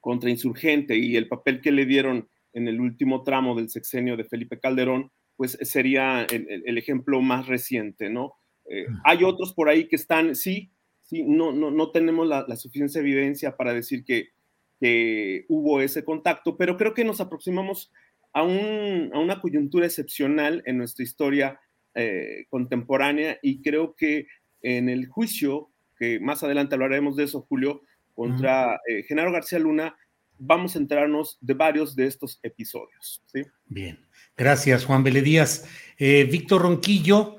[0.00, 4.24] contra insurgente y el papel que le dieron en el último tramo del sexenio de
[4.24, 8.34] Felipe Calderón, pues sería el, ejemplo más reciente, ¿no?
[8.66, 12.98] Eh, hay otros por ahí que están, sí, sí, no, no, no tenemos la, suficiente
[12.98, 14.32] evidencia para decir que,
[14.78, 17.90] que hubo ese contacto, pero creo que nos aproximamos
[18.34, 21.58] a, una coyuntura excepcional en nuestra historia
[21.94, 24.26] eh, contemporánea y creo que
[24.60, 27.80] en el juicio, que más adelante hablaremos de eso, Julio,
[28.12, 29.96] contra eh, Genaro García Luna,
[30.40, 33.22] vamos a enterarnos de varios de estos episodios.
[33.66, 33.98] Bien,
[34.36, 35.66] gracias Juan Beledías.
[35.98, 37.36] Eh, Víctor Ronquillo,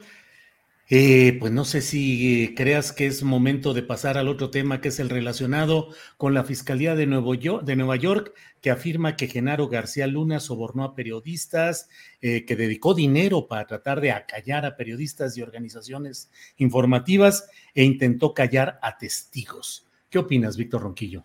[0.93, 4.81] eh, pues no sé si eh, creas que es momento de pasar al otro tema
[4.81, 5.87] que es el relacionado
[6.17, 10.83] con la Fiscalía de, Nuevo de Nueva York, que afirma que Genaro García Luna sobornó
[10.83, 11.87] a periodistas,
[12.21, 18.33] eh, que dedicó dinero para tratar de acallar a periodistas y organizaciones informativas e intentó
[18.33, 19.87] callar a testigos.
[20.09, 21.23] ¿Qué opinas, Víctor Ronquillo?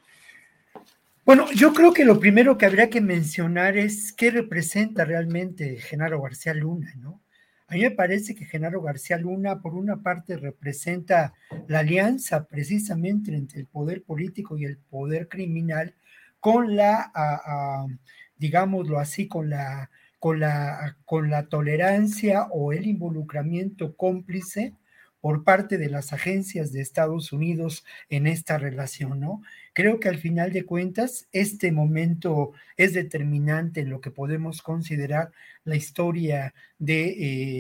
[1.27, 6.23] Bueno, yo creo que lo primero que habría que mencionar es qué representa realmente Genaro
[6.23, 7.21] García Luna, ¿no?
[7.67, 11.35] A mí me parece que Genaro García Luna, por una parte, representa
[11.67, 15.97] la alianza precisamente entre el poder político y el poder criminal
[16.39, 17.11] con la,
[18.37, 19.91] digámoslo así, con la,
[20.21, 24.75] con, la, con la tolerancia o el involucramiento cómplice
[25.27, 29.43] por parte de las agencias de Estados Unidos en esta relación, ¿no?
[29.73, 35.33] Creo que al final de cuentas, este momento es determinante en lo que podemos considerar
[35.65, 37.09] la historia de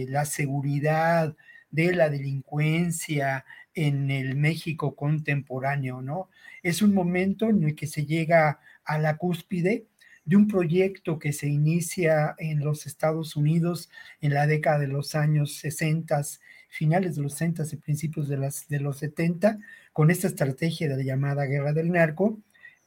[0.02, 1.34] eh, la seguridad,
[1.72, 3.44] de la delincuencia
[3.74, 6.30] en el México contemporáneo, ¿no?
[6.62, 9.86] Es un momento en el que se llega a la cúspide
[10.24, 13.90] de un proyecto que se inicia en los Estados Unidos
[14.20, 16.22] en la década de los años 60
[16.68, 19.58] finales de los 60 y principios de, las, de los 70,
[19.92, 22.38] con esta estrategia de la llamada guerra del narco,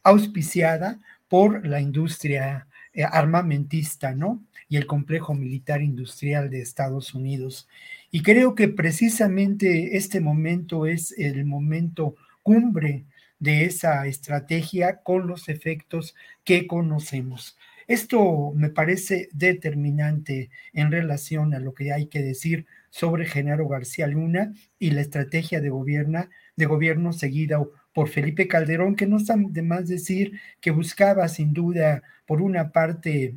[0.03, 4.43] auspiciada por la industria eh, armamentista, ¿no?
[4.67, 7.67] Y el complejo militar industrial de Estados Unidos.
[8.11, 13.05] Y creo que precisamente este momento es el momento cumbre
[13.39, 17.57] de esa estrategia con los efectos que conocemos.
[17.87, 24.07] Esto me parece determinante en relación a lo que hay que decir sobre Genaro García
[24.07, 27.59] Luna y la estrategia de, gobierna, de gobierno seguida
[27.93, 32.71] por Felipe Calderón, que no está de más decir que buscaba sin duda, por una
[32.71, 33.35] parte,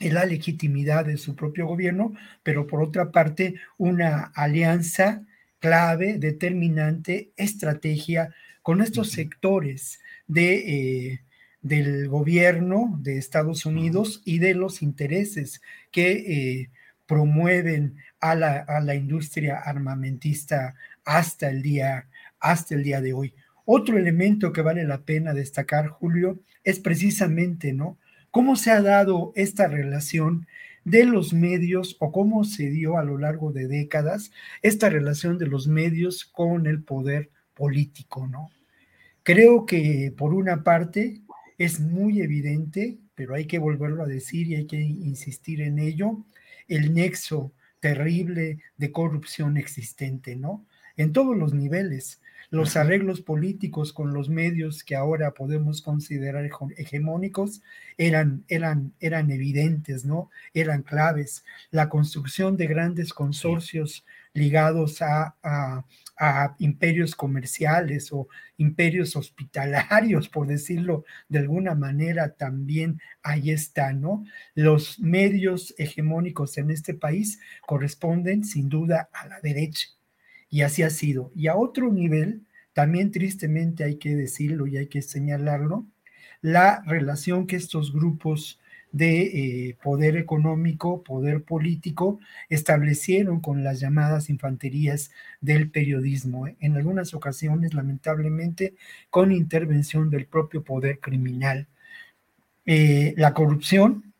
[0.00, 2.12] la legitimidad de su propio gobierno,
[2.42, 5.24] pero por otra parte, una alianza
[5.58, 11.20] clave, determinante, estrategia con estos sectores de, eh,
[11.62, 16.70] del gobierno de Estados Unidos y de los intereses que eh,
[17.08, 20.74] promueven a la, industria armamentista
[21.04, 22.06] hasta el, día,
[22.38, 23.34] hasta el día de hoy.
[23.64, 27.98] Otro elemento que vale la pena destacar, Julio, es precisamente, ¿no?
[28.30, 30.46] ¿Cómo se ha dado esta relación
[30.84, 34.30] de los medios o cómo se dio a lo largo de décadas
[34.62, 38.50] esta relación de los medios con el poder político, ¿no?
[39.22, 41.22] Creo que por una parte
[41.56, 46.24] es muy evidente, pero hay que volverlo a decir y hay que insistir en ello,
[46.68, 50.64] el nexo terrible de corrupción existente, ¿no?
[50.96, 52.20] En todos los niveles.
[52.50, 57.62] Los arreglos políticos con los medios que ahora podemos considerar hegemónicos
[57.98, 60.30] eran, eran, eran evidentes, ¿no?
[60.54, 61.44] Eran claves.
[61.70, 64.04] La construcción de grandes consorcios
[64.38, 65.34] ligados a,
[66.58, 74.24] imperios comerciales o imperios hospitalarios, por decirlo de alguna manera, también ahí está, ¿no?
[74.56, 79.90] Los medios hegemónicos en este país corresponden sin duda a la derecha,
[80.50, 81.30] y así ha sido.
[81.36, 85.86] Y a otro nivel, también tristemente hay que decirlo y hay que señalarlo,
[86.40, 88.58] la relación que estos grupos
[88.92, 89.20] de
[89.68, 95.10] eh, poder económico, poder político, establecieron con las llamadas infanterías
[95.40, 96.56] del periodismo, ¿eh?
[96.60, 98.74] en algunas ocasiones, lamentablemente,
[99.10, 101.66] con intervención del propio poder criminal.
[102.66, 104.12] Eh, la corrupción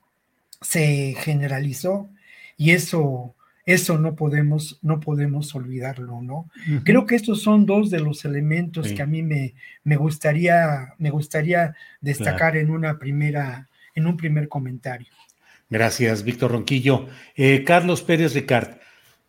[0.60, 2.08] se generalizó
[2.56, 3.34] y eso
[3.68, 6.48] eso no podemos, no podemos olvidarlo, ¿no?
[6.84, 9.52] Creo que estos son dos de los elementos que a mí me,
[9.84, 13.68] me, gustaría, me gustaría destacar en una primera,
[13.98, 15.08] en un primer comentario.
[15.68, 17.06] Gracias, Víctor Ronquillo.
[17.36, 18.78] Eh, Carlos Pérez Ricard,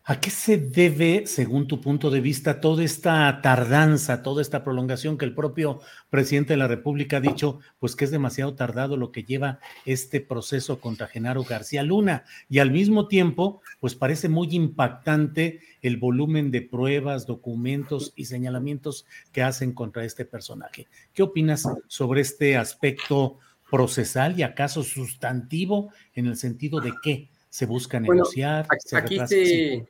[0.04, 5.18] ¿a qué se debe, según tu punto de vista, toda esta tardanza, toda esta prolongación
[5.18, 9.12] que el propio presidente de la República ha dicho, pues que es demasiado tardado lo
[9.12, 12.24] que lleva este proceso contra Genaro García Luna?
[12.48, 19.04] Y al mismo tiempo, pues parece muy impactante el volumen de pruebas, documentos y señalamientos
[19.32, 20.88] que hacen contra este personaje.
[21.12, 23.38] ¿Qué opinas sobre este aspecto?
[23.70, 28.66] Procesal y acaso sustantivo en el sentido de que se busca negociar.
[28.70, 29.86] aquí, se,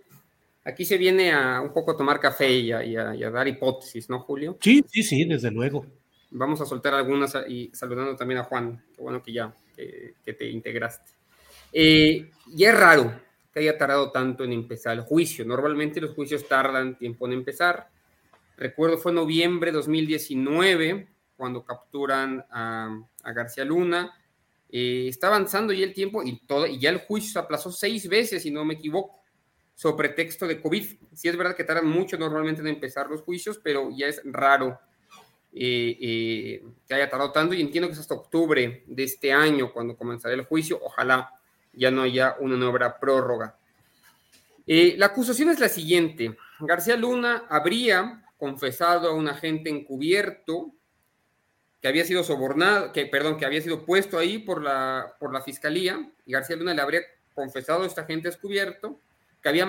[0.65, 4.59] aquí, se, viene a un poco tomar café y a, dar hipótesis, ¿no, Julio?
[4.61, 5.87] Sí, sí, sí, desde luego.
[6.31, 10.49] Vamos a soltar algunas y saludando también a Juan, qué bueno que ya que te
[10.49, 11.13] integraste.
[11.73, 13.13] Eh, y es raro
[13.53, 15.45] que haya tardado tanto en empezar el juicio.
[15.45, 17.89] Normalmente los juicios tardan tiempo en empezar.
[18.57, 21.09] Recuerdo fue noviembre de 2019
[21.41, 23.01] cuando capturan a,
[23.35, 24.13] García Luna.
[24.69, 28.07] Eh, está avanzando ya el tiempo y, todo, y ya el juicio se aplazó seis
[28.07, 29.23] veces, si no me equivoco,
[29.75, 30.85] sobre pretexto de COVID.
[31.15, 34.79] Sí es verdad que tardan mucho normalmente en empezar los juicios, pero ya es raro
[35.55, 39.73] eh, eh, que haya tardado tanto y entiendo que es hasta octubre de este año
[39.73, 40.79] cuando comenzará el juicio.
[40.83, 41.33] Ojalá
[41.73, 43.57] ya no haya una nueva prórroga.
[44.67, 46.37] La acusación es la siguiente.
[46.61, 50.75] García Luna habría confesado a un agente encubierto
[51.81, 55.41] que había sido sobornado, que, perdón, que había sido puesto ahí por la, por la
[55.41, 57.01] fiscalía, y García Luna le habría
[57.35, 58.99] confesado a este agente encubierto
[59.43, 59.67] que había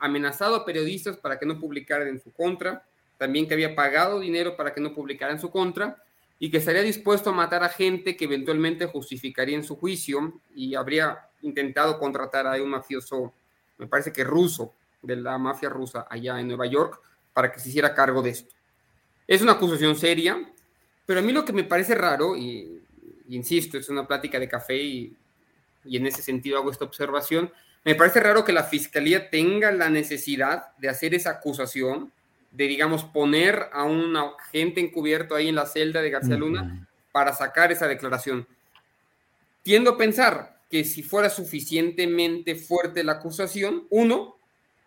[0.00, 2.84] amenazado a periodistas para que no publicaran en su contra,
[3.18, 6.02] también que había pagado dinero para que no publicaran en su contra,
[6.40, 10.74] y que estaría dispuesto a matar a gente que eventualmente justificaría en su juicio y
[10.74, 13.32] habría intentado contratar a un mafioso,
[13.78, 17.00] me parece que ruso, de la mafia rusa allá en Nueva York,
[17.32, 18.54] para que se hiciera cargo de esto.
[19.26, 20.50] Es una acusación seria,
[21.10, 22.82] pero a mí lo que me parece raro, y,
[23.30, 25.12] insisto, es una plática de café y,
[25.84, 27.52] y en ese sentido hago esta observación,
[27.84, 32.12] me parece raro que la fiscalía tenga la necesidad de hacer esa acusación
[32.52, 37.34] de, digamos, poner a un agente encubierto ahí en la celda de García Luna para
[37.34, 38.46] sacar esa declaración.
[39.64, 44.36] Tiendo a pensar que si fuera suficientemente fuerte la acusación, uno,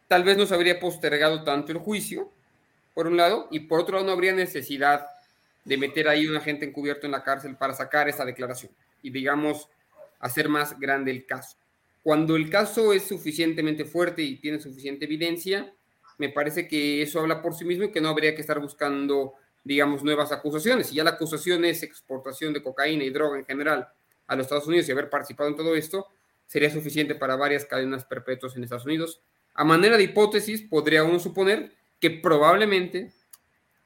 [0.07, 2.31] tal vez no se habría postergado tanto el juicio,
[2.93, 5.07] por un lado, y por otro lado no habría necesidad
[5.65, 8.72] de meter ahí un agente encubierto en la cárcel para sacar esa declaración
[9.02, 9.69] y, digamos,
[10.19, 11.57] hacer más grande el caso.
[12.02, 15.73] Cuando el caso es suficientemente fuerte y tiene suficiente evidencia,
[16.18, 19.34] me parece que eso habla por sí mismo y que no habría que estar buscando,
[19.64, 20.88] digamos, nuevas acusaciones.
[20.88, 23.88] Si ya la acusación es exportación de cocaína y droga en general
[24.27, 26.07] a los Estados Unidos y haber participado en todo esto,
[26.45, 29.22] sería suficiente para varias cadenas perpetuas en Estados Unidos.
[29.53, 33.11] A manera de hipótesis, podría uno suponer que probablemente,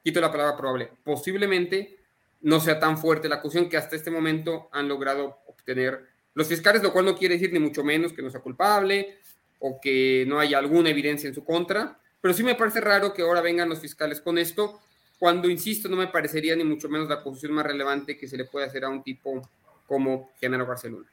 [0.03, 1.97] quito la palabra probable, posiblemente
[2.41, 6.83] no sea tan fuerte la acusación que hasta este momento han logrado obtener los fiscales,
[6.83, 9.17] lo cual no quiere decir ni mucho menos que no sea culpable
[9.59, 13.23] o que no haya alguna evidencia en su contra, pero sí me parece raro que
[13.23, 14.79] ahora vengan los fiscales con esto,
[15.19, 18.45] cuando, insisto, no me parecería ni mucho menos la acusación más relevante que se le
[18.45, 19.41] puede hacer a un tipo
[19.87, 21.07] como Genaro Barcelona.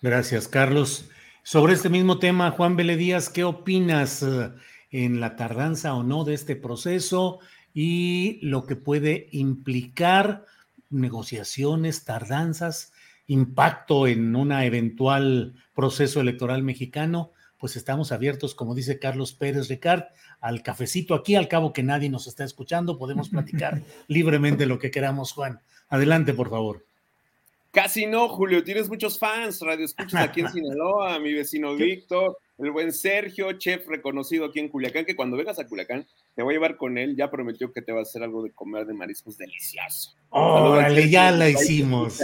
[0.00, 1.10] Gracias, Carlos.
[1.42, 4.50] Sobre este mismo tema, Juan Vélez ¿qué opinas eh,
[4.90, 7.40] en la tardanza o no de este proceso
[7.74, 10.46] y lo que puede implicar
[10.90, 12.92] negociaciones, tardanzas,
[13.26, 17.32] impacto en un eventual proceso electoral mexicano?
[17.60, 20.04] pues estamos abiertos, como dice Carlos Pérez Ricard,
[20.40, 24.90] al cafecito aquí, al cabo que nadie nos está escuchando, podemos platicar libremente lo que
[24.90, 25.60] queramos, Juan.
[25.90, 26.86] Adelante, por favor.
[27.70, 32.70] Casi no, Julio, tienes muchos fans, radio escuchas aquí en Sinaloa, mi vecino Víctor, el
[32.70, 36.56] buen Sergio, chef reconocido aquí en Culiacán, que cuando vengas a Culiacán te voy a
[36.56, 39.38] llevar con él, ya prometió que te va a hacer algo de comer de mariscos
[39.38, 40.14] delicioso.
[40.30, 42.22] Órale, ya la hicimos.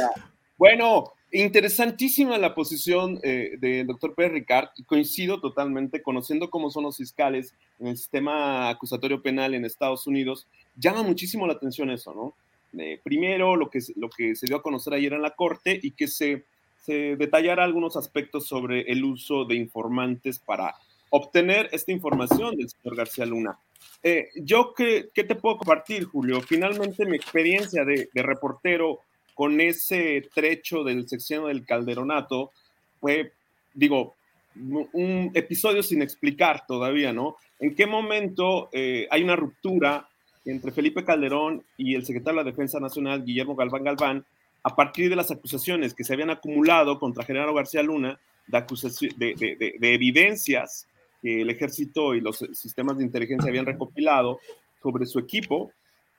[0.59, 6.97] Bueno, Interesantísima la posición eh, del doctor Pérez Ricard, coincido totalmente, conociendo cómo son los
[6.97, 10.47] fiscales en el sistema acusatorio penal en Estados Unidos,
[10.77, 12.35] llama muchísimo la atención eso, ¿no?
[12.81, 15.91] Eh, primero, lo que, lo que se dio a conocer ayer en la Corte y
[15.91, 16.45] que se,
[16.87, 17.17] se
[17.59, 20.75] algunos aspectos sobre el uso de informantes para
[21.11, 23.59] obtener esta información del señor García Luna.
[24.03, 26.41] Eh, yo, ¿qué, ¿qué, te puedo compartir, Julio?
[26.41, 29.01] Finalmente, mi experiencia de, de reportero
[29.35, 32.53] con ese trecho del sección del Calderonato
[33.01, 33.33] fue,
[33.75, 34.15] digo,
[34.55, 37.37] un episodio sin explicar todavía, ¿no?
[37.59, 40.09] ¿En qué momento eh, hay una ruptura
[40.45, 44.25] entre Felipe Calderón y el secretario de la Defensa Nacional, Guillermo Galván Galván,
[44.67, 48.19] a partir de las acusaciones que se habían acumulado contra General García Luna,
[48.49, 50.89] de, de, evidencias
[51.23, 54.41] que el ejército y los sistemas de inteligencia habían recopilado
[54.83, 55.71] sobre su equipo,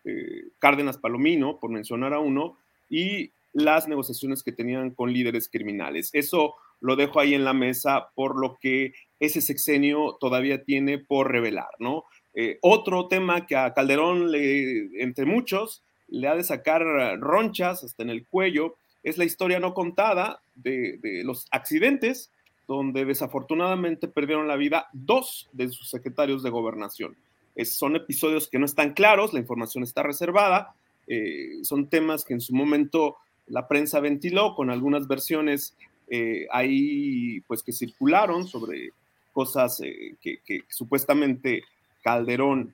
[0.05, 2.57] eh, Cárdenas Palomino, por mencionar a uno,
[2.89, 6.09] y las negociaciones que tenían con líderes criminales.
[6.13, 11.29] Eso lo dejo ahí en la mesa por lo que ese sexenio todavía tiene por
[11.29, 12.05] revelar, ¿no?
[12.33, 16.83] Eh, otro tema que a Calderón, le, entre muchos, le ha de sacar
[17.19, 22.31] ronchas hasta en el cuello, es la historia no contada de, los accidentes
[22.67, 27.15] donde desafortunadamente perdieron la vida dos de sus secretarios de gobernación.
[27.63, 30.75] son episodios que no están claros, la información está reservada,
[31.07, 33.15] eh, son temas que en su momento
[33.47, 35.73] la prensa ventiló con algunas versiones
[36.09, 38.91] eh, ahí pues que circularon sobre
[39.33, 41.63] cosas eh, que, supuestamente
[42.01, 42.73] Calderón,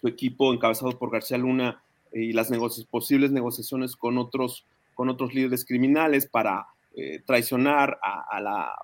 [0.00, 1.82] su equipo encabezado por García Luna,
[2.12, 2.50] y las
[2.90, 4.64] posibles negociaciones con otros,
[4.94, 6.66] con otros líderes criminales para
[6.96, 8.74] eh, traicionar a, la,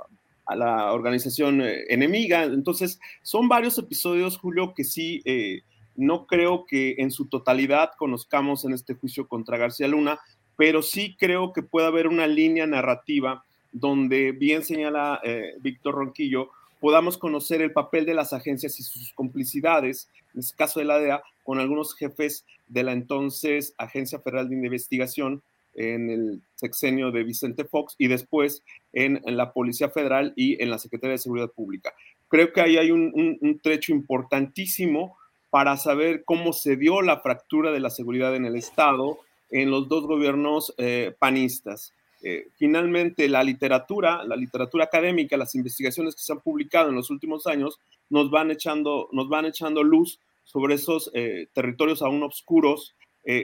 [0.47, 2.45] a, la, organización eh, enemiga.
[2.45, 5.63] Entonces, son varios episodios, Julio, que sí, eh,
[5.97, 10.21] no creo que en su totalidad conozcamos en este juicio contra García Luna,
[10.57, 15.21] pero sí creo que puede haber una línea narrativa donde, bien señala
[15.61, 20.79] Víctor Ronquillo, podamos conocer el papel de las agencias y sus complicidades, en este caso
[20.79, 25.43] de la DEA, con algunos jefes de la entonces Agencia Federal de Investigación
[25.75, 28.63] en el sexenio de Vicente Fox y después
[28.93, 31.93] en, la Policía Federal y en la Secretaría de Seguridad Pública.
[32.29, 35.17] Creo que ahí hay un, trecho importantísimo
[35.51, 39.19] para saber cómo se dio la fractura de la seguridad en el Estado
[39.51, 41.93] en los dos gobiernos eh, panistas.
[42.23, 47.11] Eh, finalmente, la literatura, la literatura académica, las investigaciones que se han publicado en los
[47.11, 52.95] últimos años nos van echando, nos van echando luz sobre esos eh, territorios aún oscuros,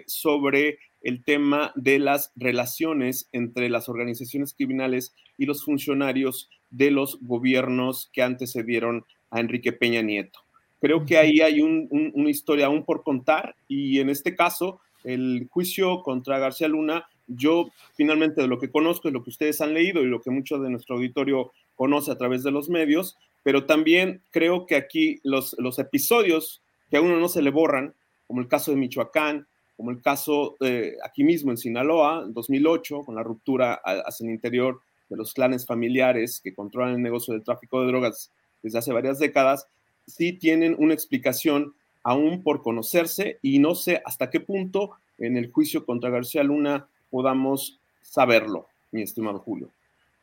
[0.07, 7.19] sobre el tema de las relaciones entre las organizaciones criminales y los funcionarios de los
[7.23, 10.41] gobiernos que antecedieron a Enrique Peña Nieto.
[10.81, 16.03] Creo que ahí hay una historia aún por contar y en este caso el juicio
[16.03, 20.03] contra García Luna, yo finalmente de lo que conozco y lo que ustedes han leído
[20.03, 24.23] y lo que mucho de nuestro auditorio conoce a través de los medios, pero también
[24.31, 27.95] creo que aquí los, los episodios que a uno no se le borran,
[28.27, 29.47] como el caso de Michoacán,
[29.77, 30.57] como el caso
[31.05, 35.67] aquí mismo en Sinaloa, en 2008, con la ruptura hacia el interior de los clanes
[35.67, 38.31] familiares que controlan el negocio del tráfico de drogas
[38.63, 39.67] desde hace varias décadas,
[40.07, 45.51] sí tienen una explicación aún por conocerse y no sé hasta qué punto en el
[45.51, 49.71] juicio contra García Luna podamos saberlo, mi estimado Julio.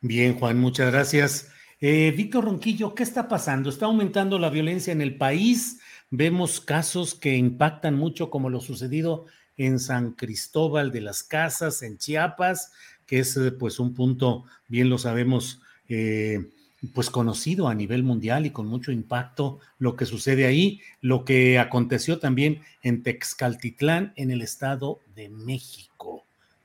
[0.02, 1.52] Bien, Juan, muchas gracias.
[1.80, 3.70] Eh, Víctor Ronquillo, ¿qué está pasando?
[3.70, 5.77] ¿Está aumentando la violencia en el país?
[6.10, 9.26] Vemos casos que impactan mucho como lo sucedido
[9.58, 12.72] en San Cristóbal de las Casas, en Chiapas,
[13.06, 16.50] que es eh, pues un punto, bien lo sabemos, eh,
[16.94, 21.60] pues conocido a nivel mundial y con mucho impacto lo que sucede ahí, lo que
[21.60, 26.24] aconteció también en Texcaltitlán, en el Estado de México.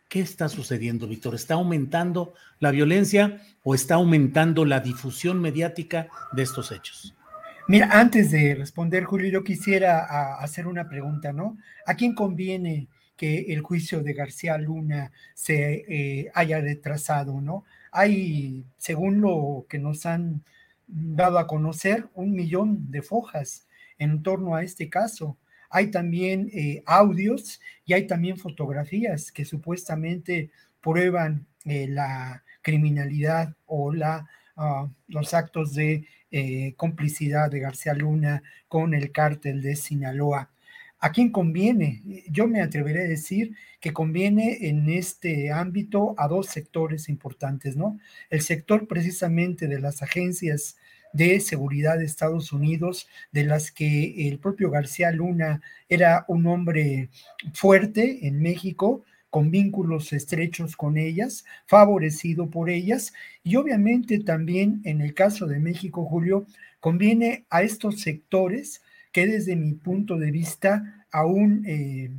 [0.09, 1.35] ¿Qué está sucediendo, Víctor?
[1.35, 7.15] ¿Está aumentando la violencia o está aumentando la difusión mediática de estos hechos?
[7.69, 11.59] Mira, antes de responder, Julio, yo quisiera hacer una pregunta, ¿no?
[11.87, 17.65] ¿A quién conviene que el juicio de García Luna se eh, haya retrasado, ¿no?
[17.93, 20.43] Hay, según lo que nos han
[20.89, 23.69] dado a conocer, un millón de fojas
[23.99, 25.37] en torno a este caso.
[25.71, 33.93] Hay también eh, audios y hay también fotografías que supuestamente prueban eh, la criminalidad o
[33.93, 40.51] la, ah, los actos de eh, complicidad de García Luna con el cártel de Sinaloa.
[40.99, 42.03] ¿A quién conviene?
[42.31, 47.99] Yo me atreveré a decir que conviene en este ámbito a dos sectores importantes, ¿no?
[48.31, 50.77] El sector precisamente de las agencias
[51.13, 57.11] de seguridad de Estados Unidos, de las que el propio García Luna era un hombre
[57.53, 65.01] fuerte en México, con vínculos estrechos con ellas, favorecido por ellas, y obviamente también en
[65.01, 66.47] el caso de México, Julio,
[66.81, 72.11] conviene a estos sectores que desde mi punto de vista aún eh,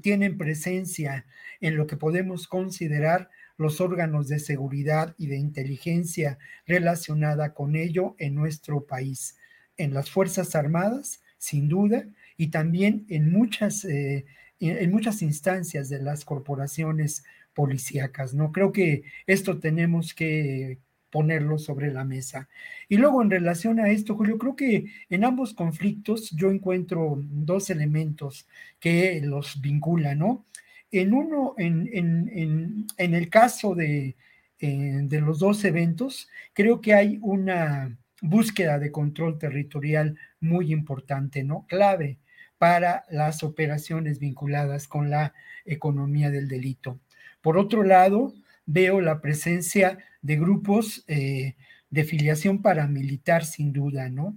[0.00, 1.26] tienen presencia
[1.60, 8.14] en lo que podemos considerar los órganos de seguridad y de inteligencia relacionada con ello
[8.20, 9.36] en nuestro país,
[9.76, 12.06] en las Fuerzas Armadas, sin duda,
[12.36, 14.24] y también en muchas eh,
[14.60, 17.24] en muchas instancias de las corporaciones
[17.54, 18.52] policíacas, ¿no?
[18.52, 20.78] Creo que esto tenemos que
[21.14, 22.48] ponerlo sobre la mesa.
[22.88, 27.70] Y luego en relación a esto, Julio, creo que en ambos conflictos yo encuentro dos
[27.70, 28.48] elementos
[28.80, 30.44] que los vinculan, ¿no?
[30.90, 34.16] En uno, en, en, en, el caso de,
[34.58, 41.44] eh, de los dos eventos, creo que hay una búsqueda de control territorial muy importante,
[41.44, 41.64] ¿no?
[41.68, 42.18] Clave
[42.58, 47.00] para las operaciones vinculadas con la economía del delito.
[47.40, 48.34] Por otro lado,
[48.66, 51.56] veo la presencia de grupos eh,
[51.90, 54.36] de filiación paramilitar, sin duda, ¿no?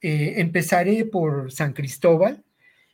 [0.00, 2.44] Eh, empezaré por San Cristóbal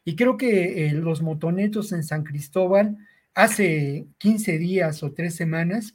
[0.05, 2.97] y creo que eh, los motonetos en San Cristóbal
[3.35, 5.95] hace 15 días o tres semanas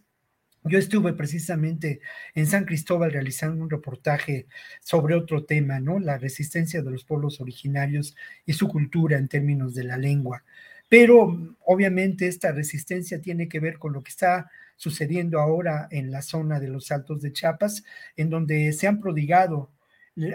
[0.67, 2.01] yo estuve precisamente
[2.35, 4.47] en San Cristóbal realizando un reportaje
[4.81, 5.99] sobre otro tema, ¿no?
[5.99, 8.15] La resistencia de los pueblos originarios
[8.45, 10.43] y su cultura en términos de la lengua.
[10.89, 16.21] Pero obviamente esta resistencia tiene que ver con lo que está sucediendo ahora en la
[16.21, 17.83] zona de los Altos de Chiapas,
[18.15, 19.71] en donde se han prodigado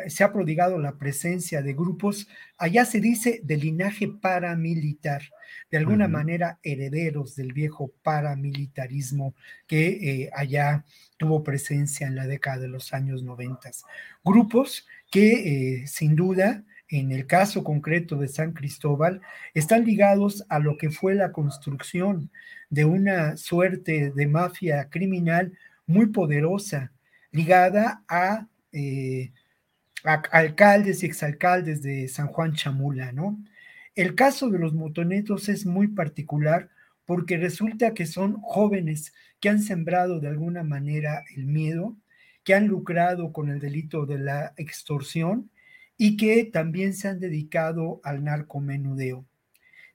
[0.09, 5.23] se ha prodigado la presencia de grupos, allá se dice de linaje paramilitar,
[5.71, 9.35] de alguna manera herederos del viejo paramilitarismo
[9.67, 10.85] que eh, allá
[11.17, 13.71] tuvo presencia en la década de los años 90.
[14.25, 19.23] Grupos que eh, sin duda en el caso concreto de San Cristóbal,
[19.55, 22.31] están ligados a lo que fue la construcción
[22.69, 25.57] de una suerte de mafia criminal
[25.87, 26.93] muy poderosa,
[27.31, 29.33] ligada a eh,
[30.05, 33.43] alcaldes y exalcaldes de San Juan Chamula, ¿no?
[33.95, 36.71] El caso de los motonetos es muy particular
[37.05, 41.97] porque resulta que son jóvenes que han sembrado de alguna manera el miedo,
[42.45, 45.51] que han lucrado con el delito de la extorsión
[45.97, 49.27] y que también se han dedicado al narcomenudeo.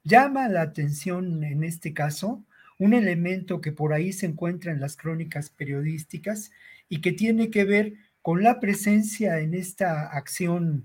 [0.04, 2.44] Llama la atención en este caso
[2.80, 6.52] un elemento que por ahí se encuentra en las crónicas periodísticas
[6.90, 7.94] y que tiene que ver
[8.28, 10.84] con la presencia en esta acción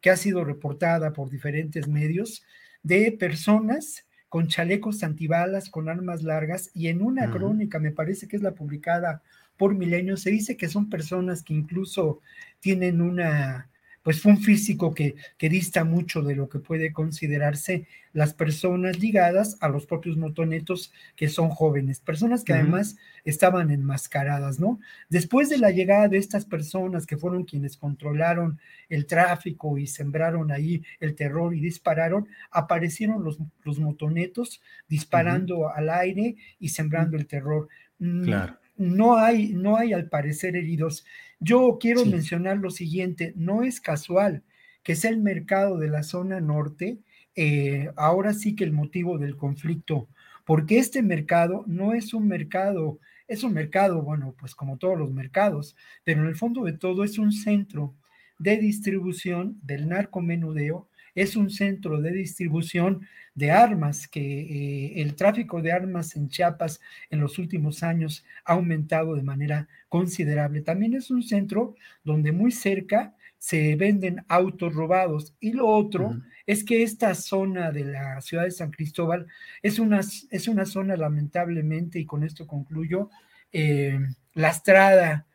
[0.00, 2.42] que ha sido reportada por diferentes medios
[2.82, 8.36] de personas con chalecos antibalas, con armas largas, y en una crónica, me parece que
[8.36, 9.22] es la publicada
[9.58, 12.22] por Milenio, se dice que son personas que incluso
[12.60, 13.68] tienen una
[14.02, 18.98] pues fue un físico que, que dista mucho de lo que puede considerarse las personas
[18.98, 24.80] ligadas a los propios motonetos que son jóvenes, personas que además estaban enmascaradas, ¿no?
[25.08, 28.58] Después de la llegada de estas personas que fueron quienes controlaron
[28.88, 35.90] el tráfico y sembraron ahí el terror y dispararon, aparecieron los, los motonetos disparando al
[35.90, 37.68] aire y sembrando el terror.
[37.98, 38.56] Mm, claro.
[38.76, 41.04] No hay, no hay al parecer heridos.
[41.40, 44.44] Yo quiero mencionar lo siguiente, no es casual
[44.82, 46.98] que sea el mercado de la zona norte,
[47.34, 50.08] eh, ahora sí que el motivo del conflicto,
[50.44, 55.12] porque este mercado no es un mercado, es un mercado, bueno, pues como todos los
[55.12, 57.94] mercados, pero en el fondo de todo es un centro
[58.38, 65.62] de distribución del narcomenudeo, es un centro de distribución de armas, que eh, el tráfico
[65.62, 66.80] de armas en Chiapas
[67.10, 70.62] en los últimos años ha aumentado de manera considerable.
[70.62, 71.74] También es un centro
[72.04, 75.34] donde muy cerca se venden autos robados.
[75.40, 79.26] Y lo otro es que esta zona de la ciudad de San Cristóbal
[79.62, 83.08] es una, es una zona lamentablemente, y con esto concluyo,
[83.52, 83.98] eh,
[84.34, 85.26] lastrada,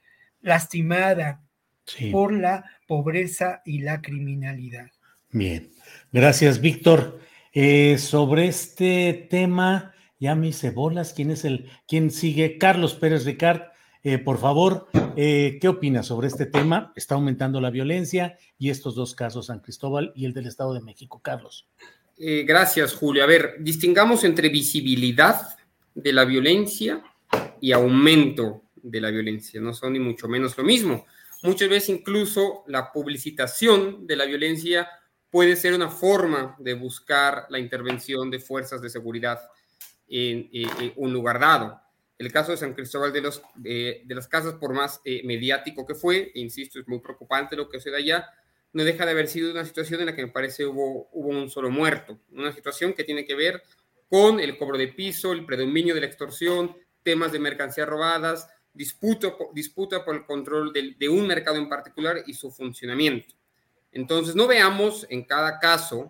[0.41, 1.41] lastimada
[2.11, 4.87] por la pobreza y la criminalidad.
[5.35, 5.69] Bien,
[6.13, 7.19] gracias Víctor.
[7.51, 11.11] Eh, sobre este tema, ya me hice bolas.
[11.11, 12.57] ¿Quién es el, quién sigue?
[12.57, 13.63] Carlos Pérez Ricard.
[14.01, 14.87] Eh, por favor,
[15.17, 16.93] eh, ¿qué opinas sobre este tema?
[16.95, 20.79] Está aumentando la violencia y estos dos casos, San Cristóbal y el del Estado de
[20.79, 21.19] México.
[21.21, 21.67] Carlos.
[22.17, 23.21] gracias, Julio.
[23.21, 25.49] A ver, distingamos entre visibilidad
[25.93, 27.03] de la violencia
[27.59, 29.59] y aumento de la violencia.
[29.59, 31.05] No son ni mucho menos lo mismo.
[31.43, 34.87] Muchas veces incluso la publicitación de la violencia
[35.35, 39.41] puede ser una forma de buscar la intervención de fuerzas de seguridad
[40.07, 40.49] en,
[40.95, 41.77] un lugar dado.
[42.17, 46.79] El caso de San Cristóbal de, las Casas, por más eh, mediático que fue, insisto,
[46.79, 48.29] es muy preocupante lo que se da allá,
[48.71, 51.69] no deja de haber sido una situación en la que me parece hubo, un solo
[51.69, 53.61] muerto, una situación que tiene que ver
[54.07, 59.35] con el cobro de piso, el predominio de la extorsión, temas de mercancías robadas, disputa,
[60.05, 63.35] por el control de un mercado en particular y su funcionamiento.
[63.95, 66.09] Entonces, no veamos en cada caso,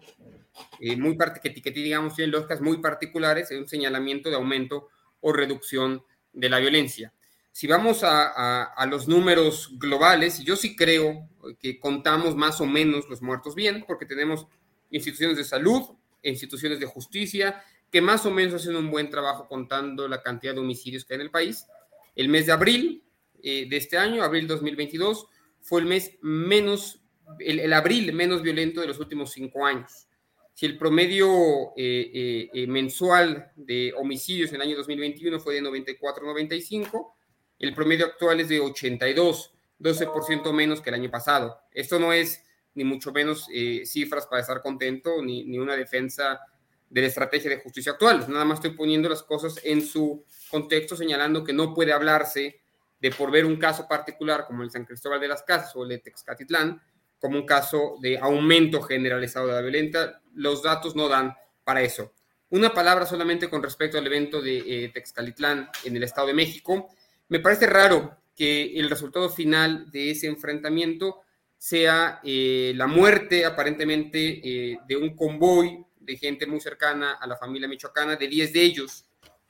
[0.79, 4.89] eh, muy que, digamos, tienen lógicas muy particulares, un señalamiento de aumento
[5.21, 6.03] o reducción
[6.33, 7.13] de la violencia.
[7.51, 11.29] Si vamos a, los números globales, yo sí creo
[11.59, 14.47] que contamos más o menos los muertos bien, porque tenemos
[14.89, 15.83] instituciones de salud,
[16.23, 20.59] instituciones de justicia, que más o menos hacen un buen trabajo contando la cantidad de
[20.59, 21.67] homicidios que hay en el país.
[22.15, 23.03] El mes de abril
[23.43, 25.27] eh, de este año, abril 2022,
[25.61, 27.04] fue el mes menos
[27.39, 30.07] el, abril menos violento de los últimos cinco años.
[30.53, 35.61] Si el promedio eh, eh, eh, mensual de homicidios en el año 2021 fue de
[35.61, 37.13] 94-95,
[37.59, 41.57] el promedio actual es de 82, 12% menos que el año pasado.
[41.71, 42.43] Esto no es
[42.73, 43.47] ni mucho menos
[43.85, 46.41] cifras para estar contento, ni, ni una defensa
[46.89, 48.25] de la estrategia de justicia actual.
[48.29, 52.61] Nada más estoy poniendo las cosas en su contexto, señalando que no puede hablarse
[52.99, 55.89] de por ver un caso particular como el San Cristóbal de las Casas o el
[55.89, 56.81] de Texcatitlán,
[57.25, 60.21] como un caso de aumento generalizado de la violencia.
[60.35, 61.33] Los datos no dan
[61.63, 62.13] para eso.
[62.51, 66.89] Una palabra solamente con respecto al evento de eh, Texcalitlán en el Estado de México.
[67.29, 71.21] Me parece raro que el resultado final de ese enfrentamiento
[71.57, 77.37] sea eh, la muerte aparentemente eh, de un convoy de gente muy cercana a la
[77.37, 79.05] familia michoacana, de 10 de ellos,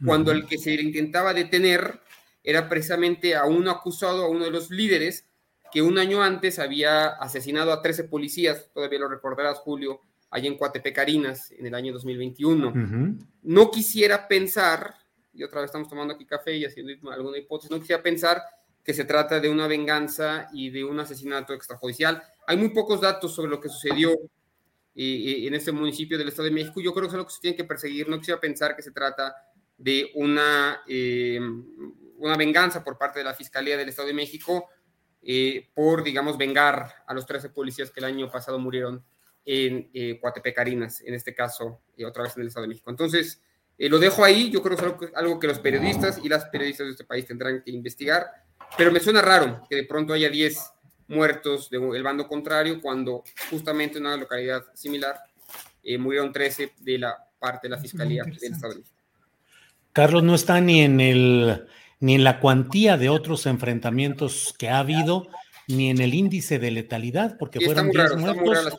[0.06, 2.00] cuando el que se intentaba detener
[2.42, 5.26] era precisamente a uno acusado, a uno de los líderes,
[5.76, 10.00] que un año antes había asesinado a 13 policías, todavía lo recordarás, Julio,
[10.30, 12.74] allá en Coatepecarinas en el año 2021.
[13.44, 14.96] No quisiera pensar,
[15.34, 18.42] y otra vez estamos tomando aquí café y haciendo alguna hipótesis, no quisiera pensar
[18.82, 22.24] que se trata de una venganza y de un asesinato extrajudicial.
[22.48, 24.18] Hay muy pocos datos sobre lo que sucedió eh,
[24.96, 26.80] eh, en este municipio del Estado de México.
[26.80, 28.08] Yo creo que es lo que se tiene que perseguir.
[28.08, 29.36] No quisiera pensar que se trata
[29.78, 31.38] de una, eh,
[32.16, 34.70] una venganza por parte de la Fiscalía del Estado de México
[35.74, 39.04] por, digamos, vengar a los 13 policías que el año pasado murieron
[39.46, 42.90] en eh, Coatepecarinas, en este caso, otra vez en el Estado de México.
[42.90, 43.42] Entonces,
[43.78, 44.50] lo dejo ahí.
[44.52, 47.62] Yo creo que es algo que los periodistas y las periodistas de este país tendrán
[47.64, 48.46] que investigar
[48.78, 50.58] pero me suena raro que de pronto haya 10
[51.08, 55.18] muertos del bando contrario cuando justamente en una localidad similar
[55.84, 58.96] eh, murieron 13 de la parte de la Fiscalía del Estado de México.
[59.94, 61.68] Carlos, no está ni en el
[62.00, 65.28] ni en la cuantía de otros enfrentamientos que ha habido,
[65.68, 68.78] ni en el índice de letalidad, porque fueron 10 muertos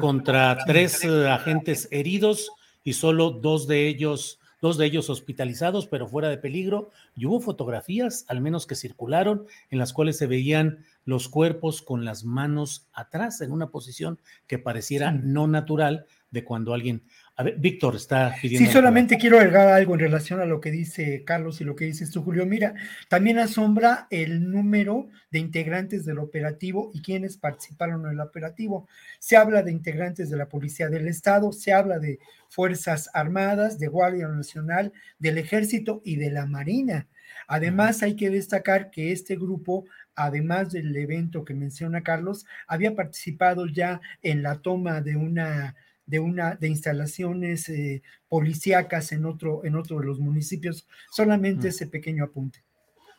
[0.00, 2.50] contra tres eh, agentes heridos
[2.84, 7.40] y solo dos de ellos dos de ellos hospitalizados, pero fuera de peligro, y hubo
[7.40, 12.86] fotografías, al menos que circularon, en las cuales se veían los cuerpos con las manos
[12.92, 17.02] atrás, en una posición que pareciera no natural de cuando alguien
[17.34, 18.66] a ver, Víctor está pidiendo.
[18.66, 21.86] Sí, solamente quiero agregar algo en relación a lo que dice Carlos y lo que
[21.86, 22.44] dices tú, Julio.
[22.44, 22.74] Mira,
[23.08, 28.86] también asombra el número de integrantes del operativo y quienes participaron en el operativo.
[29.18, 32.18] Se habla de integrantes de la Policía del Estado, se habla de
[32.48, 37.08] Fuerzas Armadas, de Guardia Nacional, del Ejército y de la Marina.
[37.48, 43.66] Además, hay que destacar que este grupo además del evento que menciona Carlos, había participado
[43.66, 45.74] ya en la toma de una
[46.06, 50.86] de una de instalaciones eh, policíacas en otro, en otro de los municipios.
[51.10, 51.70] Solamente mm.
[51.70, 52.64] ese pequeño apunte.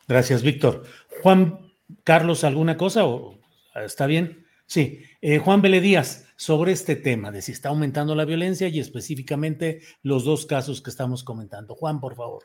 [0.06, 0.84] Gracias, Víctor.
[1.22, 1.58] Juan
[2.02, 3.04] Carlos, ¿alguna cosa?
[3.06, 3.38] ¿O
[3.74, 4.46] ¿Está bien?
[4.66, 5.02] Sí.
[5.20, 9.80] Eh, Juan Vélez Díaz, sobre este tema de si está aumentando la violencia y específicamente
[10.02, 11.74] los dos casos que estamos comentando.
[11.74, 12.44] Juan, por favor.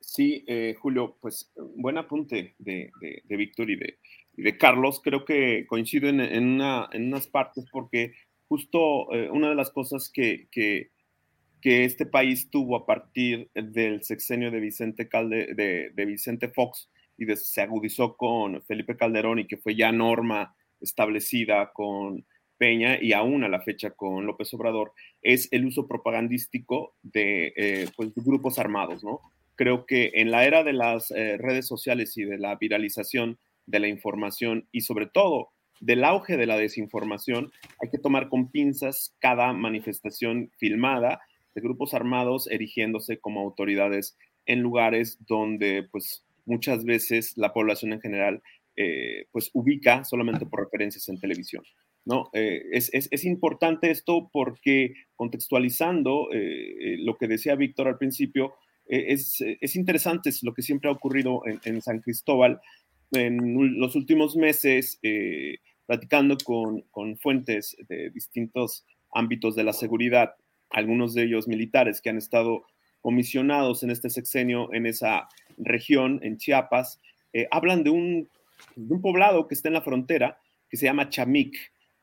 [0.00, 2.90] Sí, eh, Julio, pues buen apunte de,
[3.28, 3.98] Víctor y de,
[4.32, 5.00] de Carlos.
[5.02, 8.12] Creo que coinciden en, una, en unas partes porque
[8.48, 10.90] justo eh, una de las cosas que, que,
[11.60, 16.88] este país tuvo a partir del sexenio de Vicente, Calde, de, Vicente Fox
[17.18, 22.24] y se agudizó con Felipe Calderón y que fue ya norma establecida con
[22.56, 27.88] Peña y aún a la fecha con López Obrador, es el uso propagandístico de, eh,
[27.96, 29.20] pues, grupos armados, ¿no?
[29.54, 33.80] Creo que en la era de las eh, redes sociales y de la viralización de
[33.80, 35.50] la información y sobre todo
[35.80, 41.20] del auge de la desinformación, hay que tomar con pinzas cada manifestación filmada
[41.54, 48.00] de grupos armados erigiéndose como autoridades en lugares donde pues muchas veces la población en
[48.00, 48.42] general
[48.76, 51.62] eh, pues ubica solamente por referencias en televisión.
[52.04, 52.30] ¿no?
[52.32, 58.54] Eh, es, importante esto porque contextualizando eh, lo que decía Víctor al principio,
[58.86, 59.42] es,
[59.76, 62.60] interesante lo que siempre ha ocurrido en, San Cristóbal.
[63.12, 65.00] En los últimos meses,
[65.86, 70.34] platicando con, con fuentes de distintos ámbitos de la seguridad,
[70.70, 72.64] algunos de ellos militares que han estado
[73.00, 77.00] comisionados en este sexenio en esa región, en Chiapas,
[77.32, 78.28] eh, hablan de un,
[78.76, 81.56] de un, poblado que está en la frontera, que se llama Chamic,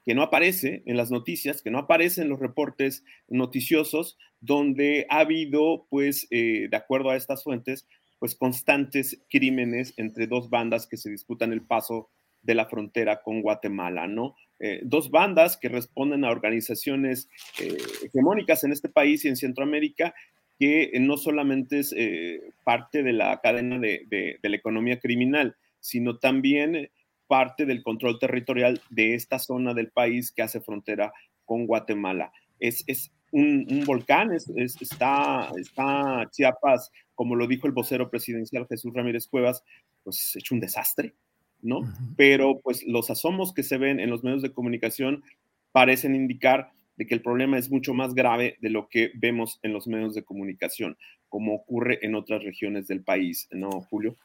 [0.03, 5.19] que no aparece en las noticias, que no aparece en los reportes noticiosos, donde ha
[5.19, 7.88] habido, pues, eh, de acuerdo a estas fuentes,
[8.19, 12.09] pues constantes crímenes entre dos bandas que se disputan el paso
[12.45, 14.35] de la frontera con Guatemala, ¿no?
[14.59, 17.27] Eh, dos bandas que responden a organizaciones
[17.59, 20.13] eh, hegemónicas en este país y en Centroamérica,
[20.57, 26.89] que no solamente es eh, parte de la cadena de, la economía criminal, sino también
[27.27, 31.11] parte del control territorial de esta zona del país que hace frontera
[31.43, 32.31] con Guatemala.
[32.59, 39.63] Es, un, volcán, está, está Chiapas, como lo dijo el vocero presidencial Jesús Ramírez Cuevas,
[40.03, 41.15] pues hecho un desastre.
[41.61, 41.81] ¿no?
[42.15, 45.23] Pero pues los asomos que se ven en los medios de comunicación
[45.71, 49.73] parecen indicar de que el problema es mucho más grave de lo que vemos en
[49.73, 50.97] los medios de comunicación,
[51.27, 54.15] como ocurre en otras regiones del país, ¿no, Julio?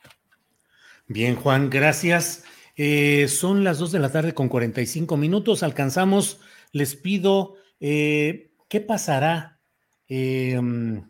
[1.08, 2.44] Bien, Juan, gracias.
[2.76, 5.62] Eh, son las 2 de la tarde con 45 minutos.
[5.64, 6.40] Alcanzamos,
[6.72, 9.58] les pido, eh, ¿qué pasará?
[10.06, 11.09] Em,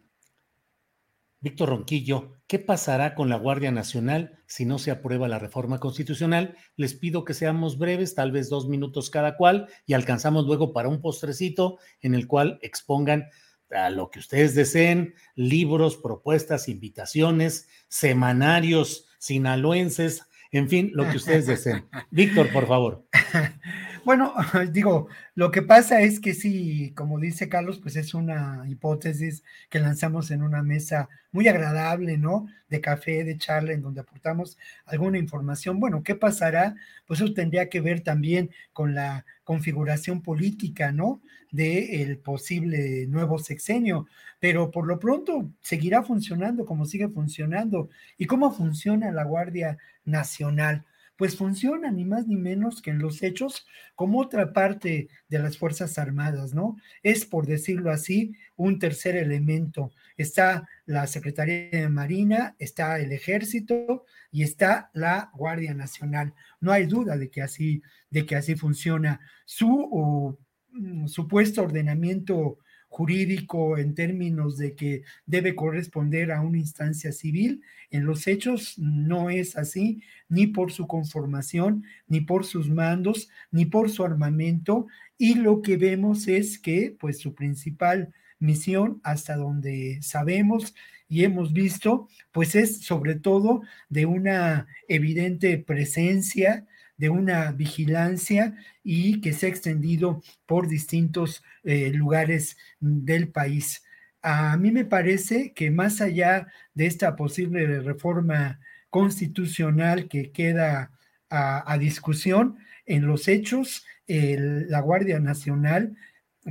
[1.42, 6.54] Víctor Ronquillo, ¿qué pasará con la Guardia Nacional si no se aprueba la reforma constitucional?
[6.76, 10.90] Les pido que seamos breves, tal vez dos minutos cada cual, y alcanzamos luego para
[10.90, 13.30] un postrecito en el cual expongan
[13.70, 21.46] a lo que ustedes deseen, libros, propuestas, invitaciones, semanarios sinaloenses, En fin, lo que ustedes
[21.46, 21.86] deseen.
[22.10, 23.06] Víctor, por favor.
[24.04, 24.34] Bueno,
[24.72, 29.78] digo, lo que pasa es que sí, como dice Carlos, pues es una hipótesis que
[29.78, 32.46] lanzamos en una mesa muy agradable, ¿no?
[32.68, 35.80] De café, de charla, en donde aportamos alguna información.
[35.80, 36.74] Bueno, ¿qué pasará?
[37.06, 41.20] Pues eso tendría que ver también con la configuración política, ¿no?
[41.50, 44.06] De el posible nuevo sexenio,
[44.38, 47.90] pero por lo pronto seguirá funcionando como sigue funcionando.
[48.16, 50.84] ¿Y cómo funciona la Guardia Nacional?
[51.20, 55.58] Pues funciona ni más ni menos que en los hechos como otra parte de las
[55.58, 56.78] Fuerzas Armadas, ¿no?
[57.02, 59.92] Es, por decirlo así, un tercer elemento.
[60.16, 66.32] Está la Secretaría de Marina, está el Ejército y está la Guardia Nacional.
[66.58, 69.20] No hay duda de que así, de que así funciona.
[69.44, 70.38] Su
[70.72, 72.60] mm, supuesto ordenamiento
[72.90, 77.62] jurídico en términos de que debe corresponder a una instancia civil.
[77.90, 83.64] En los hechos no es así, ni por su conformación, ni por sus mandos, ni
[83.64, 84.88] por su armamento.
[85.16, 90.74] Y lo que vemos es que, pues, su principal misión, hasta donde sabemos
[91.08, 96.66] y hemos visto, pues es sobre todo de una evidente presencia
[97.00, 98.54] de una vigilancia
[98.84, 103.82] y que se ha extendido por distintos eh, lugares del país.
[104.20, 108.60] A mí me parece que más allá de esta posible reforma
[108.90, 110.92] constitucional que queda
[111.30, 115.96] a, discusión, en los hechos, la Guardia Nacional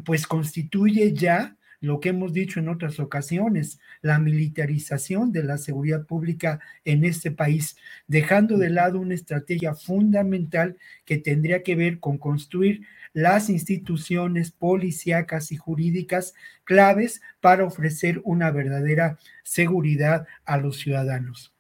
[0.06, 6.06] pues constituye ya lo que hemos dicho en otras ocasiones, la militarización de la seguridad
[6.06, 7.78] pública en este país,
[8.08, 15.52] dejando de lado una estrategia fundamental que tendría que ver con construir las instituciones policíacas
[15.52, 16.34] y jurídicas
[16.64, 21.54] claves para ofrecer una verdadera seguridad a los ciudadanos.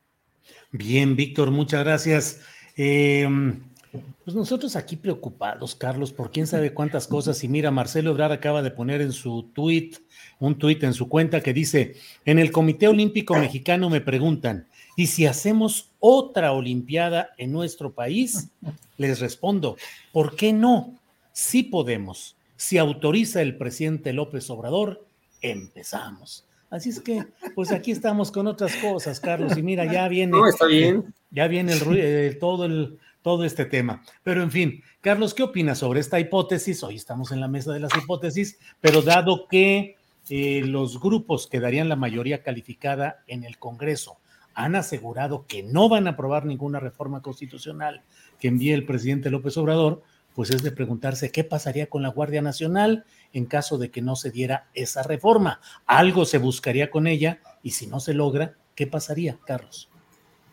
[0.71, 2.41] Bien, Víctor, muchas gracias.
[2.75, 3.59] Em,
[3.91, 7.43] pues nosotros aquí preocupados, Carlos, por quién sabe cuántas cosas.
[7.43, 9.91] Y mira, Marcelo Obrar acaba de poner en su tweet,
[10.39, 11.95] un tweet en su cuenta que dice:
[12.25, 18.49] En el Comité Olímpico Mexicano me preguntan, ¿y si hacemos otra Olimpiada en nuestro país?
[18.97, 19.77] Les respondo:
[20.11, 20.93] ¿por qué no?
[21.33, 22.35] Sí podemos.
[22.57, 25.05] Si autoriza el presidente López Obrador,
[25.41, 26.45] empezamos.
[26.69, 27.25] Así es que,
[27.55, 29.57] pues aquí estamos con otras cosas, Carlos.
[29.57, 30.33] Y mira, ya viene.
[30.33, 31.13] No, está bien.
[31.31, 34.03] Ya viene el, eh, todo el todo este tema.
[34.23, 36.83] Pero en fin, Carlos, ¿qué opinas sobre esta hipótesis?
[36.83, 39.97] Hoy estamos en la mesa de las hipótesis, pero dado que
[40.29, 44.19] eh, los grupos que darían la mayoría calificada en el Congreso
[44.53, 48.03] han asegurado que no van a aprobar ninguna reforma constitucional
[48.39, 50.03] que envíe el presidente López Obrador,
[50.35, 54.15] pues es de preguntarse qué pasaría con la Guardia Nacional en caso de que no
[54.15, 55.61] se diera esa reforma.
[55.85, 59.89] Algo se buscaría con ella y si no se logra, ¿qué pasaría, Carlos?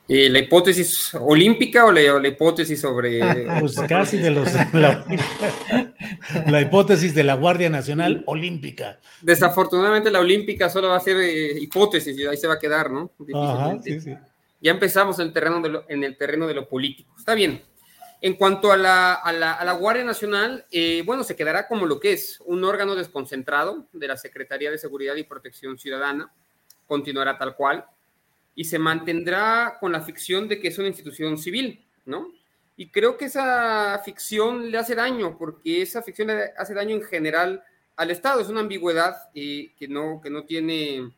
[0.09, 3.21] Eh, ¿La hipótesis olímpica o la, hipótesis sobre...?
[3.61, 4.49] Pues casi de los...
[6.47, 8.99] La, hipótesis de la Guardia Nacional Olímpica.
[9.21, 12.91] Desafortunadamente la olímpica solo va a ser eh, hipótesis y ahí se va a quedar,
[12.91, 13.11] ¿no?
[14.61, 17.15] Ya empezamos en el, terreno de lo, en el terreno de lo político.
[17.19, 17.63] Está bien.
[18.21, 22.13] En cuanto a la, a la, Guardia Nacional, eh, bueno, se quedará como lo que
[22.13, 26.33] es, un órgano desconcentrado de la Secretaría de Seguridad y Protección Ciudadana.
[26.87, 27.85] Continuará tal cual
[28.57, 32.33] y se mantendrá con la ficción de que es una institución civil, ¿no?
[32.75, 37.03] Y creo que esa ficción le hace daño, porque esa ficción le hace daño en
[37.03, 37.63] general
[37.97, 38.41] al Estado.
[38.41, 41.13] Es una ambigüedad eh, que, no, que, no tiene,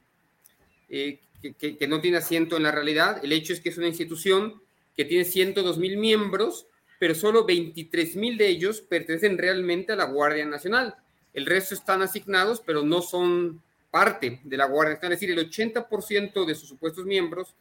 [0.88, 3.24] eh, que, no tiene asiento en la realidad.
[3.24, 4.60] El hecho es que es una institución
[4.96, 6.66] que tiene 102 mil miembros,
[6.98, 10.96] pero solo 23 mil de ellos pertenecen realmente a la Guardia Nacional.
[11.32, 15.50] El resto están asignados, pero no son parte de la Guardia Nacional, es decir, el
[15.50, 17.54] 80% de sus supuestos miembros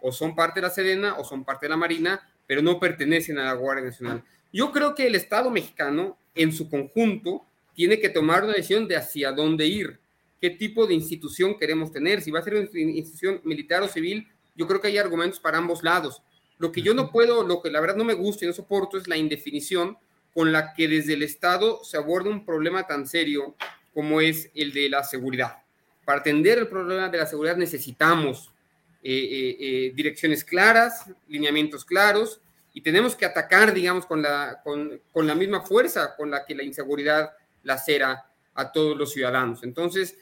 [0.00, 3.38] o son parte de la Sedena o son parte de la Marina, pero no pertenecen
[3.38, 4.22] a la Guardia Nacional.
[4.52, 7.44] Yo creo que el Estado mexicano en su conjunto
[7.74, 9.98] tiene que tomar una decisión de hacia dónde ir,
[10.40, 14.28] qué tipo de institución queremos tener, si va a ser una institución militar o civil,
[14.54, 16.22] yo creo que hay argumentos para ambos lados.
[16.58, 18.96] Lo que yo no puedo, lo que la verdad no me gusta y no soporto
[18.96, 19.98] es la indefinición
[20.32, 23.56] con la que desde el Estado se aborda un problema tan serio
[23.92, 25.63] como es el de la seguridad
[26.04, 28.52] para atender el problema de la seguridad necesitamos
[29.02, 32.40] eh, eh, eh, direcciones claras, lineamientos claros,
[32.72, 36.54] y tenemos que atacar, digamos, con la, con, con la misma fuerza con la que
[36.54, 37.32] la inseguridad
[37.62, 39.62] lacera a todos los ciudadanos.
[39.62, 40.16] Entonces,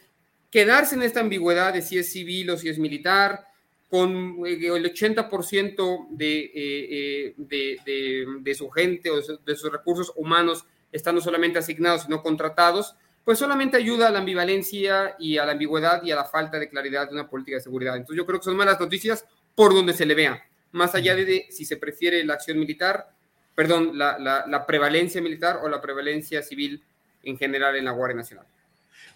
[0.51, 3.47] quedarse en esta ambigüedad de si es civil o si es militar,
[3.89, 11.21] con el 80% de, de, de, de, su gente o de sus recursos humanos estando
[11.21, 16.03] solamente asignados y no contratados, pues solamente ayuda a la ambivalencia y a la ambigüedad
[16.03, 17.97] y a la falta de claridad de una política de seguridad.
[17.97, 19.25] Entonces yo creo que son malas noticias
[19.55, 20.43] por donde se le vea.
[20.73, 23.11] más allá de si se prefiere la acción militar,
[23.55, 26.83] perdón, la, prevalencia militar o la prevalencia civil
[27.23, 28.47] en general en la Guardia Nacional.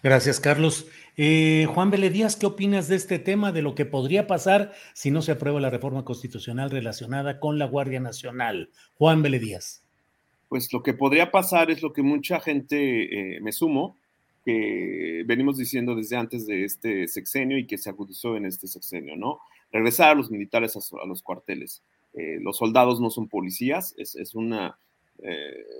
[0.03, 0.85] Gracias, Carlos.
[1.17, 5.23] Eh, Juan Díaz, ¿qué opinas de este tema, de lo que podría pasar si no
[5.23, 8.69] se aprueba la reforma constitucional relacionada con la Guardia Nacional?
[8.93, 9.86] Juan Díaz.
[10.49, 13.97] Pues lo que podría pasar es lo que mucha gente, eh, me sumo,
[14.45, 19.17] que venimos diciendo desde antes de este sexenio y que se agudizó en este sexenio,
[19.17, 19.39] ¿no?
[19.71, 21.83] Regresar a los militares a, los cuarteles.
[22.13, 24.79] Eh, los soldados no son policías, es, una,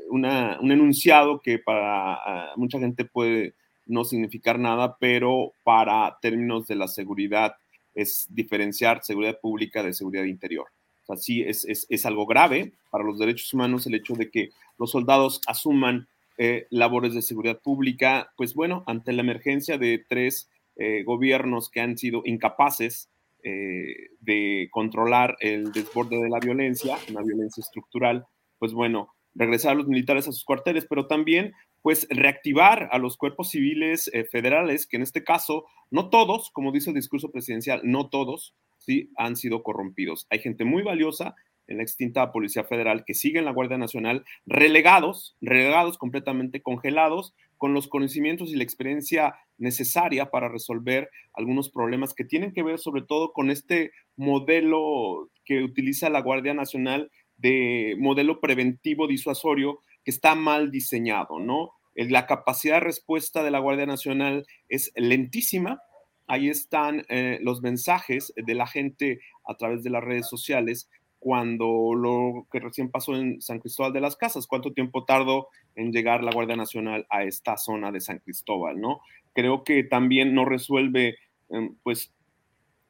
[0.09, 3.55] una, un enunciado que para ah, mucha gente puede
[3.87, 7.55] no significar nada, pero para términos de la seguridad
[7.95, 10.67] es diferenciar seguridad pública de seguridad interior.
[11.07, 14.49] O sea, sí es, es, algo grave para los derechos humanos el hecho de que
[14.77, 16.07] los soldados asuman
[16.37, 21.79] eh, labores de seguridad pública, pues bueno, ante la emergencia de tres eh, gobiernos que
[21.79, 23.09] han sido incapaces
[23.43, 28.25] eh, de controlar el desborde de la violencia, una violencia estructural,
[28.59, 33.15] pues bueno, regresar a los militares a sus cuarteles, pero también pues reactivar a los
[33.15, 38.09] cuerpos civiles federales, que en este caso, no todos, como dice el discurso presidencial, no
[38.09, 40.27] todos, sí, han sido corrompidos.
[40.29, 41.35] Hay gente muy valiosa
[41.67, 47.33] en la extinta Policía Federal que sigue en la Guardia Nacional, relegados, relegados completamente congelados,
[47.57, 52.79] con los conocimientos y la experiencia necesaria para resolver algunos problemas que tienen que ver
[52.79, 60.11] sobre todo con este modelo que utiliza la Guardia Nacional de modelo preventivo disuasorio que
[60.11, 61.71] está mal diseñado, ¿no?
[61.95, 65.81] La capacidad de respuesta de la Guardia Nacional es lentísima.
[66.27, 70.89] Ahí están eh, los mensajes de la gente a través de las redes sociales
[71.19, 75.91] cuando lo que recién pasó en San Cristóbal de las Casas, cuánto tiempo tardó en
[75.91, 79.01] llegar la Guardia Nacional a esta zona de San Cristóbal, ¿no?
[79.33, 81.17] Creo que también no resuelve,
[81.49, 82.13] em, pues,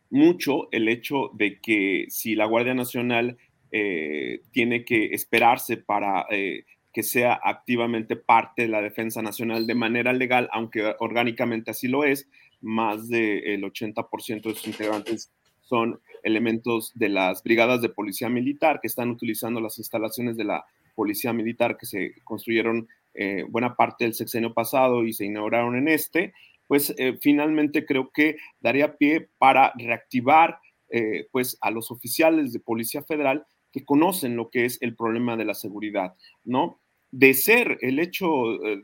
[0.09, 3.38] mucho el hecho de que si la Guardia Nacional
[3.72, 9.76] eh, tiene que esperarse para eh, que sea activamente parte de la defensa nacional de
[9.76, 12.30] manera legal, aunque orgánicamente así lo es,
[12.61, 15.31] más del 80% de sus integrantes
[15.61, 20.65] son elementos de las brigadas de policía militar que están utilizando las instalaciones de la
[20.95, 25.88] policía militar que se construyeron eh, buena parte del sexenio pasado y se inauguraron en
[25.88, 26.34] este,
[26.67, 30.59] pues eh, finalmente creo que daría pie para reactivar
[30.89, 35.35] eh, pues a los oficiales de policía federal que conocen lo que es el problema
[35.35, 36.79] de la seguridad, ¿no?
[37.11, 38.27] de ser el hecho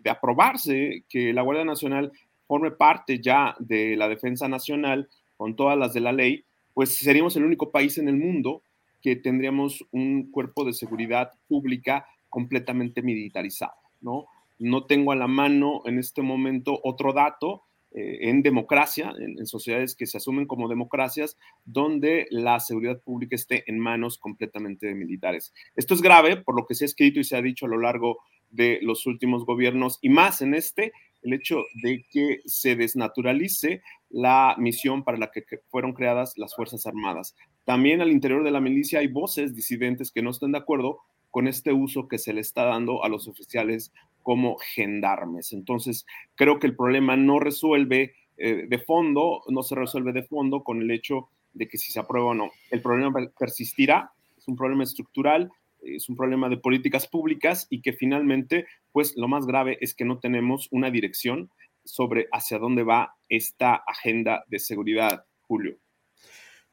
[0.01, 2.11] de aprobarse que la Guardia Nacional
[2.47, 7.35] forme parte ya de la defensa nacional con todas las de la ley, pues seríamos
[7.35, 8.63] el único país en el mundo
[9.01, 14.25] que tendríamos un cuerpo de seguridad pública completamente militarizado, ¿no?
[14.59, 19.95] No tengo a la mano en este momento otro dato, eh, en democracia, en, sociedades
[19.95, 25.53] que se asumen como democracias, donde la seguridad pública esté en manos completamente de militares.
[25.75, 27.79] Esto es grave por lo que se ha escrito y se ha dicho a lo
[27.79, 28.19] largo
[28.53, 30.93] de los últimos gobiernos y más en este,
[31.23, 36.85] el hecho de que se desnaturalice la misión para la que fueron creadas las Fuerzas
[36.85, 37.35] Armadas.
[37.65, 40.99] También al interior de la milicia hay voces disidentes que no están de acuerdo
[41.31, 45.51] con este uso que se le está dando a los oficiales como gendarmes.
[45.51, 46.05] Entonces,
[46.35, 50.81] creo que el problema no resuelve eh, de fondo, no se resuelve de fondo con
[50.81, 52.51] el hecho de que si se aprueba o no.
[52.69, 55.51] El problema persistirá, es un problema estructural,
[55.85, 60.05] es un problema de políticas públicas y que finalmente, pues lo más grave es que
[60.05, 61.49] no tenemos una dirección
[61.83, 65.77] sobre hacia dónde va esta agenda de seguridad, Julio.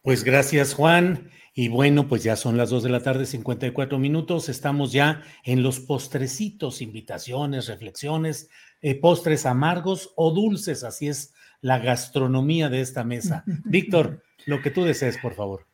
[0.03, 1.31] Pues gracias, Juan.
[1.53, 4.49] Y bueno, pues ya son las dos de la tarde, 54 minutos.
[4.49, 8.49] Estamos ya en los postrecitos, invitaciones, reflexiones,
[8.81, 10.85] eh, postres amargos o dulces.
[10.85, 13.45] Así es la gastronomía de esta mesa.
[13.65, 15.70] Víctor, lo que tú desees, por favor.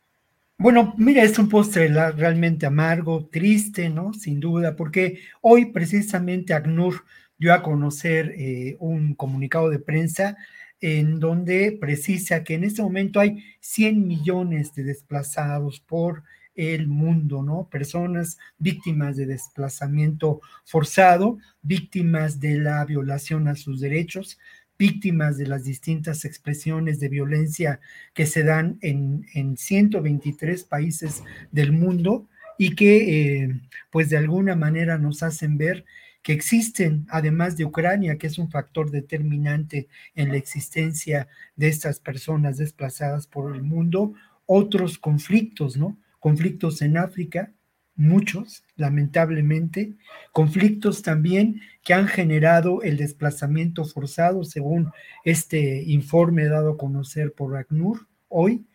[0.59, 4.13] Bueno, mira, es un postre realmente amargo, triste, ¿no?
[4.13, 7.03] Sin duda, porque hoy precisamente ACNUR
[7.37, 10.35] dio a conocer eh, un comunicado de prensa
[10.81, 16.23] en donde precisa que en este momento hay 100 millones de desplazados por
[16.55, 17.69] el mundo, ¿no?
[17.69, 24.39] Personas víctimas de desplazamiento forzado, víctimas de la violación a sus derechos,
[24.77, 27.79] víctimas de las distintas expresiones de violencia
[28.13, 32.27] que se dan en, en 123 países del mundo
[32.57, 35.85] y que eh, pues de alguna manera nos hacen ver
[36.27, 41.99] que existen, además de Ucrania, que es un factor determinante en la existencia de estas
[42.01, 44.13] personas desplazadas por el mundo,
[44.45, 45.97] otros conflictos, ¿no?
[46.19, 47.53] Conflictos en África,
[47.97, 49.93] muchos, lamentablemente,
[50.31, 54.91] conflictos también que han generado el desplazamiento forzado, según
[55.25, 58.65] este informe dado a conocer por ACNUR hoy,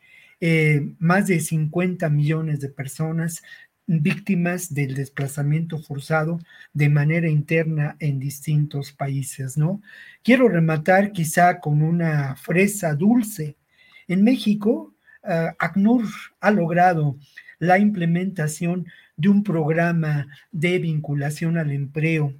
[0.40, 3.42] eh, más de 50 millones de personas
[3.86, 6.38] víctimas del desplazamiento forzado
[6.72, 9.82] de manera interna en distintos países, ¿no?
[10.22, 13.56] Quiero rematar quizá con una fresa dulce.
[14.08, 14.94] En México,
[15.24, 16.06] uh, ACNUR
[16.40, 17.16] ha logrado
[17.58, 18.86] la implementación
[19.22, 22.34] de un programa de vinculación al empleo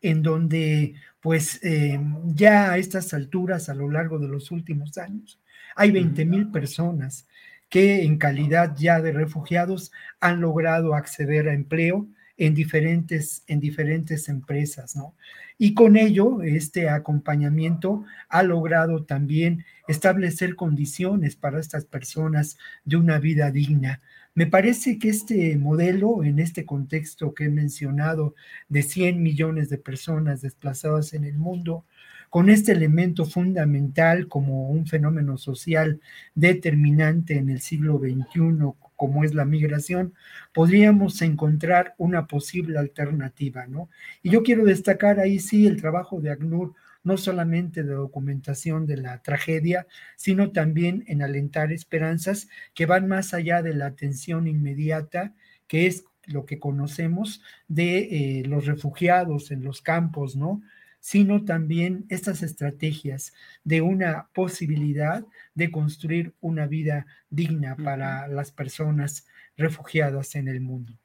[0.00, 5.40] en donde pues eh, ya a estas alturas, a lo largo de los últimos años,
[5.76, 7.28] hay 20 mil personas
[7.68, 14.28] que en calidad ya de refugiados han logrado acceder a empleo en diferentes, en diferentes
[14.28, 15.14] empresas, ¿no?
[15.58, 23.20] Y con ello, este acompañamiento ha logrado también establecer condiciones para estas personas de una
[23.20, 24.02] vida digna.
[24.36, 28.34] Me parece que este modelo, en este contexto que he mencionado
[28.68, 31.86] de 100 millones de personas desplazadas en el mundo,
[32.28, 36.02] con este elemento fundamental como un fenómeno social
[36.34, 40.12] determinante en el siglo XXI, como es la migración,
[40.52, 43.88] podríamos encontrar una posible alternativa, ¿no?
[44.22, 46.74] Y yo quiero destacar ahí sí el trabajo de ACNUR,
[47.06, 53.32] no solamente de documentación de la tragedia, sino también en alentar esperanzas que van más
[53.32, 55.32] allá de la atención inmediata,
[55.68, 57.98] que es lo que conocemos de
[58.40, 60.62] eh, los refugiados en los campos, ¿no?
[60.98, 65.24] sino también estas estrategias de una posibilidad
[65.54, 70.98] de construir una vida digna para las personas refugiadas en el mundo.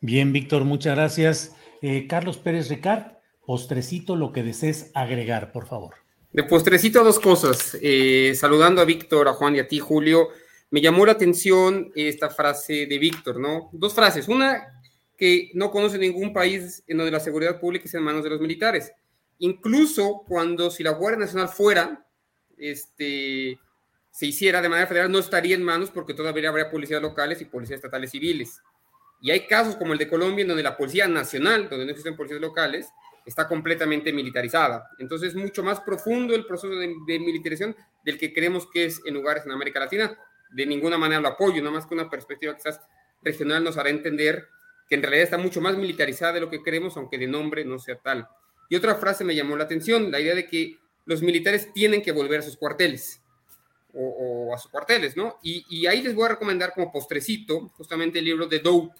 [0.00, 1.56] Bien, Víctor, muchas gracias.
[1.80, 3.17] Eh, Carlos Pérez Ricard,
[3.48, 5.94] postrecito, lo que desees agregar, por favor.
[6.34, 7.78] De postrecito, dos cosas.
[7.80, 10.28] Eh, saludando a Víctor, a Juan y a ti, Julio,
[10.70, 13.70] me llamó la atención esta frase de Víctor, ¿no?
[13.72, 14.28] Dos frases.
[14.28, 14.82] Una,
[15.16, 18.40] que no conoce ningún país en donde la seguridad pública es en manos de los
[18.40, 18.92] militares
[19.38, 22.04] incluso cuando si la Guardia Nacional fuera,
[22.56, 23.58] este,
[24.10, 27.44] se hiciera de manera federal, no estaría en manos porque todavía habría policías locales y
[27.44, 28.60] policías estatales civiles.
[29.20, 32.16] Y hay casos como el de Colombia, en donde la Policía Nacional, donde no existen
[32.16, 32.88] policías locales,
[33.28, 34.90] está completamente militarizada.
[34.98, 39.14] Entonces es mucho más profundo el proceso de, militarización del que creemos que es en
[39.14, 40.18] lugares en América Latina.
[40.50, 42.80] De ninguna manera lo apoyo, no más que una perspectiva quizás
[43.22, 44.48] regional nos hará entender
[44.88, 47.78] que en realidad está mucho más militarizada de lo que creemos, aunque de nombre no
[47.78, 48.26] sea tal.
[48.70, 52.12] Y otra frase me llamó la atención, la idea de que los militares tienen que
[52.12, 53.22] volver a sus cuarteles
[53.92, 55.38] o, a sus cuarteles, ¿no?
[55.42, 58.94] Y, ahí les voy a recomendar como postrecito justamente el libro de Dope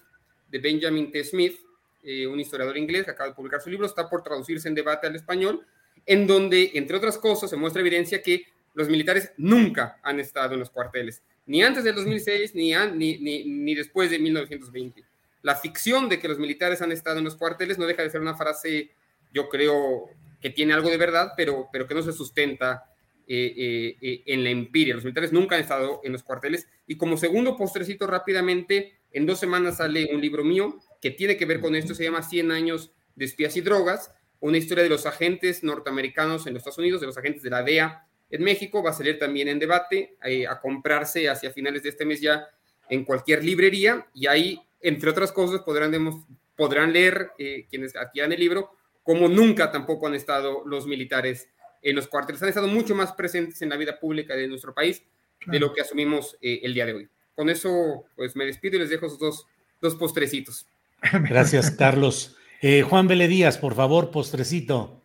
[0.49, 1.23] de Benjamin T.
[1.23, 1.59] Smith,
[2.03, 5.07] eh, un historiador inglés que acaba de publicar su libro, está por traducirse en debate
[5.07, 5.65] al español,
[6.05, 8.43] en donde, entre otras cosas, se muestra evidencia que
[8.73, 13.43] los militares nunca han estado en los cuarteles, ni antes del 2006 ni, ni, ni,
[13.43, 15.03] ni después de 1920.
[15.41, 18.21] La ficción de que los militares han estado en los cuarteles no deja de ser
[18.21, 18.91] una frase
[19.33, 20.09] yo creo
[20.41, 22.85] que tiene algo de verdad, pero, pero que no se sustenta
[23.31, 24.95] eh, eh, eh, en la empiria.
[24.95, 26.67] Los militares nunca han estado en los cuarteles.
[26.87, 31.45] Y como segundo postrecito rápidamente, en dos semanas sale un libro mío que tiene que
[31.45, 35.05] ver con esto, se llama 100 años de espías y drogas, una historia de los
[35.05, 38.89] agentes norteamericanos en los Estados Unidos, de los agentes de la DEA en México, va
[38.89, 40.17] a salir también en debate,
[40.49, 42.47] a comprarse hacia finales de este mes ya
[42.89, 46.25] en cualquier librería, y ahí, entre otras cosas, podrán,
[46.55, 47.31] podrán leer
[47.69, 48.71] quienes adquieran el libro
[49.03, 51.49] como nunca tampoco han estado los militares
[51.81, 52.41] en los cuarteles.
[52.41, 55.03] Han estado mucho más presentes en la vida pública de nuestro país
[55.45, 57.09] de lo que asumimos eh, el día de hoy.
[57.35, 59.47] Con eso, pues me despido y les dejo esos dos,
[59.81, 60.67] dos postrecitos.
[61.29, 62.35] Gracias, Carlos.
[62.61, 65.01] Eh, Juan Vélez Díaz, por favor, postrecito.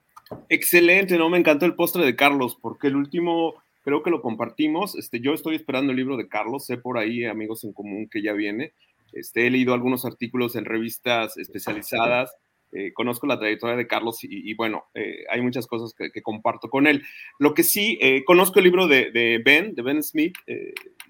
[0.48, 4.96] Excelente, no me encantó el postre de Carlos, porque el último creo que lo compartimos.
[4.96, 8.22] Este, yo estoy esperando el libro de Carlos, sé por ahí amigos en común que
[8.22, 8.72] ya viene.
[9.12, 12.34] Este, he leído algunos artículos en revistas especializadas
[12.76, 16.88] eh, conozco la trayectoria de Carlos y, bueno, eh, hay muchas cosas que, comparto con
[16.88, 17.04] él.
[17.38, 20.34] Lo que sí, eh, conozco el libro de, Ben, de Ben Smith,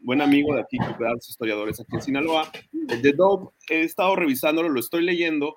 [0.03, 4.69] buen amigo de aquí, de los historiadores aquí en Sinaloa, de Dope, he estado revisándolo,
[4.69, 5.57] lo estoy leyendo,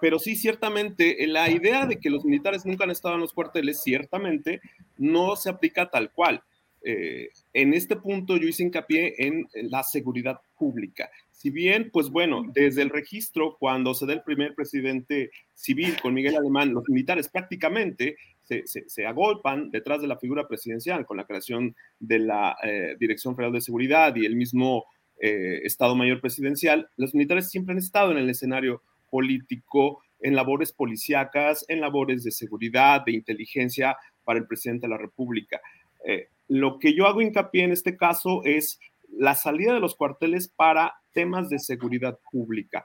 [0.00, 3.82] pero sí, ciertamente, la idea de que los militares nunca han estado en los cuarteles,
[3.82, 4.60] ciertamente,
[4.98, 6.44] no se aplica tal cual.
[6.84, 11.10] en este punto yo hice hincapié en la seguridad pública.
[11.34, 16.14] Si bien, pues bueno, desde el registro, cuando se da el primer presidente civil con
[16.14, 21.74] Miguel Alemán, los militares prácticamente se, agolpan detrás de la figura presidencial con la creación
[21.98, 24.84] de la eh, Dirección Federal de Seguridad y el mismo
[25.20, 26.88] eh, Estado Mayor Presidencial.
[26.96, 32.30] Los militares siempre han estado en el escenario político, en labores policíacas, en labores de
[32.30, 35.60] seguridad, de inteligencia para el presidente de la República.
[36.06, 38.78] Eh, lo que yo hago hincapié en este caso es
[39.08, 42.84] la salida de los cuarteles para temas de seguridad pública.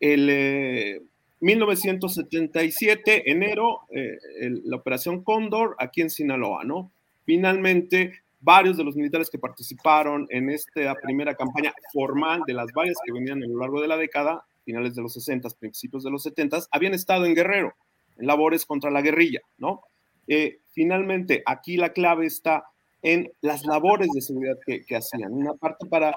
[0.00, 1.02] El
[1.40, 4.18] 1977, eh, enero, eh,
[4.64, 6.90] la operación Cóndor aquí en Sinaloa, ¿no?
[7.24, 12.96] Finalmente, varios de los militares que participaron en esta primera campaña formal de las varias
[13.04, 16.22] que venían a lo largo de la década, finales de los 60, principios de los
[16.22, 17.74] 70, habían estado en Guerrero,
[18.16, 19.82] en labores contra la guerrilla, ¿no?
[20.28, 22.64] Eh, finalmente, aquí la clave está
[23.02, 25.32] en las labores de seguridad que, que hacían.
[25.32, 26.16] Una parte para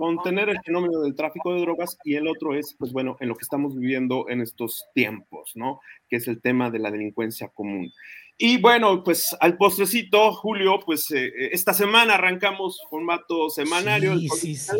[0.00, 3.34] contener el fenómeno del tráfico de drogas y el otro es, pues bueno, en lo
[3.34, 5.80] que estamos viviendo en estos tiempos, ¿no?
[6.08, 7.92] Que es el tema de la delincuencia común.
[8.38, 14.18] Y bueno, pues al postrecito, Julio, pues eh, eh, esta semana arrancamos formato semanario.
[14.18, 14.72] Sí, sí,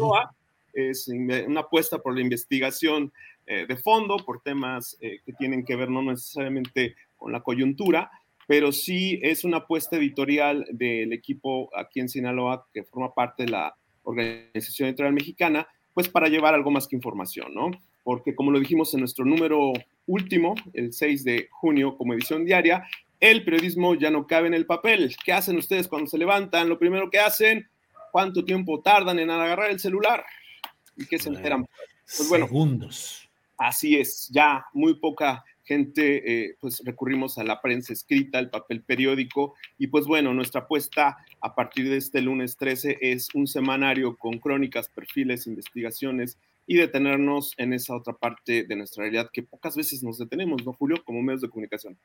[0.72, 3.12] Es una apuesta por la investigación
[3.46, 8.10] eh, de fondo, por temas que tienen que ver no necesariamente con la coyuntura,
[8.46, 13.50] pero sí es una apuesta editorial del equipo aquí en Sinaloa que forma parte de
[13.50, 17.70] la Organización Editorial Mexicana, pues para llevar algo más que información, ¿no?
[18.02, 19.72] Porque como lo dijimos en nuestro número
[20.06, 22.86] último, el 6 de junio, como edición diaria,
[23.20, 25.14] el periodismo ya no cabe en el papel.
[25.24, 26.68] ¿Qué hacen ustedes cuando se levantan?
[26.68, 27.68] Lo primero que hacen,
[28.10, 30.24] ¿cuánto tiempo tardan en agarrar el celular?
[30.96, 31.66] ¿Y qué se enteran?
[32.16, 33.30] Pues bueno, Segundos.
[33.58, 36.02] Así es, ya muy poca gente,
[36.48, 41.16] eh, pues recurrimos a la prensa escrita, al papel periódico, y pues bueno, nuestra apuesta
[41.40, 47.54] a partir de este lunes 13 es un semanario con crónicas, perfiles, investigaciones y detenernos
[47.56, 51.04] en esa otra parte de nuestra realidad que pocas veces nos detenemos, ¿no, Julio?
[51.04, 51.96] Como medios de comunicación.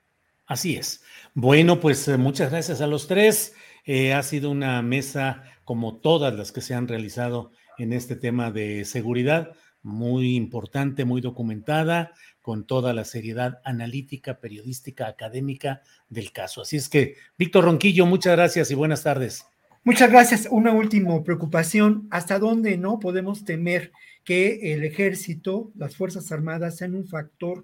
[0.45, 1.03] Así es.
[1.33, 3.55] Bueno, pues eh, muchas gracias a los tres.
[3.85, 8.51] Eh, ha sido una mesa como todas las que se han realizado en este tema
[8.51, 9.55] de seguridad,
[9.85, 16.63] muy importante, muy documentada, con toda la seriedad analítica, periodística, académica del caso.
[16.63, 19.45] Así es que, Víctor Ronquillo, muchas gracias y buenas tardes.
[19.83, 20.47] Muchas gracias.
[20.49, 22.07] Una última preocupación.
[22.09, 23.91] ¿Hasta dónde no podemos temer
[24.23, 27.63] que el ejército, las Fuerzas Armadas sean un factor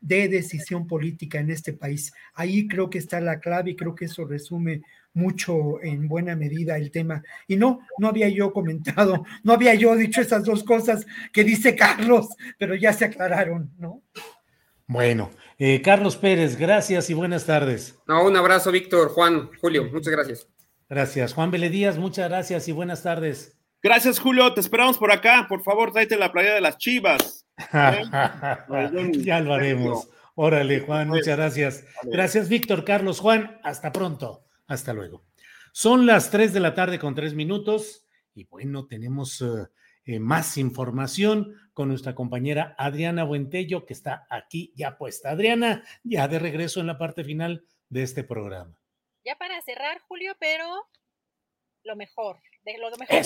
[0.00, 2.12] de decisión política en este país.
[2.34, 4.82] Ahí creo que está la clave y creo que eso resume
[5.16, 7.22] mucho en buena medida el tema.
[7.48, 11.74] Y no, no había yo comentado, no había yo dicho esas dos cosas que dice
[11.74, 12.28] Carlos,
[12.58, 14.02] pero ya se aclararon, ¿no?
[14.86, 17.98] Bueno, eh, Carlos Pérez, gracias y buenas tardes.
[18.06, 20.48] No, un abrazo, Víctor, Juan, Julio, muchas gracias.
[20.88, 21.32] Gracias.
[21.32, 23.58] Juan Díaz, muchas gracias y buenas tardes.
[23.82, 25.46] Gracias, Julio, te esperamos por acá.
[25.48, 27.44] Por favor, tráete la playa de las chivas.
[27.72, 30.08] ya lo haremos.
[30.34, 31.84] Órale, Juan, muchas gracias.
[32.04, 33.58] Gracias, Víctor, Carlos, Juan.
[33.64, 34.45] Hasta pronto.
[34.66, 35.24] Hasta luego.
[35.72, 39.66] Son las 3 de la tarde con 3 minutos y bueno, tenemos eh,
[40.04, 45.30] eh, más información con nuestra compañera Adriana Buentello, que está aquí ya puesta.
[45.30, 48.78] Adriana, ya de regreso en la parte final de este programa.
[49.24, 50.88] Ya para cerrar, Julio, pero
[51.82, 53.16] lo mejor, de lo mejor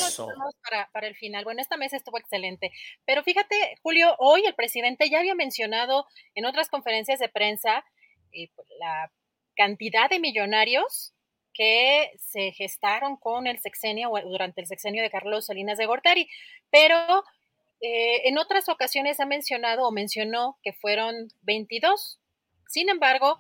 [0.63, 1.45] para, para el final.
[1.45, 2.73] Bueno, esta mesa estuvo excelente.
[3.05, 7.85] Pero fíjate, Julio, hoy el presidente ya había mencionado en otras conferencias de prensa
[8.33, 9.13] eh, pues, la
[9.57, 11.15] cantidad de millonarios
[11.55, 16.29] que se gestaron con el sexenio o durante el sexenio de Carlos Salinas de Gortari,
[16.71, 17.25] pero
[17.81, 22.21] eh, en otras ocasiones ha mencionado o mencionó que fueron 22.
[22.69, 23.39] Sin embargo,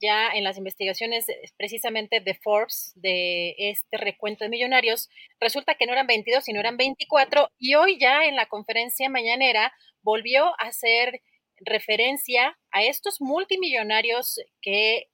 [0.00, 5.08] ya en las investigaciones eh, precisamente de Forbes, de este recuento de millonarios,
[5.40, 9.72] resulta que no eran 22, sino eran 24, y hoy ya en la conferencia mañanera
[10.02, 11.22] volvió a hacer
[11.60, 15.08] referencia a estos multimillonarios que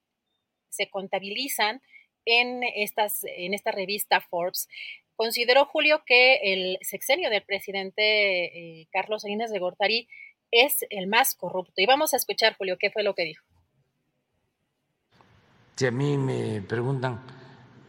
[0.69, 1.81] se contabilizan
[2.25, 4.69] en, estas, en esta revista Forbes.
[5.17, 10.09] Consideró Julio que el sexenio del presidente eh, Carlos Salinas de Gortari
[10.51, 11.75] es el más corrupto.
[11.77, 13.45] Y vamos a escuchar, Julio, qué fue lo que dijo.
[15.77, 17.25] Si a mí me preguntan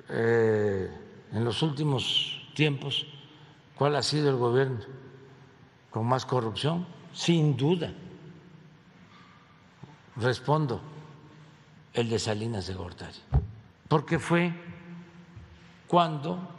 [0.09, 0.89] eh,
[1.31, 3.05] en los últimos tiempos
[3.75, 4.79] cuál ha sido el gobierno
[5.91, 7.93] con más corrupción, sin duda
[10.15, 10.81] respondo
[11.93, 13.19] el de Salinas de Gortari,
[13.87, 14.53] porque fue
[15.87, 16.51] cuando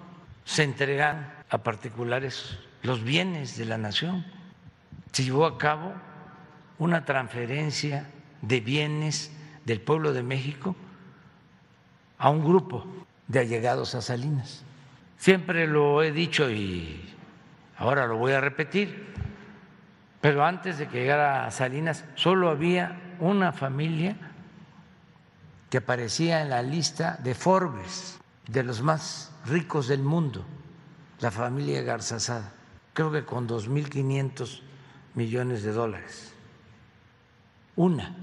[0.44, 4.24] se entregan a particulares los bienes de la nación.
[5.12, 5.92] Se llevó a cabo
[6.78, 8.06] una transferencia
[8.42, 9.32] de bienes
[9.64, 10.76] del pueblo de México
[12.18, 12.86] a un grupo
[13.26, 14.64] de allegados a Salinas.
[15.18, 17.12] Siempre lo he dicho y
[17.76, 19.06] ahora lo voy a repetir,
[20.20, 24.16] pero antes de que llegara a Salinas solo había una familia
[25.76, 28.16] que aparecía en la lista de Forbes
[28.48, 30.42] de los más ricos del mundo,
[31.20, 32.50] la familia Garzazada,
[32.94, 34.62] creo que con 2.500
[35.16, 36.32] millones de dólares.
[37.76, 38.16] Una,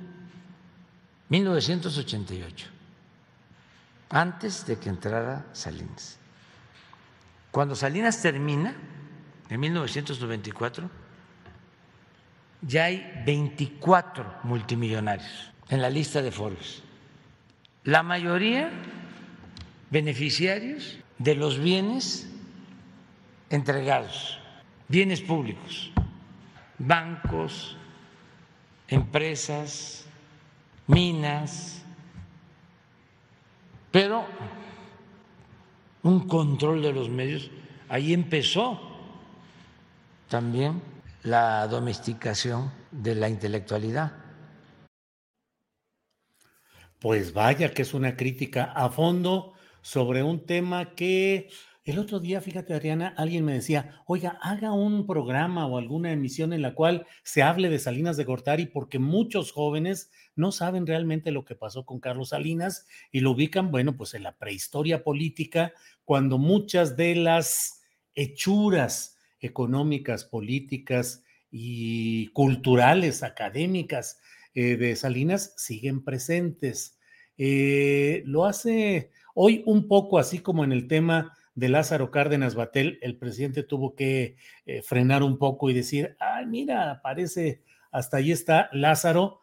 [1.29, 2.69] 1988
[4.09, 6.17] antes de que entrara Salinas.
[7.51, 8.73] Cuando Salinas termina,
[9.47, 10.89] en 1994,
[12.63, 16.81] ya hay 24 multimillonarios en la lista de Forbes.
[17.83, 18.71] La mayoría
[19.89, 22.29] beneficiarios de los bienes
[23.49, 24.39] entregados,
[24.87, 25.91] bienes públicos,
[26.79, 27.77] bancos,
[28.87, 30.05] empresas,
[30.87, 31.83] minas,
[33.91, 34.25] pero
[36.03, 37.51] un control de los medios,
[37.89, 38.79] ahí empezó
[40.29, 40.81] también
[41.23, 44.22] la domesticación de la intelectualidad.
[47.03, 49.51] Pues vaya que es una crítica a fondo
[49.81, 51.49] sobre un tema que
[51.83, 56.53] el otro día, fíjate Adriana, alguien me decía, oiga, haga un programa o alguna emisión
[56.53, 61.31] en la cual se hable de Salinas de Gortari porque muchos jóvenes no saben realmente
[61.31, 65.73] lo que pasó con Carlos Salinas y lo ubican, bueno, pues en la prehistoria política,
[66.05, 67.81] cuando muchas de las
[68.15, 74.21] hechuras económicas, políticas y culturales, académicas
[74.53, 76.99] eh, de Salinas siguen presentes.
[77.37, 82.99] Eh, lo hace hoy un poco así como en el tema de Lázaro Cárdenas Batel,
[83.01, 88.31] el presidente tuvo que eh, frenar un poco y decir, ay, mira, parece, hasta ahí
[88.31, 89.39] está Lázaro.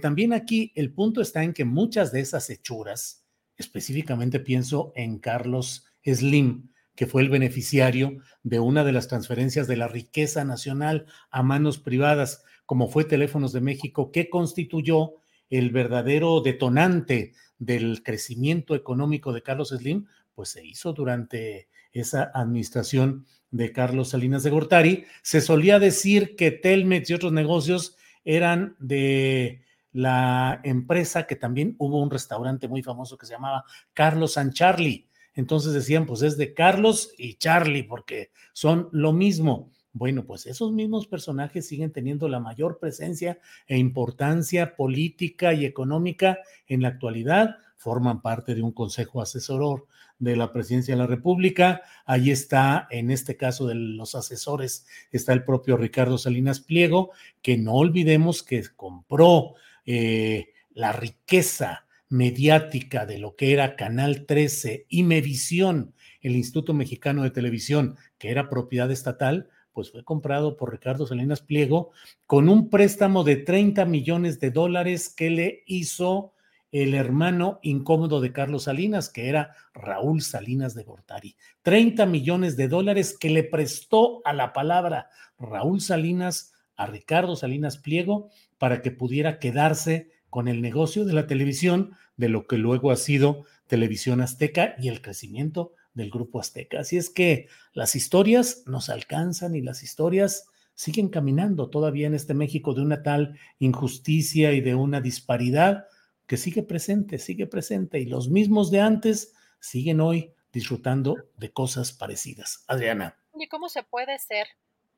[0.00, 3.26] también aquí el punto está en que muchas de esas hechuras,
[3.56, 9.76] específicamente pienso en Carlos Slim, que fue el beneficiario de una de las transferencias de
[9.76, 15.14] la riqueza nacional a manos privadas como fue Teléfonos de México, que constituyó
[15.50, 23.26] el verdadero detonante del crecimiento económico de Carlos Slim, pues se hizo durante esa administración
[23.50, 25.04] de Carlos Salinas de Gortari.
[25.22, 29.62] Se solía decir que Telmex y otros negocios eran de
[29.92, 35.08] la empresa que también hubo un restaurante muy famoso que se llamaba Carlos San Charlie.
[35.34, 39.70] Entonces decían, pues es de Carlos y Charlie, porque son lo mismo.
[39.96, 43.38] Bueno, pues esos mismos personajes siguen teniendo la mayor presencia
[43.68, 49.86] e importancia política y económica en la actualidad, forman parte de un consejo asesoror
[50.18, 51.82] de la presidencia de la República.
[52.06, 57.56] Ahí está, en este caso de los asesores, está el propio Ricardo Salinas Pliego, que
[57.56, 59.54] no olvidemos que compró
[59.86, 67.22] eh, la riqueza mediática de lo que era Canal 13 y Mevisión, el Instituto Mexicano
[67.22, 71.90] de Televisión, que era propiedad estatal, pues fue comprado por Ricardo Salinas Pliego
[72.26, 76.32] con un préstamo de 30 millones de dólares que le hizo
[76.70, 81.36] el hermano incómodo de Carlos Salinas, que era Raúl Salinas de Gortari.
[81.62, 87.78] 30 millones de dólares que le prestó a la palabra Raúl Salinas a Ricardo Salinas
[87.78, 88.28] Pliego
[88.58, 92.96] para que pudiera quedarse con el negocio de la televisión, de lo que luego ha
[92.96, 96.80] sido Televisión Azteca y el crecimiento del Grupo Azteca.
[96.80, 102.34] Así es que las historias nos alcanzan y las historias siguen caminando todavía en este
[102.34, 105.86] México de una tal injusticia y de una disparidad
[106.26, 111.92] que sigue presente, sigue presente y los mismos de antes siguen hoy disfrutando de cosas
[111.92, 112.64] parecidas.
[112.68, 113.18] Adriana.
[113.34, 114.46] ¿Y cómo se puede ser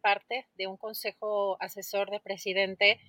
[0.00, 3.00] parte de un consejo asesor de presidente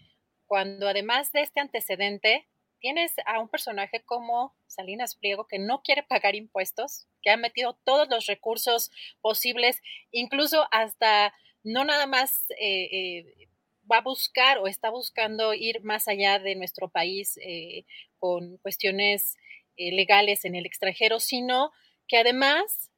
[0.45, 2.47] cuando además de este antecedente
[2.79, 7.77] tienes a un personaje como Salinas Pliego que no quiere pagar impuestos, que ha metido
[7.83, 8.91] todos los recursos
[9.21, 9.81] posibles,
[10.11, 11.33] incluso hasta
[11.63, 13.47] no nada más eh, eh,
[13.91, 17.85] va a buscar o está buscando ir más allá de nuestro país eh,
[18.19, 19.35] con cuestiones
[19.77, 21.71] legales en el extranjero, sino
[22.07, 22.89] que además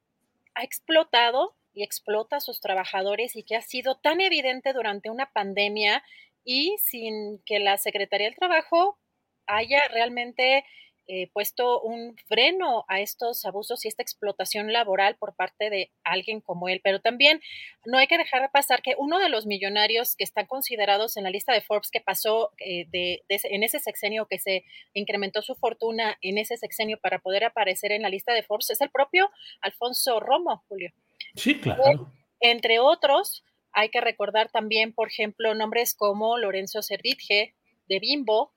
[0.54, 5.30] ha explotado y explota a sus trabajadores y que ha sido tan evidente durante una
[5.30, 6.02] pandemia
[6.42, 8.98] y sin que la Secretaría del Trabajo
[9.56, 10.64] haya realmente
[11.12, 16.40] eh, puesto un freno a estos abusos y esta explotación laboral por parte de alguien
[16.40, 16.80] como él.
[16.84, 17.40] Pero también
[17.84, 21.24] no hay que dejar de pasar que uno de los millonarios que están considerados en
[21.24, 24.64] la lista de Forbes que pasó eh, de, en ese sexenio, que se
[24.94, 28.80] incrementó su fortuna en ese sexenio para poder aparecer en la lista de Forbes, es
[28.80, 29.30] el propio
[29.62, 30.92] Alfonso Romo, Julio.
[31.34, 32.08] Sí, claro.
[32.38, 37.52] entre otros, hay que recordar también, por ejemplo, nombres como Lorenzo Cerditge
[37.88, 38.52] de Bimbo,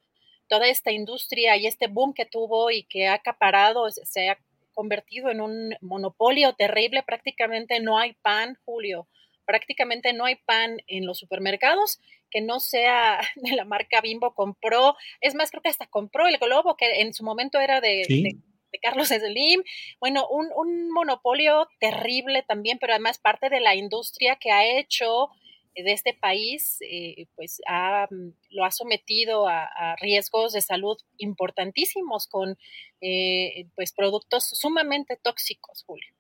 [0.54, 4.38] toda esta industria y este boom que tuvo y que ha acaparado, se ha
[4.76, 9.08] convertido en un monopolio terrible, prácticamente no hay pan, Julio,
[9.46, 12.00] prácticamente no hay pan en los supermercados
[12.30, 16.38] que no sea de la marca Bimbo, compró, es más, creo que hasta compró el
[16.38, 18.38] Globo, que en su momento era de,
[18.80, 19.64] Carlos Slim,
[20.00, 25.30] bueno, un, un monopolio terrible también, pero además parte de la industria que ha hecho
[25.76, 32.58] de este país, eh, pues mm, lo ha sometido a, riesgos de salud importantísimos con
[33.02, 36.14] eh, pues productos sumamente tóxicos, Julio.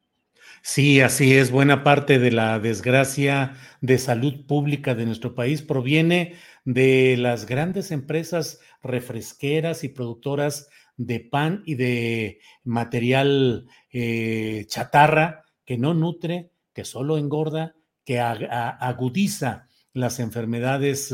[0.61, 1.51] Sí, así es.
[1.51, 6.35] Buena parte de la desgracia de salud pública de nuestro país proviene
[6.65, 15.77] de las grandes empresas refresqueras y productoras de pan y de material eh, chatarra que
[15.77, 17.75] no nutre, que solo engorda,
[18.05, 21.13] que agudiza las enfermedades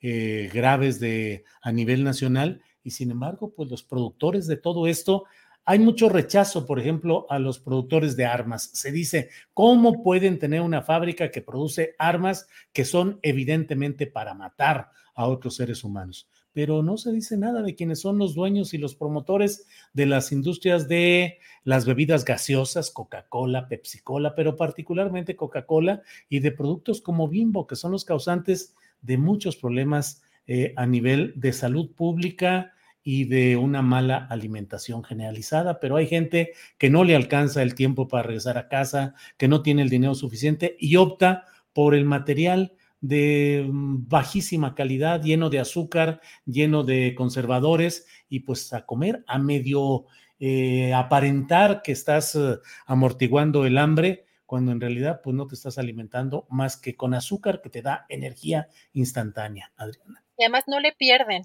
[0.00, 5.24] eh, graves de, a nivel nacional y sin embargo, pues los productores de todo esto,
[5.64, 8.70] hay mucho rechazo, por ejemplo, a los productores de armas.
[8.72, 14.90] Se dice, ¿cómo pueden tener una fábrica que produce armas que son evidentemente para matar
[15.14, 16.28] a otros seres humanos?
[16.52, 20.32] Pero no se dice nada de quienes son los dueños y los promotores de las
[20.32, 27.66] industrias de las bebidas gaseosas, Coca-Cola, Pepsi-Cola, pero particularmente Coca-Cola y de productos como Bimbo,
[27.66, 32.72] que son los causantes de muchos problemas eh, a nivel de salud pública
[33.02, 38.08] y de una mala alimentación generalizada, pero hay gente que no le alcanza el tiempo
[38.08, 42.74] para regresar a casa, que no tiene el dinero suficiente y opta por el material
[43.00, 49.38] de mm, bajísima calidad, lleno de azúcar, lleno de conservadores y pues a comer, a
[49.38, 50.06] medio
[50.38, 55.78] eh, aparentar que estás eh, amortiguando el hambre, cuando en realidad pues no te estás
[55.78, 60.92] alimentando más que con azúcar que te da energía instantánea, Adriana y además no le
[60.92, 61.42] pierden.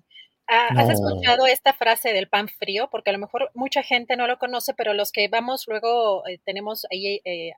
[0.47, 2.87] Ah, ¿Has escuchado esta frase del pan frío?
[2.91, 6.39] Porque a lo mejor mucha gente no lo conoce, pero los que vamos luego eh,
[6.45, 7.53] tenemos ahí eh,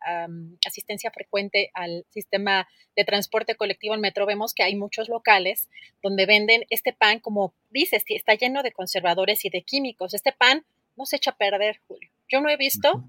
[0.66, 5.68] asistencia frecuente al sistema de transporte colectivo en metro, vemos que hay muchos locales
[6.02, 10.14] donde venden este pan, como dices, está lleno de conservadores y de químicos.
[10.14, 10.66] Este pan
[10.96, 12.10] no se echa a perder, Julio.
[12.30, 13.04] Yo no he visto,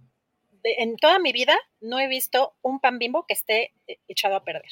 [0.64, 4.44] en toda mi vida, no he visto un pan bimbo que esté eh, echado a
[4.44, 4.70] perder.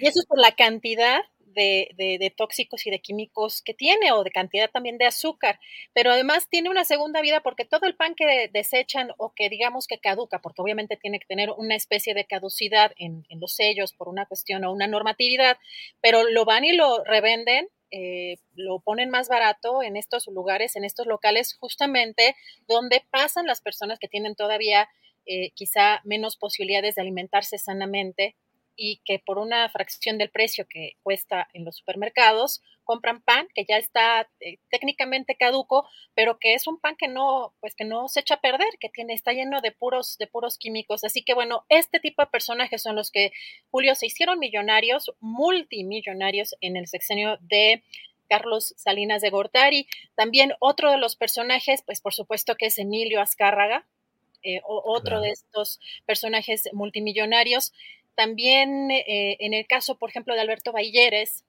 [0.00, 1.20] Y eso es por la cantidad
[1.54, 5.58] de, tóxicos y de químicos que tiene o de cantidad también de azúcar,
[5.92, 9.86] pero además tiene una segunda vida porque todo el pan que desechan o que digamos
[9.86, 14.08] que caduca, porque obviamente tiene que tener una especie de caducidad en, los sellos por
[14.08, 15.58] una cuestión o una normatividad,
[16.00, 20.84] pero lo van y lo revenden eh, lo ponen más barato en estos lugares, en
[20.84, 22.34] estos locales, justamente
[22.66, 24.88] donde pasan las personas que tienen todavía
[25.26, 28.34] eh, quizá menos posibilidades de alimentarse sanamente
[28.76, 33.64] y que por una fracción del precio que cuesta en los supermercados compran pan que
[33.64, 38.08] ya está eh, técnicamente caduco, pero que es un pan que no, pues que no
[38.08, 41.02] se echa a perder, que tiene, está lleno de puros, de puros químicos.
[41.02, 43.32] Así que bueno, este tipo de personajes son los que,
[43.70, 47.82] Julio, se hicieron millonarios, multimillonarios en el sexenio de
[48.28, 49.86] Carlos Salinas de Gortari.
[50.14, 53.86] También otro de los personajes, pues por supuesto que es Emilio Azcárraga,
[54.42, 57.72] eh, otro de estos personajes multimillonarios.
[58.14, 61.44] También eh, en el caso, por ejemplo, de Alberto Balleres,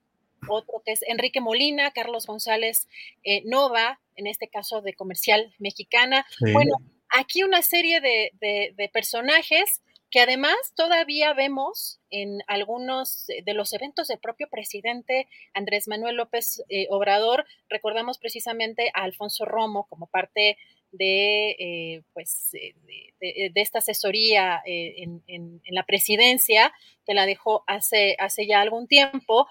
[0.48, 2.88] otro que es Enrique Molina, Carlos González
[3.24, 6.26] eh, Nova, en este caso de Comercial Mexicana.
[6.54, 6.78] Bueno,
[7.10, 9.82] aquí una serie de, personajes
[10.12, 16.64] que además todavía vemos en algunos de los eventos del propio presidente Andrés Manuel López
[16.70, 17.46] eh, Obrador.
[17.70, 20.58] Recordamos precisamente a Alfonso Romo como parte
[20.98, 22.74] de, eh, pues, eh,
[23.20, 26.74] de, esta asesoría eh, en, la presidencia,
[27.06, 29.48] que la dejó hace, hace ya algún tiempo.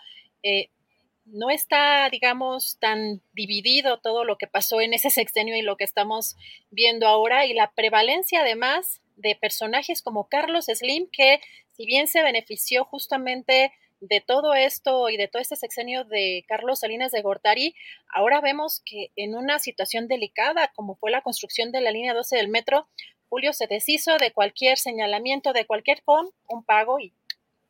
[1.26, 5.84] no está, digamos, tan dividido todo lo que pasó en ese sexenio y lo que
[5.84, 6.36] estamos
[6.70, 11.40] viendo ahora, y la prevalencia además de personajes como Carlos Slim, que
[11.72, 13.72] si bien se benefició justamente
[14.08, 17.74] de todo esto y de todo este sexenio de Carlos Salinas de Gortari,
[18.12, 22.36] ahora vemos que en una situación delicada, como fue la construcción de la línea 12
[22.36, 22.88] del metro,
[23.28, 27.12] Julio se deshizo de cualquier señalamiento, de cualquier con un pago y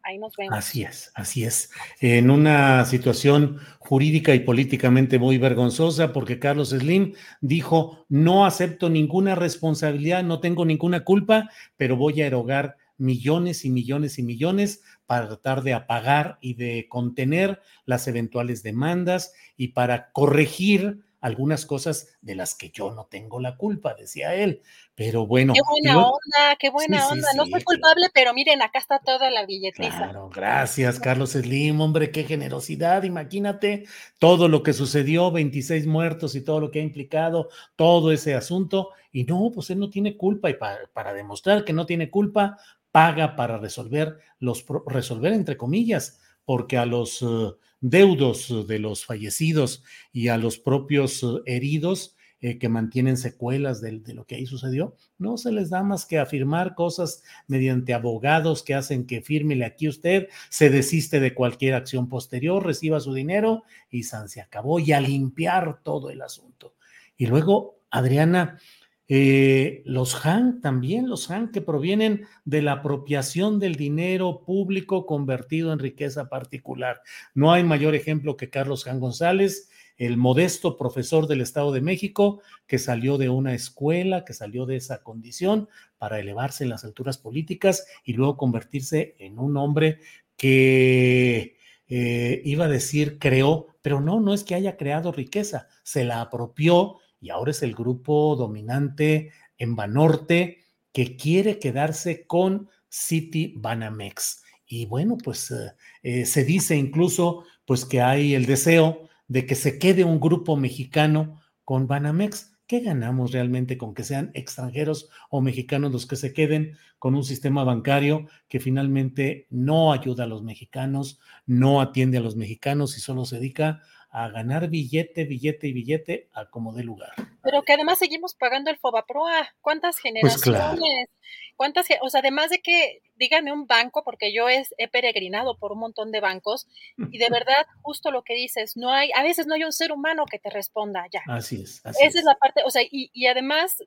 [0.02, 0.56] ahí nos vemos.
[0.56, 1.70] Así es, así es.
[2.00, 9.34] En una situación jurídica y políticamente muy vergonzosa, porque Carlos Slim dijo, no acepto ninguna
[9.34, 15.26] responsabilidad, no tengo ninguna culpa, pero voy a erogar millones y millones y millones para
[15.26, 22.34] tratar de apagar y de contener las eventuales demandas y para corregir algunas cosas de
[22.34, 24.60] las que yo no tengo la culpa, decía él.
[24.94, 25.54] Pero bueno.
[25.54, 27.28] Qué buena onda, qué buena onda.
[27.34, 29.96] no soy culpable, pero miren, acá está toda la billetiza.
[29.96, 33.04] Claro, gracias, Carlos Slim, hombre, qué generosidad.
[33.04, 33.86] Imagínate
[34.18, 38.90] todo lo que sucedió, 26 muertos y todo lo que ha implicado, todo ese asunto.
[39.10, 40.50] Y no, pues él no tiene culpa.
[40.50, 42.58] Y para, para demostrar que no tiene culpa,
[42.94, 47.50] paga para resolver los resolver entre comillas, porque a los eh,
[47.80, 49.82] deudos de los fallecidos
[50.12, 54.46] y a los propios eh, heridos eh, que mantienen secuelas de, de, lo que ahí
[54.46, 59.64] sucedió, no se les da más que afirmar cosas mediante abogados que hacen que fírmele
[59.64, 64.78] aquí usted, se desiste de cualquier acción posterior, reciba su dinero y San se acabó
[64.78, 66.76] y a limpiar todo el asunto.
[67.16, 68.60] Y luego, Adriana,
[69.06, 75.72] eh, los Han también, los Han que provienen de la apropiación del dinero público convertido
[75.72, 77.02] en riqueza particular.
[77.34, 82.40] No hay mayor ejemplo que Carlos Han González, el modesto profesor del Estado de México
[82.66, 85.68] que salió de una escuela, que salió de esa condición
[85.98, 90.00] para elevarse en las alturas políticas y luego convertirse en un hombre
[90.36, 91.58] que
[91.88, 96.22] eh, iba a decir creó, pero no, no es que haya creado riqueza, se la
[96.22, 100.58] apropió y ahora es el grupo dominante en Banorte
[100.92, 104.42] que quiere quedarse con City Banamex.
[104.66, 105.72] Y bueno, pues eh,
[106.02, 110.58] eh, se dice incluso pues que hay el deseo de que se quede un grupo
[110.58, 112.52] mexicano con Banamex.
[112.66, 117.24] ¿Qué ganamos realmente con que sean extranjeros o mexicanos los que se queden con un
[117.24, 123.00] sistema bancario que finalmente no ayuda a los mexicanos, no atiende a los mexicanos y
[123.00, 123.80] solo se dedica
[124.14, 127.12] a ganar billete, billete y billete a como dé lugar.
[127.42, 129.52] Pero que además seguimos pagando el Fobaproa.
[129.60, 131.08] ¿Cuántas pues generaciones?
[131.56, 131.88] ¿Cuántas?
[132.00, 136.12] O sea, además de que, díganme un banco, porque yo he peregrinado por un montón
[136.12, 136.68] de bancos
[137.10, 139.90] y de verdad, justo lo que dices, no hay, a veces no hay un ser
[139.90, 141.22] humano que te responda ya.
[141.26, 141.84] Así es.
[141.84, 142.24] Esa es.
[142.24, 143.78] la parte, o sea, y, y además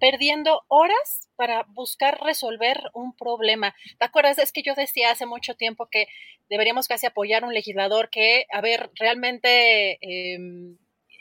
[0.00, 3.74] perdiendo horas para buscar resolver un problema.
[3.98, 4.38] ¿Te acuerdas?
[4.38, 6.08] Es que yo decía hace mucho tiempo que
[6.48, 10.76] deberíamos casi apoyar a un legislador que, a ver, realmente em,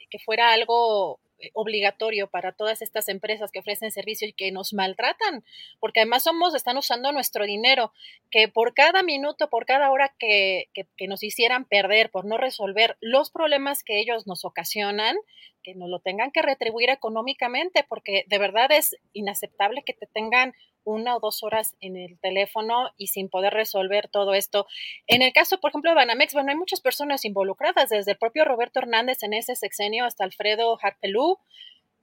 [0.10, 1.20] que fuera algo
[1.54, 5.44] obligatorio para todas estas empresas que ofrecen servicio y que nos maltratan,
[5.80, 7.92] porque además somos, están usando nuestro dinero,
[8.32, 12.98] que por cada minuto, por cada hora que, que, nos hicieran perder por no resolver
[13.02, 15.18] los problemas que ellos nos ocasionan,
[15.64, 20.54] que nos lo tengan que retribuir económicamente, porque de verdad es inaceptable que te tengan
[20.84, 24.68] una o dos horas en el teléfono y sin poder resolver todo esto.
[25.08, 28.46] En el caso, por ejemplo, de Banamex, bueno, hay muchas personas involucradas, desde el propio
[28.46, 31.38] Roberto Hernández en ese sexenio hasta Alfredo Harpelú.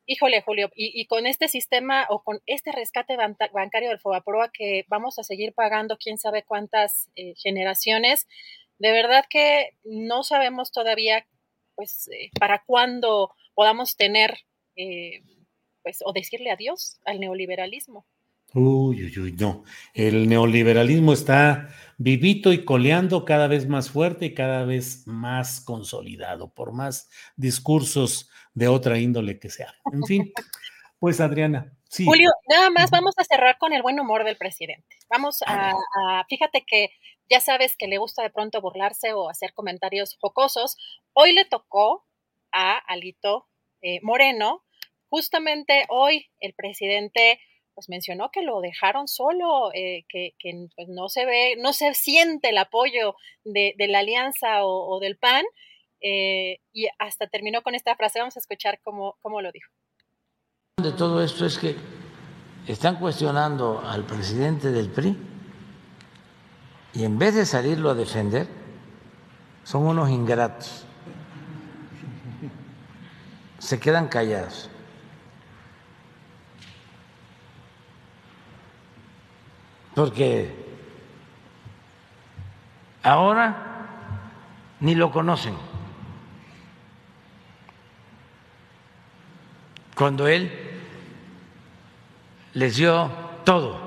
[0.08, 5.18] Híjole, Julio, y, con este sistema o con este rescate bancario del Fobaproa que vamos
[5.18, 8.28] a seguir pagando quién sabe cuántas eh, generaciones,
[8.78, 11.26] de verdad que no sabemos todavía,
[11.74, 14.38] pues, eh, para cuándo podamos tener,
[14.76, 15.22] eh,
[15.82, 18.06] pues, o decirle adiós al neoliberalismo.
[18.58, 19.64] Uy, uy, uy, no.
[19.92, 21.68] El neoliberalismo está
[21.98, 28.30] vivito y coleando cada vez más fuerte y cada vez más consolidado, por más discursos
[28.54, 29.74] de otra índole que sea.
[29.92, 30.32] En fin,
[30.98, 31.70] pues Adriana.
[31.90, 32.06] Sí.
[32.06, 34.96] Julio, nada más vamos a cerrar con el buen humor del presidente.
[35.10, 35.74] Vamos a,
[36.30, 36.88] fíjate que
[37.28, 40.78] ya sabes que le gusta de pronto burlarse o hacer comentarios jocosos.
[41.12, 42.06] Hoy le tocó
[42.52, 43.48] a Alito
[43.82, 44.64] eh, Moreno,
[45.10, 47.38] justamente hoy el presidente
[47.76, 50.32] pues mencionó que lo dejaron solo, eh, que,
[50.74, 53.14] pues, no se ve, no se siente el apoyo
[53.44, 55.44] de, la alianza o, del PAN,
[56.00, 59.70] eh, y hasta terminó con esta frase, vamos a escuchar cómo, cómo lo dijo.
[60.82, 61.76] De todo esto es que
[62.66, 65.14] están cuestionando al presidente del PRI
[66.94, 68.48] y en vez de salirlo a defender,
[69.64, 70.86] son unos ingratos,
[73.58, 74.70] se quedan callados.
[79.97, 80.55] Porque
[83.02, 83.57] ahora
[84.81, 85.57] ni lo conocen.
[89.94, 90.52] Cuando él
[92.52, 93.10] les dio
[93.44, 93.86] todo.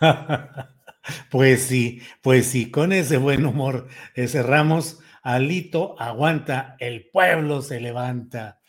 [1.34, 5.00] Pues sí, pues sí, con ese buen humor eh, cerramos.
[5.20, 8.60] Alito aguanta, el pueblo se levanta.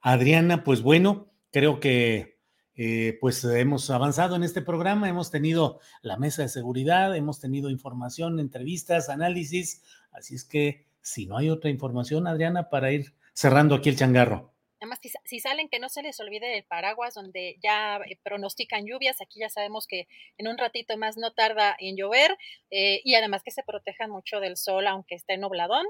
[0.00, 2.38] Adriana, pues bueno, creo que
[2.76, 7.68] eh, pues hemos avanzado en este programa, hemos tenido la mesa de seguridad, hemos tenido
[7.68, 13.74] información, entrevistas, análisis, así es que si no hay otra información, Adriana, para ir cerrando
[13.74, 14.53] aquí el changarro.
[14.84, 19.22] Además, si, salen, que no se les olvide el paraguas donde ya eh, pronostican lluvias.
[19.22, 20.06] Aquí ya sabemos que
[20.36, 22.36] en un ratito más no tarda en llover
[22.70, 25.86] eh, y además que se protejan mucho del sol, aunque esté nubladón.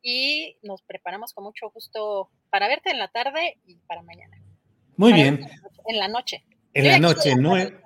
[0.00, 4.38] Y nos preparamos con mucho gusto para verte en la tarde y para mañana.
[4.96, 5.46] Muy bien.
[5.86, 6.42] En la noche.
[6.72, 7.78] En la noche, nueve,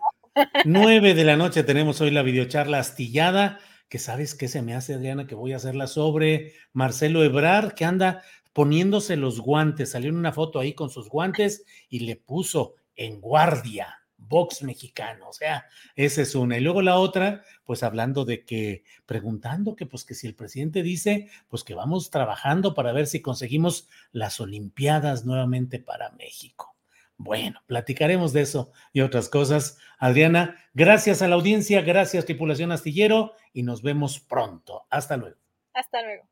[0.64, 3.58] nueve de la noche tenemos hoy la videocharla astillada
[3.88, 7.84] que sabes qué se me hace, Adriana, que voy a hacerla sobre Marcelo Ebrar, que
[7.84, 9.90] anda poniéndose los guantes.
[9.90, 13.98] Salió en una foto ahí con sus guantes y le puso en guardia.
[14.24, 15.66] Vox mexicano, o sea,
[15.96, 16.56] esa es una.
[16.56, 20.84] Y luego la otra, pues hablando de que, preguntando que pues que si el presidente
[20.84, 26.76] dice, pues que vamos trabajando para ver si conseguimos las Olimpiadas nuevamente para México.
[27.16, 29.78] Bueno, platicaremos de eso y otras cosas.
[29.98, 34.86] Adriana, gracias a la audiencia, gracias tripulación astillero y nos vemos pronto.
[34.90, 35.36] Hasta luego.
[35.74, 36.31] Hasta luego.